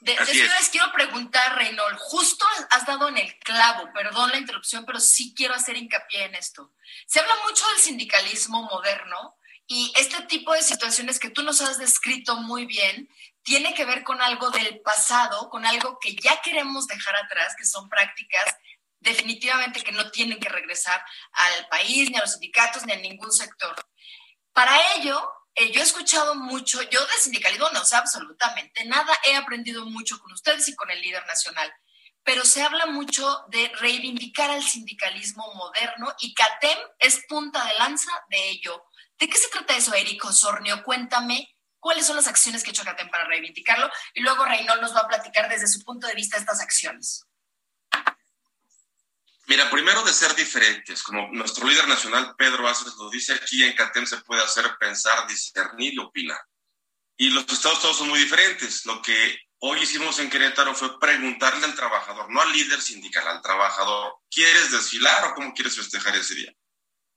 de, 0.02 0.14
de 0.16 0.24
eso 0.24 0.54
les 0.60 0.70
quiero 0.70 0.92
preguntar, 0.92 1.56
Reynold. 1.58 1.98
Justo 1.98 2.46
has 2.70 2.86
dado 2.86 3.08
en 3.10 3.18
el 3.18 3.38
clavo, 3.40 3.92
perdón 3.94 4.32
la 4.32 4.38
interrupción, 4.38 4.86
pero 4.86 5.00
sí 5.00 5.34
quiero 5.36 5.54
hacer 5.54 5.78
hincapié 5.78 6.26
en 6.26 6.36
esto. 6.36 6.74
Se 7.06 7.20
habla 7.20 7.36
mucho 7.48 7.68
del 7.70 7.80
sindicalismo 7.80 8.64
moderno 8.64 9.38
y 9.66 9.92
este 9.98 10.22
tipo 10.24 10.54
de 10.54 10.64
situaciones 10.64 11.20
que 11.20 11.30
tú 11.30 11.44
nos 11.44 11.62
has 11.62 11.78
descrito 11.78 12.38
muy 12.38 12.66
bien 12.66 13.10
tiene 13.44 13.74
que 13.74 13.86
ver 13.86 14.04
con 14.04 14.22
algo 14.22 14.50
del 14.50 14.82
pasado, 14.82 15.50
con 15.50 15.66
algo 15.66 16.00
que 16.00 16.16
ya 16.16 16.42
queremos 16.42 16.88
dejar 16.88 17.16
atrás, 17.16 17.56
que 17.58 17.66
son 17.66 17.90
prácticas 17.90 18.46
definitivamente 19.00 19.84
que 19.84 19.92
no 19.92 20.10
tienen 20.12 20.40
que 20.40 20.50
regresar 20.50 21.04
al 21.32 21.68
país, 21.70 22.10
ni 22.10 22.18
a 22.18 22.22
los 22.22 22.34
sindicatos, 22.34 22.86
ni 22.86 22.94
a 22.94 22.98
ningún 22.98 23.32
sector. 23.32 23.76
Para 24.54 24.96
ello, 24.96 25.30
eh, 25.60 25.72
yo 25.72 25.82
he 25.82 25.84
escuchado 25.84 26.36
mucho, 26.36 26.82
yo 26.84 27.04
de 27.04 27.14
sindicalismo 27.20 27.68
no 27.72 27.84
sé 27.84 27.96
absolutamente 27.96 28.86
nada, 28.86 29.12
he 29.26 29.36
aprendido 29.36 29.86
mucho 29.88 30.20
con 30.20 30.32
ustedes 30.32 30.68
y 30.68 30.76
con 30.76 30.92
el 30.92 31.02
líder 31.02 31.26
nacional, 31.26 31.74
pero 32.24 32.46
se 32.46 32.62
habla 32.62 32.86
mucho 32.86 33.44
de 33.50 33.68
reivindicar 33.80 34.52
al 34.52 34.62
sindicalismo 34.62 35.52
moderno 35.56 36.14
y 36.20 36.36
CATEM 36.36 36.78
es 37.00 37.26
punta 37.28 37.66
de 37.66 37.74
lanza 37.74 38.12
de 38.30 38.50
ello. 38.50 38.86
¿De 39.18 39.28
qué 39.28 39.36
se 39.36 39.50
trata 39.50 39.76
eso, 39.76 39.96
Eric 39.96 40.24
Osornio? 40.26 40.84
Cuéntame 40.84 41.50
cuáles 41.80 42.06
son 42.06 42.18
las 42.18 42.28
acciones 42.28 42.64
que 42.64 42.70
ha 42.70 42.74
hecho 42.74 42.84
CATEM 42.84 43.10
para 43.10 43.26
reivindicarlo 43.26 43.90
y 44.14 44.22
luego 44.22 44.46
Reynold 44.46 44.82
nos 44.82 44.96
va 44.96 45.02
a 45.02 45.08
platicar 45.08 45.50
desde 45.50 45.66
su 45.66 45.84
punto 45.84 46.06
de 46.06 46.14
vista 46.14 46.38
estas 46.38 46.62
acciones. 46.62 47.26
Mira, 49.48 49.70
primero 49.70 50.04
de 50.04 50.12
ser 50.12 50.36
diferentes, 50.36 51.02
como 51.02 51.30
nuestro 51.32 51.66
líder 51.66 51.88
nacional 51.88 52.36
Pedro 52.38 52.68
Aces 52.68 52.94
lo 52.98 53.10
dice 53.10 53.34
aquí, 53.34 53.64
en 53.64 53.74
CATEM 53.74 54.06
se 54.06 54.18
puede 54.18 54.44
hacer 54.44 54.66
pensar, 54.78 55.26
discernir 55.26 55.94
y 55.94 56.00
opinar. 56.00 56.40
Y 57.16 57.30
los 57.30 57.48
estados 57.48 57.82
todos 57.82 57.98
son 57.98 58.10
muy 58.10 58.20
diferentes. 58.20 58.86
Lo 58.86 59.02
que 59.02 59.40
hoy 59.60 59.80
hicimos 59.80 60.20
en 60.20 60.30
Querétaro 60.30 60.76
fue 60.76 61.00
preguntarle 61.00 61.64
al 61.64 61.76
trabajador, 61.76 62.30
no 62.30 62.42
al 62.42 62.52
líder 62.52 62.82
sindical, 62.82 63.26
al 63.26 63.42
trabajador, 63.42 64.18
¿quieres 64.30 64.70
desfilar 64.70 65.24
o 65.26 65.34
cómo 65.34 65.54
quieres 65.54 65.78
festejar 65.78 66.16
ese 66.16 66.36
día? 66.36 66.54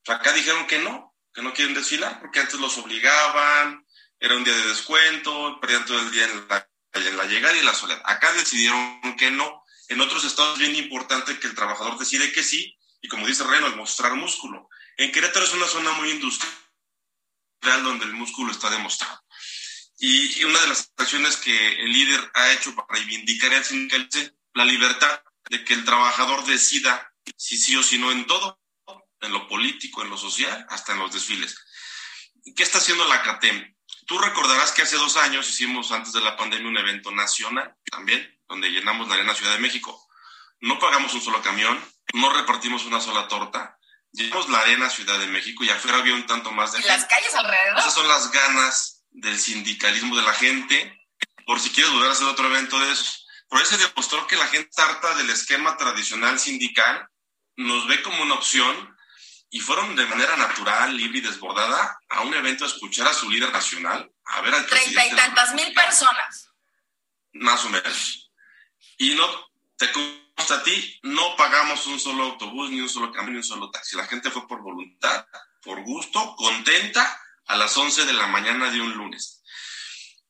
acá 0.07 0.33
dijeron 0.33 0.67
que 0.67 0.79
no, 0.79 1.15
que 1.35 1.43
no 1.43 1.53
quieren 1.53 1.75
desfilar 1.75 2.19
porque 2.21 2.41
antes 2.41 2.59
los 2.59 2.79
obligaban, 2.79 3.85
era 4.21 4.37
un 4.37 4.45
día 4.45 4.55
de 4.55 4.69
descuento, 4.69 5.59
perdían 5.61 5.85
todo 5.85 5.99
el 5.99 6.11
día 6.13 6.25
en 6.25 6.49
la, 6.49 6.69
en 6.93 7.17
la 7.17 7.25
llegada 7.25 7.57
y 7.57 7.59
en 7.59 7.67
la 7.67 7.75
soledad. 7.75 8.03
Acá 8.05 8.33
decidieron 8.33 9.17
que 9.19 9.31
no 9.33 9.65
en 9.91 10.01
otros 10.01 10.25
estados 10.25 10.55
es 10.55 10.69
bien 10.69 10.77
importante 10.85 11.39
que 11.41 11.49
el 11.49 11.55
trabajador 11.55 11.99
decide 11.99 12.31
que 12.33 12.45
sí, 12.45 12.79
y 13.03 13.09
como 13.09 13.27
dice 13.27 13.43
Reno, 13.43 13.75
mostrar 13.75 14.15
músculo. 14.15 14.69
En 14.97 15.11
Querétaro 15.11 15.45
es 15.45 15.53
una 15.53 15.67
zona 15.67 15.91
muy 15.93 16.11
industrial 16.11 16.55
donde 17.83 18.05
el 18.05 18.13
músculo 18.13 18.53
está 18.53 18.71
demostrado. 18.71 19.21
Y 19.99 20.45
una 20.45 20.61
de 20.61 20.69
las 20.69 20.93
acciones 20.97 21.37
que 21.37 21.73
el 21.83 21.93
líder 21.93 22.31
ha 22.35 22.53
hecho 22.53 22.73
para 22.75 22.87
reivindicar 22.89 23.53
el 23.53 23.65
sindical 23.65 24.09
es 24.13 24.33
la 24.55 24.65
libertad 24.65 25.23
de 25.51 25.65
que 25.65 25.75
el 25.75 25.85
trabajador 25.85 26.47
decida 26.47 27.13
si 27.37 27.59
sí 27.59 27.75
o 27.75 27.83
si 27.83 27.99
no 27.99 28.13
en 28.13 28.27
todo, 28.29 28.61
en 29.21 29.33
lo 29.33 29.49
político, 29.49 30.03
en 30.03 30.11
lo 30.11 30.17
social, 30.17 30.67
hasta 30.71 30.93
en 30.93 31.01
los 31.01 31.13
desfiles. 31.13 31.59
¿Qué 32.55 32.63
está 32.63 32.79
haciendo 32.79 33.07
la 33.09 33.23
CATEM? 33.23 33.77
Tú 34.07 34.19
recordarás 34.19 34.71
que 34.71 34.83
hace 34.83 34.97
dos 34.97 35.17
años 35.17 35.49
hicimos, 35.51 35.91
antes 35.91 36.13
de 36.13 36.21
la 36.21 36.37
pandemia, 36.37 36.69
un 36.69 36.79
evento 36.79 37.11
nacional 37.11 37.75
también, 37.91 38.40
donde 38.51 38.69
llenamos 38.69 39.09
la 39.09 39.15
Arena 39.15 39.35
Ciudad 39.35 39.53
de 39.53 39.61
México. 39.61 40.07
No 40.61 40.79
pagamos 40.79 41.15
un 41.15 41.23
solo 41.23 41.41
camión, 41.41 41.83
no 42.13 42.31
repartimos 42.31 42.85
una 42.85 43.01
sola 43.01 43.29
torta, 43.29 43.79
llenamos 44.13 44.51
la 44.51 44.61
Arena 44.61 44.91
Ciudad 44.91 45.19
de 45.19 45.29
México 45.29 45.65
y 45.65 45.71
afuera 45.71 45.99
había 45.99 46.15
un 46.15 46.27
tanto 46.27 46.51
más 46.51 46.73
de... 46.73 46.81
Y 46.81 46.83
las 46.83 47.07
calles 47.07 47.35
alrededor. 47.35 47.79
Esas 47.79 47.95
son 47.95 48.09
las 48.09 48.31
ganas 48.31 49.05
del 49.11 49.39
sindicalismo 49.39 50.17
de 50.17 50.23
la 50.23 50.35
gente, 50.35 51.01
por 51.47 51.61
si 51.61 51.71
quieres 51.71 51.93
volver 51.93 52.11
a 52.11 52.13
hacer 52.13 52.27
otro 52.27 52.49
evento 52.49 52.79
de 52.81 52.93
esos. 52.93 53.27
Por 53.49 53.63
eso 53.63 53.77
se 53.77 53.87
demostró 53.87 54.27
que 54.27 54.37
la 54.37 54.49
gente 54.49 54.83
harta 54.83 55.15
del 55.15 55.31
esquema 55.31 55.77
tradicional 55.77 56.39
sindical, 56.39 57.09
nos 57.57 57.87
ve 57.87 58.03
como 58.03 58.23
una 58.23 58.35
opción 58.35 58.97
y 59.51 59.61
fueron 59.61 59.95
de 59.95 60.07
manera 60.07 60.37
natural, 60.37 60.97
libre 60.97 61.19
y 61.19 61.23
desbordada 61.23 61.99
a 62.09 62.21
un 62.23 62.35
evento 62.35 62.65
a 62.65 62.69
escuchar 62.69 63.07
a 63.07 63.15
su 63.15 63.31
líder 63.31 63.53
nacional, 63.53 64.11
a 64.25 64.41
ver 64.41 64.55
al 64.55 64.67
Treinta 64.67 65.07
y 65.07 65.11
tantas 65.17 65.55
mil 65.55 65.73
personas. 65.73 66.49
Más 67.33 67.65
o 67.65 67.71
menos. 67.71 68.20
Y 69.01 69.15
no, 69.15 69.27
te 69.79 69.91
consta 69.93 70.57
a 70.57 70.63
ti, 70.63 70.99
no 71.05 71.35
pagamos 71.35 71.87
un 71.87 71.99
solo 71.99 72.25
autobús, 72.25 72.69
ni 72.69 72.83
un 72.83 72.89
solo 72.91 73.11
camión, 73.11 73.33
ni 73.33 73.39
un 73.39 73.45
solo 73.45 73.71
taxi. 73.71 73.97
La 73.97 74.07
gente 74.07 74.31
fue 74.31 74.47
por 74.47 74.61
voluntad, 74.61 75.25
por 75.63 75.81
gusto, 75.85 76.37
contenta 76.37 77.19
a 77.47 77.57
las 77.57 77.75
11 77.75 78.05
de 78.05 78.13
la 78.13 78.27
mañana 78.27 78.71
de 78.71 78.79
un 78.79 78.93
lunes. 78.93 79.43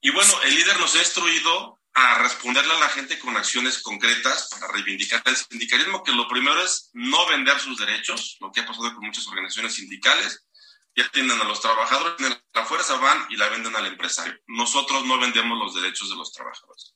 Y 0.00 0.10
bueno, 0.10 0.32
el 0.44 0.54
líder 0.54 0.78
nos 0.78 0.94
ha 0.94 1.00
instruido 1.00 1.80
a 1.94 2.18
responderle 2.18 2.72
a 2.72 2.78
la 2.78 2.88
gente 2.90 3.18
con 3.18 3.36
acciones 3.36 3.82
concretas 3.82 4.48
para 4.52 4.68
reivindicar 4.68 5.20
el 5.24 5.34
sindicalismo, 5.34 6.04
que 6.04 6.12
lo 6.12 6.28
primero 6.28 6.62
es 6.62 6.90
no 6.92 7.26
vender 7.26 7.58
sus 7.58 7.76
derechos, 7.76 8.36
lo 8.38 8.52
que 8.52 8.60
ha 8.60 8.66
pasado 8.66 8.94
con 8.94 9.04
muchas 9.04 9.26
organizaciones 9.26 9.74
sindicales, 9.74 10.46
ya 10.94 11.08
tienen 11.08 11.40
a 11.40 11.44
los 11.44 11.60
trabajadores, 11.60 12.16
tienen 12.18 12.40
la 12.54 12.64
fuerza, 12.64 12.98
van 12.98 13.26
y 13.30 13.36
la 13.36 13.48
venden 13.48 13.74
al 13.74 13.86
empresario. 13.86 14.38
Nosotros 14.46 15.04
no 15.06 15.18
vendemos 15.18 15.58
los 15.58 15.74
derechos 15.74 16.08
de 16.08 16.14
los 16.14 16.32
trabajadores 16.32 16.94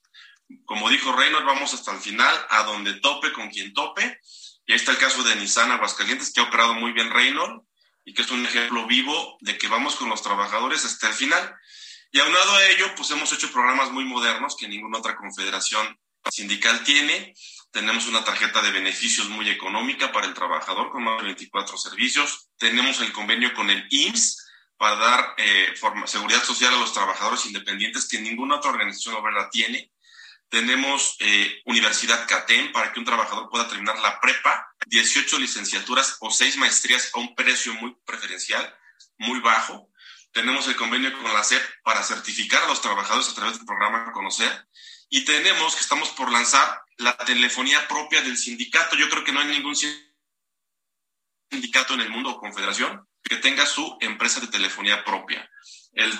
como 0.65 0.89
dijo 0.89 1.11
Reynolds, 1.11 1.45
vamos 1.45 1.73
hasta 1.73 1.91
el 1.91 1.99
final, 1.99 2.35
a 2.49 2.63
donde 2.63 2.93
tope 2.95 3.31
con 3.33 3.49
quien 3.49 3.73
tope. 3.73 4.19
Y 4.65 4.71
ahí 4.71 4.77
está 4.77 4.91
el 4.91 4.97
caso 4.97 5.23
de 5.23 5.35
Nissan 5.35 5.71
Aguascalientes, 5.71 6.31
que 6.33 6.41
ha 6.41 6.43
operado 6.43 6.73
muy 6.73 6.91
bien 6.91 7.11
Reynolds 7.11 7.63
y 8.03 8.13
que 8.13 8.21
es 8.21 8.31
un 8.31 8.45
ejemplo 8.45 8.85
vivo 8.85 9.37
de 9.41 9.57
que 9.57 9.67
vamos 9.67 9.95
con 9.95 10.09
los 10.09 10.21
trabajadores 10.21 10.85
hasta 10.85 11.07
el 11.07 11.13
final. 11.13 11.55
Y 12.11 12.19
aunado 12.19 12.55
a 12.55 12.65
ello, 12.67 12.93
pues 12.95 13.11
hemos 13.11 13.31
hecho 13.33 13.51
programas 13.51 13.91
muy 13.91 14.05
modernos 14.05 14.55
que 14.55 14.67
ninguna 14.67 14.99
otra 14.99 15.15
confederación 15.15 15.99
sindical 16.31 16.83
tiene. 16.83 17.33
tenemos 17.71 18.07
una 18.07 18.23
tarjeta 18.23 18.61
de 18.61 18.71
beneficios 18.71 19.27
muy 19.27 19.49
económica 19.49 20.11
para 20.11 20.27
el 20.27 20.33
trabajador 20.33 20.91
con 20.91 21.03
más 21.03 21.17
de 21.17 21.25
24 21.25 21.77
servicios. 21.77 22.47
Tenemos 22.57 23.01
el 23.01 23.11
convenio 23.11 23.53
con 23.53 23.69
el 23.69 23.85
IMSS 23.89 24.45
para 24.77 24.95
dar 24.95 25.35
eh, 25.37 25.73
seguridad 26.05 26.43
social 26.43 26.73
a 26.73 26.79
los 26.79 26.93
trabajadores 26.93 27.45
independientes 27.45 28.07
que 28.07 28.19
ninguna 28.19 28.55
otra 28.55 28.71
organización 28.71 29.15
obrera 29.15 29.49
tiene. 29.49 29.91
Tenemos 30.49 31.17
eh, 31.19 31.61
Universidad 31.65 32.27
CATEM 32.27 32.71
para 32.71 32.93
que 32.93 32.99
un 32.99 33.05
trabajador 33.05 33.49
pueda 33.49 33.67
terminar 33.67 33.97
la 33.99 34.19
prepa, 34.19 34.73
18 34.87 35.39
licenciaturas 35.39 36.17
o 36.19 36.31
6 36.31 36.57
maestrías 36.57 37.11
a 37.13 37.19
un 37.19 37.35
precio 37.35 37.73
muy 37.75 37.95
preferencial, 38.05 38.73
muy 39.17 39.39
bajo. 39.39 39.89
Tenemos 40.31 40.67
el 40.67 40.75
convenio 40.75 41.13
con 41.13 41.33
la 41.33 41.43
SEP 41.43 41.63
para 41.83 42.03
certificar 42.03 42.63
a 42.63 42.67
los 42.67 42.81
trabajadores 42.81 43.29
a 43.29 43.35
través 43.35 43.57
del 43.57 43.65
programa 43.65 44.11
Conocer. 44.11 44.67
Y 45.09 45.23
tenemos 45.23 45.75
que 45.75 45.81
estamos 45.81 46.09
por 46.09 46.31
lanzar 46.31 46.81
la 46.97 47.15
telefonía 47.17 47.87
propia 47.87 48.21
del 48.21 48.37
sindicato. 48.37 48.95
Yo 48.95 49.09
creo 49.09 49.23
que 49.23 49.31
no 49.31 49.39
hay 49.39 49.47
ningún 49.47 49.75
sindicato 51.49 51.93
en 51.93 52.01
el 52.01 52.09
mundo 52.09 52.31
o 52.31 52.39
confederación 52.39 53.07
que 53.23 53.37
tenga 53.37 53.65
su 53.65 53.97
empresa 54.01 54.39
de 54.39 54.47
telefonía 54.47 55.03
propia. 55.03 55.49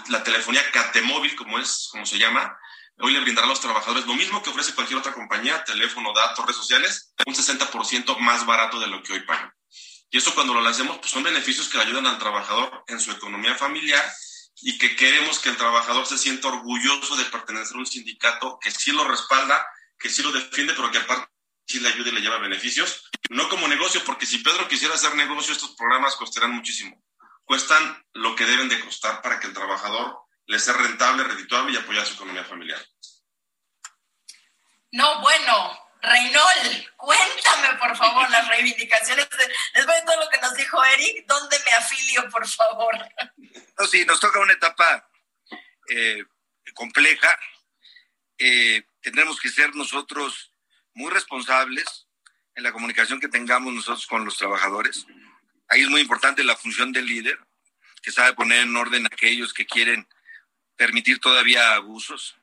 la 0.09 0.23
telefonía 0.23 0.63
Catemóvil, 0.71 1.35
como 1.35 1.59
es, 1.59 1.89
como 1.91 2.05
se 2.05 2.17
llama, 2.17 2.57
hoy 2.99 3.13
le 3.13 3.19
brindará 3.19 3.47
a 3.47 3.49
los 3.49 3.61
trabajadores 3.61 4.05
lo 4.05 4.15
mismo 4.15 4.41
que 4.41 4.49
ofrece 4.49 4.73
cualquier 4.73 4.99
otra 4.99 5.13
compañía, 5.13 5.63
teléfono, 5.63 6.13
datos, 6.13 6.45
redes 6.45 6.57
sociales, 6.57 7.13
un 7.25 7.35
60% 7.35 8.17
más 8.19 8.45
barato 8.45 8.79
de 8.79 8.87
lo 8.87 9.03
que 9.03 9.13
hoy 9.13 9.21
pagan. 9.21 9.51
Y 10.09 10.17
eso 10.17 10.33
cuando 10.33 10.53
lo 10.53 10.61
lancemos, 10.61 10.97
pues 10.99 11.11
son 11.11 11.23
beneficios 11.23 11.67
que 11.67 11.79
ayudan 11.79 12.05
al 12.05 12.17
trabajador 12.17 12.83
en 12.87 12.99
su 12.99 13.11
economía 13.11 13.55
familiar 13.55 14.03
y 14.61 14.77
que 14.77 14.95
queremos 14.95 15.39
que 15.39 15.49
el 15.49 15.57
trabajador 15.57 16.05
se 16.05 16.17
sienta 16.17 16.47
orgulloso 16.47 17.17
de 17.17 17.25
pertenecer 17.25 17.75
a 17.75 17.79
un 17.79 17.85
sindicato 17.85 18.57
que 18.61 18.71
sí 18.71 18.91
lo 18.91 19.03
respalda, 19.03 19.65
que 19.99 20.09
sí 20.09 20.23
lo 20.23 20.31
defiende, 20.31 20.73
pero 20.73 20.91
que 20.91 20.99
aparte 20.99 21.27
sí 21.67 21.79
le 21.79 21.89
ayuda 21.89 22.09
y 22.09 22.13
le 22.13 22.21
lleva 22.21 22.37
beneficios. 22.37 23.09
No 23.29 23.49
como 23.49 23.67
negocio, 23.67 24.01
porque 24.05 24.25
si 24.25 24.37
Pedro 24.39 24.67
quisiera 24.67 24.95
hacer 24.95 25.15
negocio, 25.15 25.53
estos 25.53 25.75
programas 25.75 26.15
costarán 26.15 26.51
muchísimo. 26.51 27.03
Cuestan 27.43 28.03
lo 28.13 28.35
que 28.35 28.45
deben 28.45 28.69
de 28.69 28.79
costar 28.79 29.21
para 29.21 29.39
que 29.39 29.47
el 29.47 29.53
trabajador 29.53 30.24
le 30.47 30.59
sea 30.59 30.73
rentable, 30.73 31.23
redituable 31.23 31.73
y 31.73 31.77
apoye 31.77 31.99
a 31.99 32.05
su 32.05 32.13
economía 32.13 32.43
familiar. 32.43 32.79
No, 34.91 35.21
bueno, 35.21 35.79
Reynol, 36.01 36.93
cuéntame 36.97 37.77
por 37.79 37.97
favor 37.97 38.29
las 38.29 38.47
reivindicaciones. 38.47 39.27
Después 39.73 39.99
de 39.99 40.05
todo 40.05 40.23
lo 40.23 40.29
que 40.29 40.39
nos 40.39 40.53
dijo 40.55 40.83
Eric, 40.83 41.25
¿dónde 41.27 41.57
me 41.65 41.71
afilio, 41.71 42.29
por 42.29 42.47
favor? 42.47 42.95
No, 43.77 43.87
sí, 43.87 44.05
nos 44.05 44.19
toca 44.19 44.39
una 44.39 44.53
etapa 44.53 45.09
eh, 45.89 46.23
compleja. 46.73 47.37
Eh, 48.37 48.83
tendremos 49.01 49.39
que 49.39 49.49
ser 49.49 49.75
nosotros 49.75 50.53
muy 50.93 51.11
responsables 51.11 52.07
en 52.55 52.63
la 52.63 52.71
comunicación 52.71 53.19
que 53.19 53.27
tengamos 53.27 53.73
nosotros 53.73 54.07
con 54.07 54.23
los 54.23 54.37
trabajadores. 54.37 55.05
Ahí 55.67 55.81
es 55.81 55.89
muy 55.89 56.01
importante 56.01 56.43
la 56.43 56.55
función 56.55 56.91
del 56.91 57.05
líder, 57.05 57.37
que 58.01 58.11
sabe 58.11 58.33
poner 58.33 58.59
en 58.61 58.75
orden 58.75 59.03
a 59.05 59.09
aquellos 59.11 59.53
que 59.53 59.65
quieren 59.65 60.07
permitir 60.75 61.19
todavía 61.19 61.75
abusos. 61.75 62.35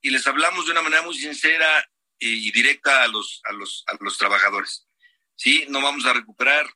Y 0.00 0.10
les 0.10 0.26
hablamos 0.26 0.66
de 0.66 0.72
una 0.72 0.82
manera 0.82 1.02
muy 1.02 1.16
sincera 1.16 1.90
y 2.18 2.50
directa 2.52 3.02
a 3.02 3.08
los, 3.08 3.40
a 3.44 3.52
los, 3.52 3.84
a 3.86 3.96
los 4.00 4.18
trabajadores. 4.18 4.86
Sí, 5.36 5.66
no 5.68 5.82
vamos 5.82 6.06
a 6.06 6.12
recuperar 6.12 6.66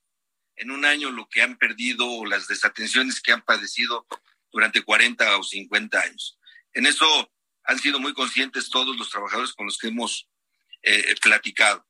en 0.56 0.70
un 0.70 0.84
año 0.84 1.10
lo 1.10 1.28
que 1.28 1.42
han 1.42 1.56
perdido 1.56 2.06
o 2.10 2.26
las 2.26 2.48
desatenciones 2.48 3.20
que 3.20 3.32
han 3.32 3.42
padecido 3.42 4.06
durante 4.50 4.82
40 4.82 5.38
o 5.38 5.42
50 5.42 6.00
años. 6.00 6.38
En 6.72 6.86
eso 6.86 7.32
han 7.64 7.78
sido 7.78 8.00
muy 8.00 8.12
conscientes 8.14 8.70
todos 8.70 8.96
los 8.96 9.10
trabajadores 9.10 9.52
con 9.52 9.66
los 9.66 9.78
que 9.78 9.88
hemos 9.88 10.28
eh, 10.82 11.14
platicado. 11.22 11.86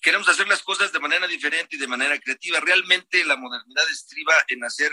Queremos 0.00 0.28
hacer 0.28 0.48
las 0.48 0.62
cosas 0.62 0.92
de 0.92 1.00
manera 1.00 1.26
diferente 1.26 1.76
y 1.76 1.78
de 1.78 1.86
manera 1.86 2.18
creativa. 2.18 2.60
Realmente 2.60 3.24
la 3.24 3.36
modernidad 3.36 3.88
estriba 3.90 4.34
en 4.48 4.64
hacer 4.64 4.92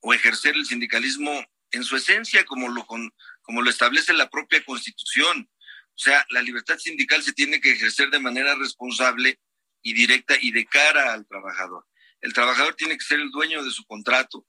o 0.00 0.14
ejercer 0.14 0.54
el 0.54 0.64
sindicalismo 0.64 1.44
en 1.72 1.84
su 1.84 1.96
esencia, 1.96 2.44
como 2.44 2.68
lo, 2.68 2.86
como 2.86 3.62
lo 3.62 3.70
establece 3.70 4.12
la 4.12 4.30
propia 4.30 4.64
Constitución. 4.64 5.50
O 5.50 5.98
sea, 5.98 6.24
la 6.30 6.42
libertad 6.42 6.78
sindical 6.78 7.22
se 7.22 7.32
tiene 7.32 7.60
que 7.60 7.72
ejercer 7.72 8.10
de 8.10 8.20
manera 8.20 8.54
responsable 8.54 9.40
y 9.82 9.92
directa 9.94 10.34
y 10.40 10.52
de 10.52 10.66
cara 10.66 11.12
al 11.12 11.26
trabajador. 11.26 11.86
El 12.20 12.32
trabajador 12.32 12.74
tiene 12.74 12.96
que 12.96 13.04
ser 13.04 13.20
el 13.20 13.30
dueño 13.30 13.62
de 13.62 13.70
su 13.70 13.84
contrato, 13.84 14.46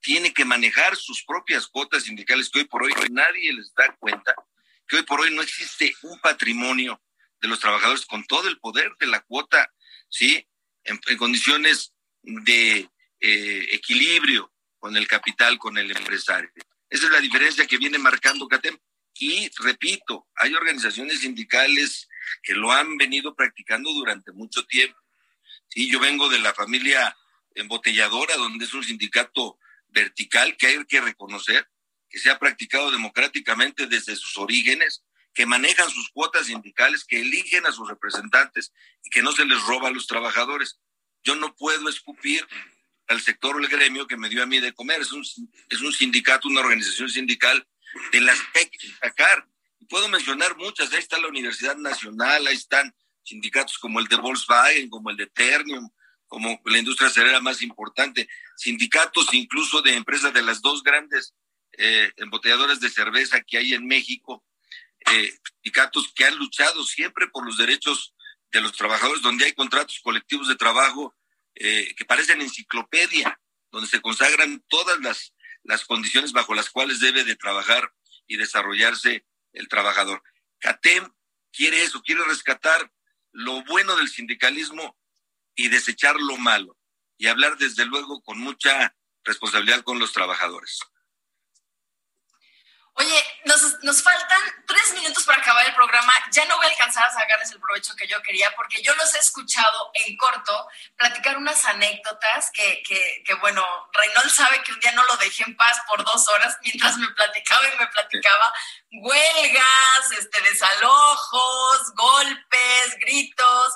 tiene 0.00 0.32
que 0.32 0.44
manejar 0.44 0.96
sus 0.96 1.24
propias 1.24 1.66
cuotas 1.68 2.04
sindicales 2.04 2.50
que 2.50 2.60
hoy 2.60 2.64
por 2.64 2.82
hoy 2.82 2.92
nadie 3.10 3.52
les 3.52 3.72
da 3.74 3.94
cuenta, 3.98 4.34
que 4.86 4.96
hoy 4.96 5.02
por 5.02 5.20
hoy 5.20 5.34
no 5.34 5.42
existe 5.42 5.94
un 6.02 6.20
patrimonio 6.20 7.00
de 7.40 7.48
los 7.48 7.60
trabajadores 7.60 8.06
con 8.06 8.24
todo 8.24 8.48
el 8.48 8.58
poder 8.58 8.92
de 8.98 9.06
la 9.06 9.20
cuota, 9.20 9.72
¿sí? 10.08 10.46
En, 10.84 10.98
condiciones 11.16 11.92
de 12.22 12.88
eh, 13.20 13.68
equilibrio 13.70 14.51
con 14.82 14.96
el 14.96 15.06
capital, 15.06 15.58
con 15.58 15.78
el 15.78 15.96
empresario. 15.96 16.50
Esa 16.90 17.06
es 17.06 17.12
la 17.12 17.20
diferencia 17.20 17.68
que 17.68 17.78
viene 17.78 17.98
marcando 17.98 18.48
CATEM. 18.48 18.76
Y 19.14 19.48
repito, 19.62 20.26
hay 20.34 20.52
organizaciones 20.54 21.20
sindicales 21.20 22.08
que 22.42 22.54
lo 22.54 22.72
han 22.72 22.96
venido 22.96 23.32
practicando 23.36 23.92
durante 23.92 24.32
mucho 24.32 24.66
tiempo. 24.66 24.98
Sí, 25.68 25.88
yo 25.88 26.00
vengo 26.00 26.28
de 26.28 26.40
la 26.40 26.52
familia 26.52 27.16
embotelladora, 27.54 28.36
donde 28.36 28.64
es 28.64 28.74
un 28.74 28.82
sindicato 28.82 29.56
vertical 29.86 30.56
que 30.56 30.66
hay 30.66 30.84
que 30.86 31.00
reconocer, 31.00 31.70
que 32.10 32.18
se 32.18 32.30
ha 32.30 32.40
practicado 32.40 32.90
democráticamente 32.90 33.86
desde 33.86 34.16
sus 34.16 34.36
orígenes, 34.36 35.04
que 35.32 35.46
manejan 35.46 35.90
sus 35.90 36.10
cuotas 36.10 36.46
sindicales, 36.46 37.04
que 37.04 37.20
eligen 37.20 37.66
a 37.66 37.72
sus 37.72 37.88
representantes 37.88 38.72
y 39.04 39.10
que 39.10 39.22
no 39.22 39.30
se 39.30 39.44
les 39.44 39.62
roba 39.62 39.90
a 39.90 39.92
los 39.92 40.08
trabajadores. 40.08 40.80
Yo 41.22 41.36
no 41.36 41.54
puedo 41.54 41.88
escupir 41.88 42.44
al 43.08 43.20
sector 43.20 43.56
o 43.56 43.58
el 43.58 43.68
gremio 43.68 44.06
que 44.06 44.16
me 44.16 44.28
dio 44.28 44.42
a 44.42 44.46
mí 44.46 44.60
de 44.60 44.72
comer. 44.72 45.00
Es 45.00 45.12
un, 45.12 45.22
es 45.68 45.80
un 45.80 45.92
sindicato, 45.92 46.48
una 46.48 46.60
organización 46.60 47.08
sindical 47.08 47.66
de 48.12 48.20
las 48.20 48.38
que 48.52 48.60
hay 48.60 48.66
que 48.66 48.88
sacar. 49.00 49.46
Puedo 49.88 50.08
mencionar 50.08 50.56
muchas. 50.56 50.92
Ahí 50.92 50.98
está 50.98 51.18
la 51.18 51.28
Universidad 51.28 51.76
Nacional, 51.76 52.46
ahí 52.46 52.54
están 52.54 52.94
sindicatos 53.24 53.78
como 53.78 54.00
el 54.00 54.08
de 54.08 54.16
Volkswagen, 54.16 54.88
como 54.88 55.10
el 55.10 55.16
de 55.16 55.26
Ternium, 55.26 55.90
como 56.26 56.60
la 56.64 56.78
industria 56.78 57.10
cerera 57.10 57.40
más 57.40 57.62
importante, 57.62 58.28
sindicatos 58.56 59.32
incluso 59.34 59.82
de 59.82 59.94
empresas 59.94 60.32
de 60.32 60.42
las 60.42 60.62
dos 60.62 60.82
grandes 60.82 61.34
eh, 61.76 62.10
embotelladoras 62.16 62.80
de 62.80 62.90
cerveza 62.90 63.42
que 63.42 63.58
hay 63.58 63.74
en 63.74 63.86
México, 63.86 64.44
eh, 65.12 65.30
sindicatos 65.44 66.12
que 66.14 66.24
han 66.24 66.36
luchado 66.36 66.84
siempre 66.84 67.26
por 67.28 67.44
los 67.44 67.58
derechos 67.58 68.14
de 68.50 68.60
los 68.60 68.72
trabajadores, 68.72 69.22
donde 69.22 69.44
hay 69.44 69.52
contratos 69.52 70.00
colectivos 70.02 70.48
de 70.48 70.56
trabajo 70.56 71.14
eh, 71.54 71.94
que 71.94 72.04
parecen 72.04 72.40
enciclopedia, 72.40 73.40
donde 73.70 73.88
se 73.88 74.00
consagran 74.00 74.64
todas 74.68 75.00
las, 75.00 75.34
las 75.62 75.84
condiciones 75.84 76.32
bajo 76.32 76.54
las 76.54 76.70
cuales 76.70 77.00
debe 77.00 77.24
de 77.24 77.36
trabajar 77.36 77.92
y 78.26 78.36
desarrollarse 78.36 79.26
el 79.52 79.68
trabajador. 79.68 80.22
CATEM 80.58 81.12
quiere 81.52 81.82
eso, 81.82 82.02
quiere 82.02 82.24
rescatar 82.24 82.92
lo 83.32 83.62
bueno 83.64 83.96
del 83.96 84.08
sindicalismo 84.08 84.98
y 85.54 85.68
desechar 85.68 86.16
lo 86.16 86.36
malo, 86.36 86.78
y 87.18 87.26
hablar 87.26 87.58
desde 87.58 87.84
luego 87.84 88.22
con 88.22 88.38
mucha 88.38 88.96
responsabilidad 89.24 89.82
con 89.82 89.98
los 89.98 90.12
trabajadores. 90.12 90.80
Oye, 92.94 93.24
nos, 93.46 93.82
nos, 93.82 94.02
faltan 94.02 94.40
tres 94.66 94.92
minutos 94.92 95.24
para 95.24 95.40
acabar 95.40 95.64
el 95.66 95.74
programa. 95.74 96.12
Ya 96.30 96.44
no 96.44 96.56
voy 96.56 96.66
a 96.66 96.70
alcanzar 96.70 97.06
a 97.06 97.10
sacarles 97.10 97.50
el 97.50 97.60
provecho 97.60 97.96
que 97.96 98.06
yo 98.06 98.20
quería 98.22 98.54
porque 98.54 98.82
yo 98.82 98.94
los 98.96 99.14
he 99.14 99.18
escuchado 99.18 99.90
en 99.94 100.14
corto 100.18 100.68
platicar 100.96 101.38
unas 101.38 101.64
anécdotas 101.64 102.50
que, 102.52 102.82
que, 102.86 103.22
que, 103.24 103.34
bueno, 103.34 103.64
Reynold 103.94 104.30
sabe 104.30 104.62
que 104.62 104.72
un 104.72 104.80
día 104.80 104.92
no 104.92 105.04
lo 105.04 105.16
dejé 105.16 105.42
en 105.44 105.56
paz 105.56 105.78
por 105.88 106.04
dos 106.04 106.28
horas 106.28 106.58
mientras 106.62 106.98
me 106.98 107.08
platicaba 107.08 107.66
y 107.66 107.78
me 107.78 107.86
platicaba 107.86 108.52
huelgas, 108.92 110.12
este, 110.18 110.42
desalojos, 110.42 111.94
golpes, 111.94 112.98
gritos. 113.00 113.74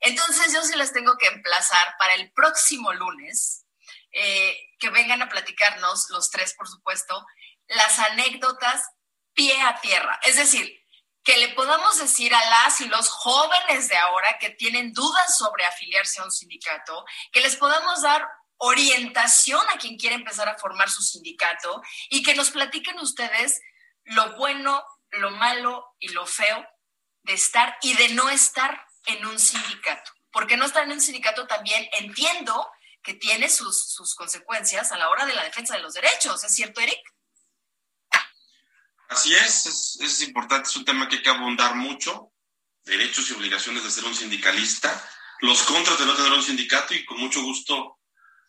Entonces 0.00 0.52
yo 0.52 0.62
sí 0.62 0.76
les 0.76 0.92
tengo 0.92 1.16
que 1.18 1.28
emplazar 1.28 1.96
para 1.98 2.14
el 2.14 2.32
próximo 2.32 2.92
lunes, 2.92 3.64
eh, 4.10 4.56
que 4.80 4.90
vengan 4.90 5.22
a 5.22 5.28
platicarnos, 5.28 6.10
los 6.10 6.30
tres 6.30 6.54
por 6.54 6.68
supuesto, 6.68 7.24
las 7.68 7.98
anécdotas 7.98 8.88
pie 9.34 9.60
a 9.62 9.80
tierra. 9.80 10.18
Es 10.24 10.36
decir, 10.36 10.80
que 11.26 11.36
le 11.38 11.48
podamos 11.50 11.98
decir 11.98 12.32
a 12.34 12.50
las 12.50 12.80
y 12.80 12.86
los 12.86 13.08
jóvenes 13.08 13.88
de 13.88 13.96
ahora 13.96 14.38
que 14.38 14.50
tienen 14.50 14.92
dudas 14.92 15.36
sobre 15.36 15.64
afiliarse 15.64 16.20
a 16.20 16.24
un 16.24 16.30
sindicato, 16.30 17.04
que 17.32 17.40
les 17.40 17.56
podamos 17.56 18.02
dar 18.02 18.26
orientación 18.58 19.60
a 19.70 19.76
quien 19.76 19.98
quiere 19.98 20.14
empezar 20.14 20.48
a 20.48 20.56
formar 20.56 20.88
su 20.88 21.02
sindicato 21.02 21.82
y 22.10 22.22
que 22.22 22.34
nos 22.34 22.50
platiquen 22.50 22.98
ustedes 23.00 23.60
lo 24.04 24.36
bueno, 24.36 24.84
lo 25.10 25.30
malo 25.30 25.96
y 25.98 26.08
lo 26.10 26.26
feo 26.26 26.64
de 27.24 27.34
estar 27.34 27.76
y 27.82 27.94
de 27.94 28.10
no 28.10 28.30
estar 28.30 28.86
en 29.06 29.26
un 29.26 29.38
sindicato. 29.38 30.12
Porque 30.30 30.56
no 30.56 30.64
estar 30.64 30.84
en 30.84 30.92
un 30.92 31.00
sindicato 31.00 31.46
también 31.46 31.88
entiendo 31.98 32.70
que 33.02 33.14
tiene 33.14 33.50
sus, 33.50 33.92
sus 33.92 34.14
consecuencias 34.14 34.92
a 34.92 34.96
la 34.96 35.08
hora 35.08 35.26
de 35.26 35.34
la 35.34 35.42
defensa 35.42 35.74
de 35.74 35.82
los 35.82 35.94
derechos. 35.94 36.44
¿Es 36.44 36.54
cierto, 36.54 36.80
Eric? 36.80 37.00
Así 39.08 39.34
es, 39.34 39.98
es, 40.00 40.22
importante, 40.22 40.68
es 40.68 40.76
un 40.76 40.84
tema 40.84 41.08
que 41.08 41.16
hay 41.16 41.22
que 41.22 41.30
abundar 41.30 41.74
mucho. 41.74 42.32
derechos 42.84 43.28
y 43.30 43.32
obligaciones 43.32 43.82
de 43.82 43.90
ser 43.90 44.04
un 44.04 44.14
sindicalista, 44.14 45.10
los 45.40 45.62
contras 45.64 45.98
de 45.98 46.06
no 46.06 46.14
tener 46.14 46.32
un 46.32 46.42
sindicato 46.42 46.94
y 46.94 47.04
con 47.04 47.18
mucho 47.18 47.42
gusto 47.42 47.98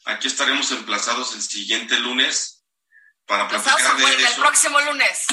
aquí 0.05 0.27
estaremos 0.27 0.71
emplazados 0.71 1.33
el 1.33 1.41
siguiente 1.41 1.99
lunes 1.99 2.63
para 3.25 3.47
platicar 3.47 3.97
de 3.97 4.03
huelga, 4.03 4.29
El 4.29 4.35
próximo 4.35 4.79
lunes. 4.81 5.25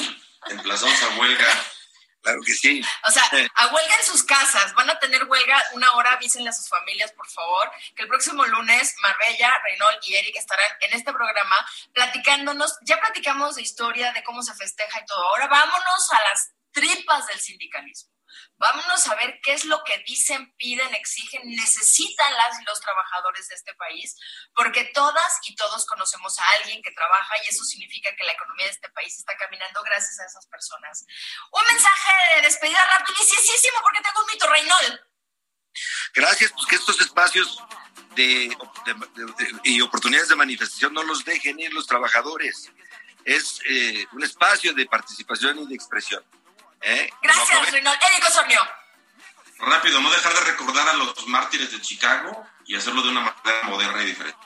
Emplazados 0.47 1.01
a 1.03 1.19
huelga. 1.19 1.65
Claro 2.25 2.41
que 2.41 2.53
sí. 2.53 2.81
O 3.07 3.11
sea, 3.11 3.21
a 3.53 3.67
huelga 3.67 3.95
en 3.99 4.03
sus 4.03 4.23
casas. 4.23 4.73
Van 4.73 4.89
a 4.89 4.97
tener 4.97 5.25
huelga 5.25 5.61
una 5.73 5.91
hora. 5.91 6.13
Avísenle 6.13 6.49
a 6.49 6.53
sus 6.53 6.67
familias, 6.67 7.11
por 7.11 7.29
favor, 7.29 7.71
que 7.95 8.01
el 8.01 8.07
próximo 8.07 8.43
lunes 8.45 8.95
Marbella, 9.03 9.53
Reynold 9.63 9.99
y 10.07 10.15
Eric 10.15 10.35
estarán 10.35 10.71
en 10.81 10.93
este 10.97 11.13
programa 11.13 11.55
platicándonos. 11.93 12.79
Ya 12.81 12.99
platicamos 12.99 13.57
de 13.57 13.61
historia, 13.61 14.11
de 14.11 14.23
cómo 14.23 14.41
se 14.41 14.55
festeja 14.55 15.01
y 15.01 15.05
todo. 15.05 15.23
Ahora 15.29 15.45
vámonos 15.45 16.11
a 16.13 16.29
las 16.29 16.51
tripas 16.71 17.27
del 17.27 17.39
sindicalismo. 17.39 18.14
Vámonos 18.57 19.07
a 19.07 19.15
ver 19.15 19.39
qué 19.43 19.53
es 19.53 19.65
lo 19.65 19.83
que 19.83 20.03
dicen, 20.07 20.53
piden, 20.57 20.93
exigen, 20.93 21.41
necesitan 21.45 22.33
las 22.33 22.55
los 22.65 22.79
trabajadores 22.79 23.47
de 23.47 23.55
este 23.55 23.73
país, 23.75 24.15
porque 24.55 24.85
todas 24.93 25.39
y 25.47 25.55
todos 25.55 25.85
conocemos 25.85 26.39
a 26.39 26.49
alguien 26.51 26.81
que 26.81 26.91
trabaja 26.91 27.35
y 27.43 27.49
eso 27.49 27.63
significa 27.63 28.15
que 28.15 28.23
la 28.23 28.33
economía 28.33 28.65
de 28.65 28.71
este 28.71 28.89
país 28.89 29.17
está 29.17 29.35
caminando 29.37 29.81
gracias 29.83 30.19
a 30.19 30.25
esas 30.25 30.47
personas. 30.47 31.05
Un 31.51 31.65
mensaje 31.65 32.35
de 32.35 32.41
despedida 32.41 32.79
rapidísimo 32.97 33.79
porque 33.81 34.01
tengo 34.01 34.21
un 34.21 34.31
mito, 34.31 34.47
Reynold. 34.47 34.99
Gracias, 36.13 36.51
pues 36.53 36.65
que 36.67 36.75
estos 36.75 37.01
espacios 37.01 37.61
de, 38.15 38.55
y 39.63 39.81
oportunidades 39.81 40.29
de 40.29 40.35
manifestación 40.35 40.93
no 40.93 41.03
los 41.03 41.25
dejen 41.25 41.59
ir 41.59 41.73
los 41.73 41.87
trabajadores. 41.87 42.71
Es 43.25 43.59
eh, 43.67 44.05
un 44.13 44.23
espacio 44.23 44.73
de 44.73 44.85
participación 44.85 45.59
y 45.59 45.67
de 45.67 45.75
expresión. 45.75 46.23
¿Eh? 46.85 47.09
Gracias, 47.21 47.71
Reynold. 47.71 47.97
Eric 48.11 48.25
Osornio. 48.29 48.61
Rápido, 49.57 49.99
no 50.01 50.11
dejar 50.11 50.33
de 50.33 50.41
recordar 50.51 50.87
a 50.87 50.93
los 50.93 51.27
mártires 51.27 51.71
de 51.71 51.81
Chicago 51.81 52.45
y 52.65 52.75
hacerlo 52.75 53.01
de 53.01 53.09
una 53.09 53.21
manera 53.21 53.63
moderna 53.63 54.03
y 54.03 54.05
diferente. 54.05 54.39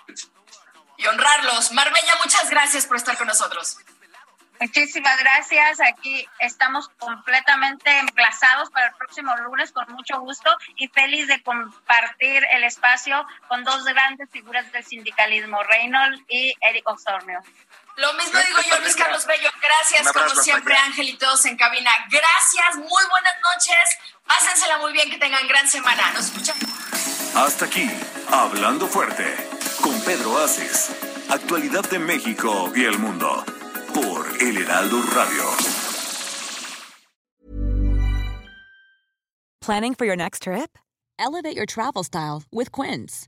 Y 0.98 1.06
honrarlos. 1.06 1.74
Marbella, 1.74 2.16
muchas 2.24 2.50
gracias 2.50 2.86
por 2.86 2.96
estar 2.96 3.18
con 3.18 3.28
nosotros. 3.28 3.78
Muchísimas 4.62 5.20
gracias. 5.20 5.80
Aquí 5.82 6.28
estamos 6.40 6.90
completamente 6.98 7.98
emplazados 8.00 8.70
para 8.70 8.88
el 8.88 8.94
próximo 8.96 9.36
lunes 9.38 9.72
con 9.72 9.86
mucho 9.94 10.20
gusto 10.20 10.50
y 10.78 10.88
feliz 10.90 11.28
de 11.28 11.42
compartir 11.44 12.46
el 12.52 12.64
espacio 12.64 13.26
con 13.50 13.64
dos 13.66 13.84
grandes 13.84 14.30
figuras 14.32 14.70
del 14.72 14.86
sindicalismo, 14.86 15.64
Reynold 15.64 16.24
y 16.30 16.54
Eric 16.62 16.88
Osornio. 16.88 17.40
Lo 18.00 18.14
mismo 18.14 18.40
digo 18.40 18.60
yo, 18.70 18.80
Luis 18.80 18.96
Carlos 18.96 19.26
Bello. 19.26 19.50
Gracias, 19.62 20.14
como 20.14 20.42
siempre, 20.42 20.74
Ángel 20.74 21.10
y 21.10 21.18
todos 21.18 21.44
en 21.46 21.58
cabina. 21.58 21.92
Gracias, 22.10 22.76
muy 22.76 23.04
buenas 23.10 23.34
noches. 23.44 23.98
Pásensela 24.26 24.78
muy 24.78 24.94
bien, 24.94 25.10
que 25.10 25.18
tengan 25.18 25.46
gran 25.50 25.68
semana. 25.68 26.12
Nos 26.14 26.28
escuchamos. 26.28 26.64
Hasta 27.36 27.66
aquí, 27.66 27.90
Hablando 28.32 28.88
Fuerte, 28.88 29.36
con 29.82 30.00
Pedro 30.02 30.38
Aces. 30.40 30.92
Actualidad 31.30 31.84
de 31.90 32.00
México 32.00 32.72
y 32.74 32.86
el 32.86 32.98
mundo. 33.00 33.44
Por 33.94 34.42
El 34.42 34.58
Heraldo 34.58 35.02
Radio. 35.14 35.44
Planning 39.60 39.94
for 39.94 40.06
your 40.06 40.16
next 40.16 40.44
trip? 40.44 40.78
Elevate 41.20 41.56
your 41.56 41.66
travel 41.66 42.04
style 42.04 42.44
with 42.50 42.72
Quince. 42.72 43.28